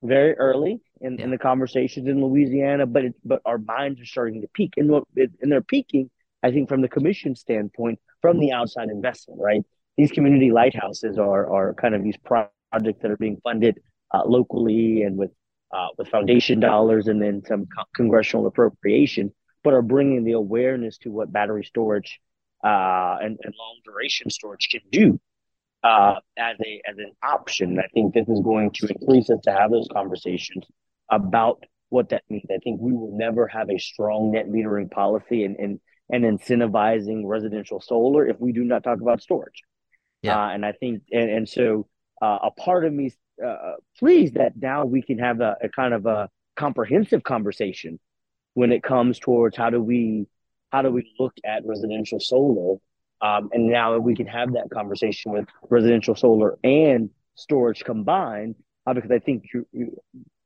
very 0.02 0.34
early 0.34 0.80
in, 1.00 1.20
in 1.20 1.30
the 1.30 1.38
conversations 1.38 2.08
in 2.08 2.22
Louisiana, 2.24 2.86
but 2.86 3.04
it, 3.04 3.14
but 3.24 3.40
our 3.44 3.58
minds 3.58 4.00
are 4.00 4.06
starting 4.06 4.40
to 4.42 4.48
peak, 4.48 4.74
and 4.76 4.90
what 4.90 5.04
and 5.16 5.52
they're 5.52 5.62
peaking, 5.62 6.10
I 6.42 6.50
think, 6.50 6.68
from 6.68 6.82
the 6.82 6.88
commission 6.88 7.36
standpoint, 7.36 7.98
from 8.20 8.38
the 8.38 8.52
outside 8.52 8.88
investment, 8.88 9.40
right? 9.40 9.62
These 9.96 10.12
community 10.12 10.50
lighthouses 10.50 11.18
are 11.18 11.52
are 11.52 11.74
kind 11.74 11.94
of 11.94 12.02
these 12.02 12.16
projects 12.16 13.02
that 13.02 13.10
are 13.10 13.16
being 13.16 13.38
funded 13.42 13.80
uh, 14.12 14.22
locally 14.26 15.02
and 15.02 15.16
with 15.16 15.30
uh, 15.72 15.88
with 15.98 16.08
foundation 16.08 16.60
dollars, 16.60 17.08
and 17.08 17.20
then 17.22 17.42
some 17.46 17.66
co- 17.66 17.84
congressional 17.94 18.46
appropriation, 18.46 19.32
but 19.64 19.72
are 19.72 19.82
bringing 19.82 20.24
the 20.24 20.32
awareness 20.32 20.98
to 20.98 21.10
what 21.10 21.32
battery 21.32 21.64
storage 21.64 22.20
uh, 22.64 23.16
and, 23.20 23.38
and 23.42 23.54
long 23.58 23.80
duration 23.84 24.30
storage 24.30 24.68
can 24.70 24.80
do 24.90 25.20
uh, 25.82 26.14
as 26.36 26.56
a 26.64 26.82
as 26.88 26.98
an 26.98 27.12
option. 27.22 27.78
I 27.78 27.88
think 27.94 28.14
this 28.14 28.28
is 28.28 28.40
going 28.40 28.70
to 28.72 28.86
increase 28.88 29.30
us 29.30 29.40
to 29.44 29.52
have 29.52 29.70
those 29.70 29.88
conversations 29.92 30.64
about 31.10 31.64
what 31.88 32.08
that 32.10 32.22
means. 32.30 32.44
I 32.50 32.58
think 32.58 32.80
we 32.80 32.92
will 32.92 33.16
never 33.16 33.46
have 33.48 33.70
a 33.70 33.78
strong 33.78 34.32
net 34.32 34.46
metering 34.48 34.90
policy 34.90 35.44
and 35.44 35.56
and, 35.56 35.80
and 36.10 36.24
incentivizing 36.24 37.22
residential 37.24 37.80
solar 37.80 38.26
if 38.26 38.38
we 38.40 38.52
do 38.52 38.64
not 38.64 38.84
talk 38.84 39.00
about 39.00 39.22
storage. 39.22 39.62
Yeah, 40.22 40.38
uh, 40.38 40.50
and 40.50 40.64
I 40.64 40.72
think 40.72 41.02
and 41.10 41.30
and 41.30 41.48
so 41.48 41.88
uh, 42.20 42.38
a 42.44 42.50
part 42.52 42.84
of 42.84 42.92
me 42.92 43.12
uh, 43.44 43.72
pleased 43.98 44.34
that 44.34 44.52
now 44.56 44.84
we 44.84 45.02
can 45.02 45.18
have 45.18 45.40
a, 45.40 45.56
a 45.62 45.68
kind 45.68 45.94
of 45.94 46.06
a 46.06 46.28
comprehensive 46.54 47.22
conversation 47.22 47.98
when 48.54 48.72
it 48.72 48.82
comes 48.82 49.18
towards 49.18 49.56
how 49.56 49.70
do 49.70 49.82
we 49.82 50.26
how 50.70 50.82
do 50.82 50.90
we 50.90 51.12
look 51.18 51.34
at 51.44 51.64
residential 51.64 52.20
solar 52.20 52.76
um, 53.22 53.50
and 53.52 53.68
now 53.68 53.96
we 53.98 54.16
can 54.16 54.26
have 54.26 54.52
that 54.54 54.68
conversation 54.70 55.32
with 55.32 55.46
residential 55.70 56.16
solar 56.16 56.58
and 56.64 57.08
storage 57.36 57.84
combined, 57.84 58.56
uh, 58.86 58.94
because 58.94 59.12
I 59.12 59.20
think 59.20 59.44
you, 59.54 59.66
you, 59.72 59.96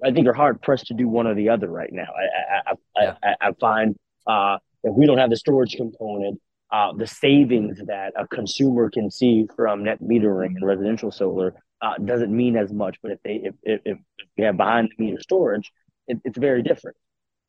I 0.04 0.12
think 0.12 0.24
you're 0.24 0.34
hard 0.34 0.60
pressed 0.60 0.86
to 0.88 0.94
do 0.94 1.08
one 1.08 1.26
or 1.26 1.34
the 1.34 1.48
other 1.48 1.68
right 1.68 1.90
now. 1.90 2.06
I, 2.06 2.70
I, 2.70 3.02
yeah. 3.02 3.14
I, 3.22 3.48
I, 3.48 3.52
find 3.58 3.96
uh, 4.26 4.58
if 4.84 4.94
we 4.94 5.06
don't 5.06 5.16
have 5.16 5.30
the 5.30 5.38
storage 5.38 5.74
component, 5.74 6.38
uh, 6.70 6.92
the 6.92 7.06
savings 7.06 7.80
that 7.86 8.12
a 8.14 8.26
consumer 8.28 8.90
can 8.90 9.10
see 9.10 9.46
from 9.56 9.84
net 9.84 10.02
metering 10.02 10.56
and 10.56 10.66
residential 10.66 11.10
solar 11.10 11.54
uh, 11.80 11.94
doesn't 12.04 12.34
mean 12.34 12.56
as 12.56 12.72
much. 12.72 12.98
But 13.02 13.12
if 13.12 13.22
they 13.22 13.40
if 13.44 13.54
if, 13.62 13.80
if 13.86 13.98
we 14.36 14.44
have 14.44 14.58
behind 14.58 14.90
the 14.98 15.04
meter 15.04 15.22
storage, 15.22 15.72
it, 16.08 16.18
it's 16.24 16.36
very 16.36 16.62
different. 16.62 16.96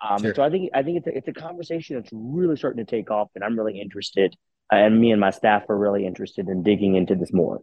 Um, 0.07 0.21
sure. 0.21 0.35
So 0.35 0.43
I 0.43 0.49
think 0.49 0.69
I 0.73 0.83
think 0.83 0.99
it's 0.99 1.07
a, 1.07 1.17
it's 1.17 1.27
a 1.27 1.33
conversation 1.33 1.97
that's 1.97 2.11
really 2.13 2.55
starting 2.55 2.85
to 2.85 2.89
take 2.89 3.11
off, 3.11 3.29
and 3.35 3.43
I'm 3.43 3.57
really 3.57 3.81
interested 3.81 4.37
and 4.71 4.99
me 4.99 5.11
and 5.11 5.21
my 5.21 5.31
staff 5.31 5.63
are 5.69 5.77
really 5.77 6.05
interested 6.05 6.47
in 6.49 6.63
digging 6.63 6.95
into 6.95 7.15
this 7.15 7.33
more. 7.33 7.61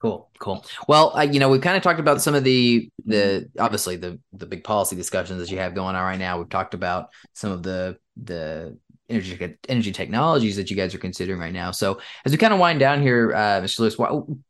Cool, 0.00 0.28
cool. 0.38 0.64
Well, 0.86 1.12
I, 1.14 1.22
you 1.22 1.40
know, 1.40 1.48
we've 1.48 1.62
kind 1.62 1.78
of 1.78 1.82
talked 1.82 2.00
about 2.00 2.20
some 2.20 2.34
of 2.34 2.44
the 2.44 2.90
the 3.06 3.48
obviously 3.58 3.96
the 3.96 4.20
the 4.34 4.44
big 4.44 4.62
policy 4.62 4.96
discussions 4.96 5.40
that 5.40 5.50
you 5.50 5.58
have 5.58 5.74
going 5.74 5.96
on 5.96 6.02
right 6.02 6.18
now. 6.18 6.36
We've 6.38 6.48
talked 6.48 6.74
about 6.74 7.08
some 7.32 7.50
of 7.52 7.62
the 7.62 7.96
the 8.22 8.76
energy 9.08 9.56
energy 9.68 9.92
technologies 9.92 10.56
that 10.56 10.70
you 10.70 10.76
guys 10.76 10.94
are 10.94 10.98
considering 10.98 11.38
right 11.38 11.52
now. 11.52 11.70
So 11.70 12.00
as 12.24 12.32
we 12.32 12.38
kind 12.38 12.52
of 12.52 12.58
wind 12.58 12.80
down 12.80 13.02
here, 13.02 13.32
uh, 13.34 13.60
Mr. 13.60 13.80
Lewis, 13.80 13.98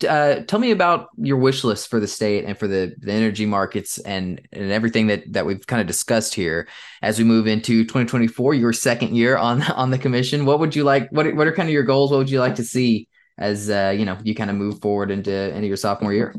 uh, 0.09 0.45
tell 0.47 0.59
me 0.59 0.71
about 0.71 1.09
your 1.17 1.39
wish 1.39 1.65
list 1.65 1.89
for 1.89 2.01
the 2.01 2.07
state 2.07 2.45
and 2.45 2.59
for 2.59 2.69
the, 2.69 2.95
the 2.99 3.13
energy 3.13 3.47
markets 3.47 3.99
and 3.99 4.41
and 4.53 4.71
everything 4.71 5.09
that 5.09 5.33
that 5.33 5.47
we've 5.47 5.67
kind 5.67 5.81
of 5.81 5.87
discussed 5.87 6.35
here 6.35 6.69
as 7.03 7.19
we 7.19 7.25
move 7.25 7.47
into 7.47 7.85
2024, 7.85 8.55
your 8.55 8.73
second 8.73 9.17
year 9.17 9.37
on 9.37 9.63
on 9.73 9.91
the 9.91 9.99
commission. 9.99 10.45
What 10.47 10.61
would 10.61 10.77
you 10.77 10.85
like? 10.85 11.11
What 11.11 11.35
what 11.35 11.47
are 11.47 11.53
kind 11.53 11.69
of 11.69 11.73
your 11.73 11.83
goals? 11.83 12.11
What 12.11 12.19
would 12.19 12.31
you 12.31 12.41
like 12.41 12.57
to 12.57 12.65
see 12.65 13.09
as 13.39 13.71
uh, 13.71 13.95
you 13.97 14.05
know 14.05 14.19
you 14.23 14.35
kind 14.35 14.51
of 14.51 14.57
move 14.57 14.81
forward 14.81 15.11
into 15.11 15.55
into 15.55 15.67
your 15.67 15.77
sophomore 15.77 16.13
year. 16.13 16.35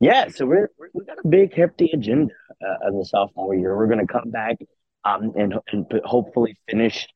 Yeah, 0.00 0.28
so 0.28 0.46
we're, 0.46 0.68
we're 0.78 0.88
we 0.92 1.04
got 1.04 1.18
a 1.24 1.28
big 1.28 1.54
hefty 1.54 1.90
agenda 1.92 2.34
uh, 2.60 2.88
as 2.88 2.94
a 2.94 3.04
sophomore 3.04 3.54
year. 3.54 3.76
We're 3.76 3.86
going 3.86 4.04
to 4.04 4.12
come 4.12 4.30
back 4.30 4.56
um, 5.04 5.32
and 5.36 5.54
and 5.72 5.86
hopefully 6.04 6.56
finish 6.68 7.06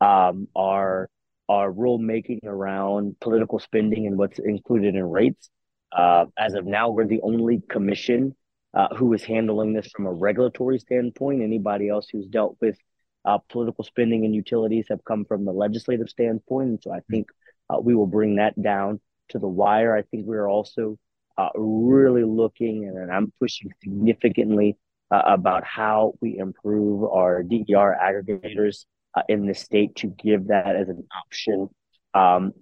um, 0.00 0.48
our 0.54 1.08
our 1.48 1.70
rulemaking 1.72 2.44
around 2.44 3.16
political 3.20 3.58
spending 3.58 4.06
and 4.06 4.18
what's 4.18 4.38
included 4.38 4.94
in 4.94 5.04
rates. 5.04 5.48
Uh, 5.92 6.26
as 6.36 6.54
of 6.54 6.66
now, 6.66 6.90
we're 6.90 7.06
the 7.06 7.20
only 7.22 7.62
commission 7.68 8.34
uh, 8.74 8.88
who 8.96 9.12
is 9.12 9.24
handling 9.24 9.72
this 9.72 9.88
from 9.94 10.06
a 10.06 10.12
regulatory 10.12 10.78
standpoint. 10.78 11.42
Anybody 11.42 11.88
else 11.88 12.08
who's 12.10 12.26
dealt 12.26 12.56
with 12.60 12.76
uh, 13.24 13.38
political 13.48 13.84
spending 13.84 14.24
and 14.24 14.34
utilities 14.34 14.86
have 14.88 15.04
come 15.04 15.24
from 15.24 15.44
the 15.44 15.52
legislative 15.52 16.08
standpoint. 16.08 16.68
And 16.68 16.82
so 16.82 16.92
I 16.92 17.00
think 17.10 17.28
uh, 17.70 17.78
we 17.80 17.94
will 17.94 18.06
bring 18.06 18.36
that 18.36 18.60
down 18.60 19.00
to 19.30 19.38
the 19.38 19.48
wire. 19.48 19.96
I 19.96 20.02
think 20.02 20.26
we're 20.26 20.48
also 20.48 20.98
uh, 21.38 21.48
really 21.54 22.24
looking, 22.24 22.84
and 22.84 23.10
I'm 23.10 23.32
pushing 23.38 23.72
significantly 23.82 24.76
uh, 25.10 25.22
about 25.26 25.64
how 25.64 26.14
we 26.20 26.38
improve 26.38 27.04
our 27.04 27.42
DER 27.42 27.96
aggregators 28.02 28.84
in 29.28 29.46
the 29.46 29.54
state 29.54 29.94
to 29.96 30.08
give 30.08 30.48
that 30.48 30.76
as 30.76 30.88
an 30.88 31.06
option 31.24 31.68
um, 32.14 32.52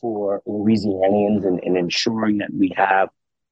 for 0.00 0.42
Louisianians 0.46 1.46
and, 1.46 1.60
and 1.62 1.76
ensuring 1.76 2.38
that 2.38 2.50
we 2.52 2.72
have 2.76 3.08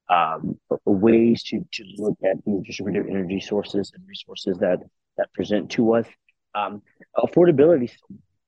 um, 0.09 0.59
ways 0.85 1.43
to, 1.45 1.65
to 1.73 1.85
look 1.97 2.19
at 2.25 2.37
these 2.45 2.63
distributed 2.67 3.09
energy 3.09 3.41
sources 3.41 3.93
and 3.95 4.07
resources 4.07 4.59
that 4.59 4.79
that 5.19 5.33
present 5.33 5.71
to 5.71 5.95
us. 5.95 6.07
Um, 6.55 6.83
affordability 7.17 7.85
is 7.85 7.97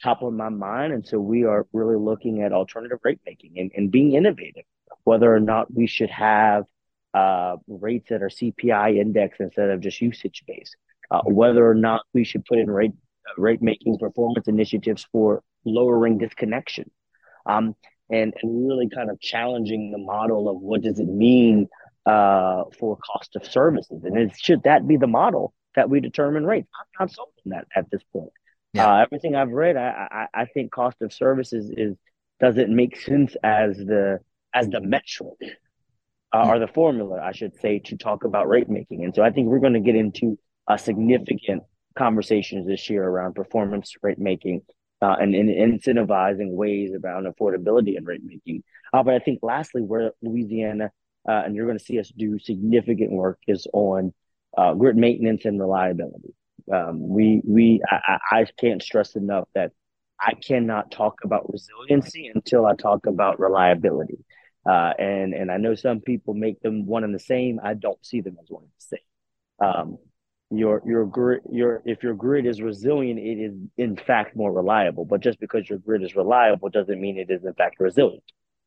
top 0.02 0.22
of 0.22 0.32
my 0.32 0.48
mind, 0.48 0.92
and 0.92 1.06
so 1.06 1.18
we 1.18 1.44
are 1.44 1.66
really 1.72 1.96
looking 1.96 2.42
at 2.42 2.52
alternative 2.52 2.98
rate 3.02 3.20
making 3.24 3.52
and, 3.56 3.70
and 3.74 3.90
being 3.90 4.14
innovative. 4.14 4.64
Whether 5.04 5.34
or 5.34 5.40
not 5.40 5.72
we 5.72 5.86
should 5.86 6.10
have 6.10 6.64
uh, 7.14 7.56
rates 7.68 8.08
that 8.10 8.22
are 8.22 8.28
CPI 8.28 8.98
indexed 8.98 9.40
instead 9.40 9.70
of 9.70 9.80
just 9.80 10.00
usage 10.00 10.42
based, 10.46 10.76
uh, 11.10 11.22
whether 11.24 11.68
or 11.68 11.74
not 11.74 12.02
we 12.12 12.24
should 12.24 12.44
put 12.44 12.58
in 12.58 12.70
rate 12.70 12.92
rate 13.38 13.62
making 13.62 13.98
performance 13.98 14.48
initiatives 14.48 15.06
for 15.10 15.42
lowering 15.64 16.18
disconnection. 16.18 16.90
Um, 17.46 17.74
and, 18.10 18.34
and 18.42 18.68
really 18.68 18.88
kind 18.88 19.10
of 19.10 19.18
challenging 19.20 19.90
the 19.90 19.98
model 19.98 20.48
of 20.48 20.60
what 20.60 20.82
does 20.82 20.98
it 21.00 21.08
mean 21.08 21.68
uh, 22.06 22.64
for 22.78 22.98
cost 22.98 23.34
of 23.36 23.46
services. 23.46 24.04
And 24.04 24.16
it, 24.16 24.32
should 24.36 24.62
that 24.64 24.86
be 24.86 24.96
the 24.96 25.06
model 25.06 25.54
that 25.74 25.88
we 25.88 26.00
determine 26.00 26.44
rates? 26.44 26.68
I'm 26.78 27.06
not 27.06 27.10
sold 27.10 27.30
on 27.46 27.50
that 27.50 27.66
at 27.74 27.90
this 27.90 28.02
point. 28.12 28.30
Yeah. 28.74 28.92
Uh, 28.92 29.02
everything 29.02 29.36
I've 29.36 29.50
read, 29.50 29.76
I, 29.76 30.26
I, 30.34 30.42
I 30.42 30.44
think 30.46 30.70
cost 30.70 31.00
of 31.00 31.12
services 31.12 31.72
is 31.74 31.96
doesn't 32.40 32.74
make 32.74 33.00
sense 33.00 33.36
as 33.42 33.76
the 33.78 34.18
as 34.52 34.68
the 34.68 34.80
metric 34.80 35.34
uh, 36.34 36.48
or 36.48 36.58
the 36.58 36.66
formula, 36.66 37.20
I 37.22 37.32
should 37.32 37.54
say, 37.60 37.78
to 37.80 37.96
talk 37.96 38.24
about 38.24 38.48
rate 38.48 38.68
making. 38.68 39.04
And 39.04 39.14
so 39.14 39.22
I 39.22 39.30
think 39.30 39.46
we're 39.46 39.60
going 39.60 39.74
to 39.74 39.80
get 39.80 39.94
into 39.94 40.36
a 40.68 40.76
significant 40.76 41.62
conversations 41.96 42.66
this 42.66 42.90
year 42.90 43.04
around 43.04 43.34
performance 43.34 43.94
rate 44.02 44.18
making 44.18 44.62
uh, 45.00 45.14
and, 45.20 45.34
and, 45.34 45.48
incentivizing 45.48 46.50
ways 46.50 46.90
around 46.92 47.26
affordability 47.26 47.96
and 47.96 48.06
rate 48.06 48.22
making. 48.24 48.64
Uh, 48.92 49.02
but 49.02 49.14
I 49.14 49.20
think 49.20 49.40
lastly, 49.42 49.82
where 49.82 50.12
Louisiana, 50.22 50.90
uh, 51.28 51.42
and 51.44 51.54
you're 51.54 51.66
going 51.66 51.78
to 51.78 51.84
see 51.84 52.00
us 52.00 52.10
do 52.16 52.38
significant 52.38 53.12
work, 53.12 53.38
is 53.46 53.66
on 53.72 54.12
uh, 54.56 54.74
grid 54.74 54.96
maintenance 54.96 55.44
and 55.44 55.60
reliability. 55.60 56.34
Um, 56.72 57.08
we 57.08 57.42
we 57.46 57.82
I, 57.90 58.18
I 58.30 58.46
can't 58.58 58.82
stress 58.82 59.16
enough 59.16 59.46
that 59.54 59.72
I 60.18 60.32
cannot 60.34 60.90
talk 60.90 61.16
about 61.22 61.52
resiliency 61.52 62.30
until 62.34 62.64
I 62.64 62.74
talk 62.74 63.06
about 63.06 63.38
reliability. 63.38 64.18
Uh, 64.66 64.92
and 64.98 65.34
and 65.34 65.50
I 65.50 65.58
know 65.58 65.74
some 65.74 66.00
people 66.00 66.34
make 66.34 66.60
them 66.60 66.86
one 66.86 67.04
and 67.04 67.14
the 67.14 67.18
same. 67.18 67.60
I 67.62 67.74
don't 67.74 68.04
see 68.04 68.20
them 68.20 68.36
as 68.42 68.48
one 68.48 68.62
and 68.62 68.72
the 68.78 68.96
same. 68.96 69.68
Um, 69.68 69.98
your 70.50 70.82
your 70.86 71.06
grid 71.06 71.42
your 71.50 71.82
if 71.84 72.02
your 72.02 72.14
grid 72.14 72.46
is 72.46 72.60
resilient 72.60 73.18
it 73.18 73.38
is 73.38 73.54
in 73.76 73.96
fact 73.96 74.36
more 74.36 74.52
reliable 74.52 75.04
but 75.04 75.20
just 75.20 75.40
because 75.40 75.68
your 75.68 75.78
grid 75.78 76.02
is 76.02 76.14
reliable 76.14 76.68
doesn't 76.68 77.00
mean 77.00 77.18
it 77.18 77.30
is 77.30 77.44
in 77.44 77.54
fact 77.54 77.76
resilient 77.80 78.22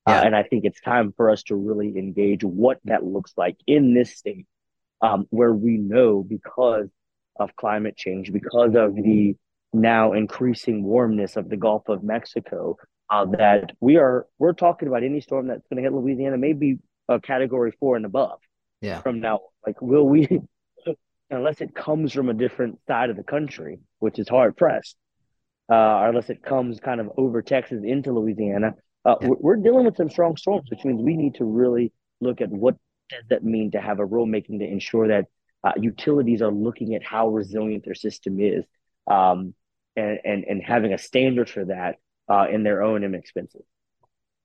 uh, 0.08 0.12
yeah. 0.12 0.20
uh, 0.20 0.24
and 0.24 0.36
i 0.36 0.43
think 0.43 0.66
it's 0.66 0.82
time 0.82 1.14
for 1.16 1.30
us 1.30 1.43
to 1.43 1.56
really 1.56 1.98
engage 1.98 2.43
what 2.43 2.80
that 2.86 3.04
looks 3.04 3.34
like 3.38 3.58
in 3.68 3.93
this 3.93 4.16
state 4.16 4.48
um, 5.02 5.28
where 5.30 5.54
we 5.54 5.78
know 5.78 6.24
because 6.24 6.88
of 7.39 7.56
climate 7.56 7.95
change 7.95 8.34
because 8.34 8.74
of 8.76 8.95
the 8.95 9.36
now 9.82 10.13
increasing 10.13 10.84
warmness 10.84 11.36
of 11.36 11.49
the 11.49 11.57
gulf 11.57 11.84
of 11.88 12.03
mexico 12.03 12.75
uh, 13.09 13.25
that 13.25 13.71
we 13.80 13.97
are 13.97 14.28
we're 14.38 14.53
talking 14.53 14.88
about 14.88 15.03
any 15.03 15.21
storm 15.21 15.47
that's 15.47 15.65
going 15.69 15.78
to 15.78 15.84
hit 15.84 15.93
louisiana 15.93 16.38
maybe 16.38 16.78
a 17.09 17.19
category 17.19 17.71
four 17.80 17.95
and 17.95 18.05
above. 18.05 18.39
Yeah. 18.82 19.01
From 19.01 19.19
now 19.19 19.39
like 19.65 19.82
will 19.82 20.07
we 20.07 20.28
unless 21.30 21.61
it 21.61 21.75
comes 21.75 22.13
from 22.13 22.30
a 22.30 22.34
different 22.34 22.80
side 22.88 23.09
of 23.09 23.17
the 23.17 23.23
country, 23.23 23.80
which 23.99 24.19
is 24.19 24.30
hard 24.30 24.55
pressed, 24.55 24.95
uh, 25.69 25.75
or 25.75 26.09
unless 26.09 26.30
it 26.30 26.43
comes 26.43 26.80
kind 26.80 27.01
of 27.01 27.11
over 27.17 27.41
Texas 27.41 27.82
into 27.84 28.11
Louisiana, 28.13 28.75
uh, 29.03 29.15
yeah. 29.21 29.28
we're, 29.28 29.38
we're, 29.39 29.55
dealing 29.57 29.86
with 29.86 29.97
some 29.97 30.09
strong 30.09 30.38
storms, 30.38 30.69
which 30.69 30.86
means 30.86 31.01
we 31.01 31.17
need 31.17 31.36
to 31.36 31.43
really 31.43 31.91
look 32.21 32.39
at 32.39 32.49
what 32.49 32.75
does 33.09 33.23
that 33.30 33.43
mean 33.43 33.71
to 33.71 33.82
have 33.82 33.99
a 33.99 34.05
rulemaking 34.05 34.59
to 34.59 34.65
ensure 34.65 35.07
that 35.09 35.25
uh, 35.63 35.73
utilities 35.78 36.41
are 36.41 36.51
looking 36.51 36.95
at 36.95 37.03
how 37.03 37.28
resilient 37.28 37.84
their 37.84 37.95
system 37.95 38.39
is, 38.39 38.63
um, 39.07 39.53
and, 39.98 40.20
and 40.24 40.43
and 40.45 40.64
having 40.64 40.93
a 40.93 40.98
standard 40.98 41.50
for 41.50 41.66
that 41.66 41.98
uh, 42.30 42.48
in 42.50 42.64
their 42.64 42.82
own 42.84 43.04
expenses. 43.16 43.66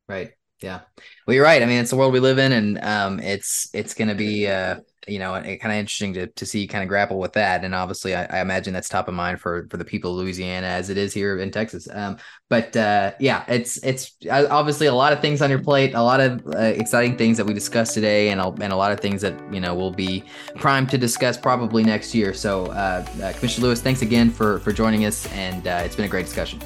Right. 0.09 0.33
Yeah. 0.63 0.81
Well, 1.27 1.35
you're 1.35 1.45
right. 1.45 1.63
I 1.63 1.67
mean, 1.67 1.81
it's 1.81 1.91
the 1.91 1.97
world 1.97 2.13
we 2.13 2.21
live 2.21 2.39
in, 2.39 2.53
and 2.53 2.83
um, 2.83 3.21
it's 3.21 3.69
it's 3.75 3.95
going 3.95 4.09
to 4.09 4.15
be 4.15 4.47
uh, 4.47 4.77
you 5.09 5.19
know, 5.19 5.33
kind 5.33 5.65
of 5.65 5.73
interesting 5.73 6.15
to, 6.15 6.29
to 6.29 6.47
see 6.47 6.67
kind 6.67 6.83
of 6.83 6.89
grapple 6.89 7.19
with 7.19 7.33
that. 7.33 7.65
And 7.65 7.75
obviously, 7.75 8.15
I, 8.15 8.25
I, 8.25 8.41
imagine 8.41 8.73
that's 8.73 8.89
top 8.89 9.09
of 9.09 9.15
mind 9.15 9.41
for 9.41 9.67
for 9.69 9.77
the 9.77 9.85
people 9.85 10.13
of 10.13 10.19
Louisiana 10.19 10.69
as 10.69 10.91
it 10.91 10.97
is 10.97 11.13
here 11.13 11.39
in 11.39 11.51
Texas. 11.51 11.89
Um, 11.93 12.19
but 12.49 12.77
uh, 12.77 13.13
yeah, 13.19 13.45
it's 13.49 13.83
it's 13.83 14.13
uh, 14.31 14.47
obviously 14.49 14.87
a 14.87 14.95
lot 14.95 15.13
of 15.13 15.21
things 15.21 15.43
on 15.43 15.51
your 15.51 15.59
plate, 15.61 15.95
a 15.95 16.03
lot 16.03 16.21
of 16.21 16.47
uh, 16.55 16.59
exciting 16.59 17.17
things 17.17 17.37
that 17.37 17.45
we 17.45 17.53
discussed 17.53 17.95
today, 17.95 18.29
and 18.29 18.41
a, 18.41 18.49
and 18.61 18.73
a 18.73 18.77
lot 18.77 18.93
of 18.93 19.01
things 19.01 19.23
that 19.23 19.35
you 19.53 19.61
know 19.61 19.75
will 19.75 19.91
be 19.91 20.23
primed 20.55 20.89
to 20.91 20.99
discuss 20.99 21.37
probably 21.37 21.83
next 21.83 22.15
year. 22.15 22.33
So, 22.33 22.67
uh, 22.67 23.05
uh 23.23 23.33
Commissioner 23.33 23.67
Lewis, 23.67 23.81
thanks 23.81 24.03
again 24.03 24.31
for 24.31 24.61
for 24.61 24.73
joining 24.73 25.05
us, 25.05 25.27
and 25.33 25.67
it's 25.67 25.97
been 25.97 26.05
a 26.05 26.09
great 26.09 26.27
discussion. 26.27 26.61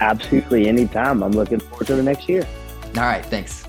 Absolutely, 0.00 0.66
anytime. 0.66 1.22
I'm 1.22 1.32
looking 1.32 1.60
forward 1.60 1.88
to 1.88 1.96
the 1.96 2.02
next 2.02 2.28
year. 2.28 2.46
All 2.96 3.04
right, 3.04 3.24
thanks. 3.24 3.67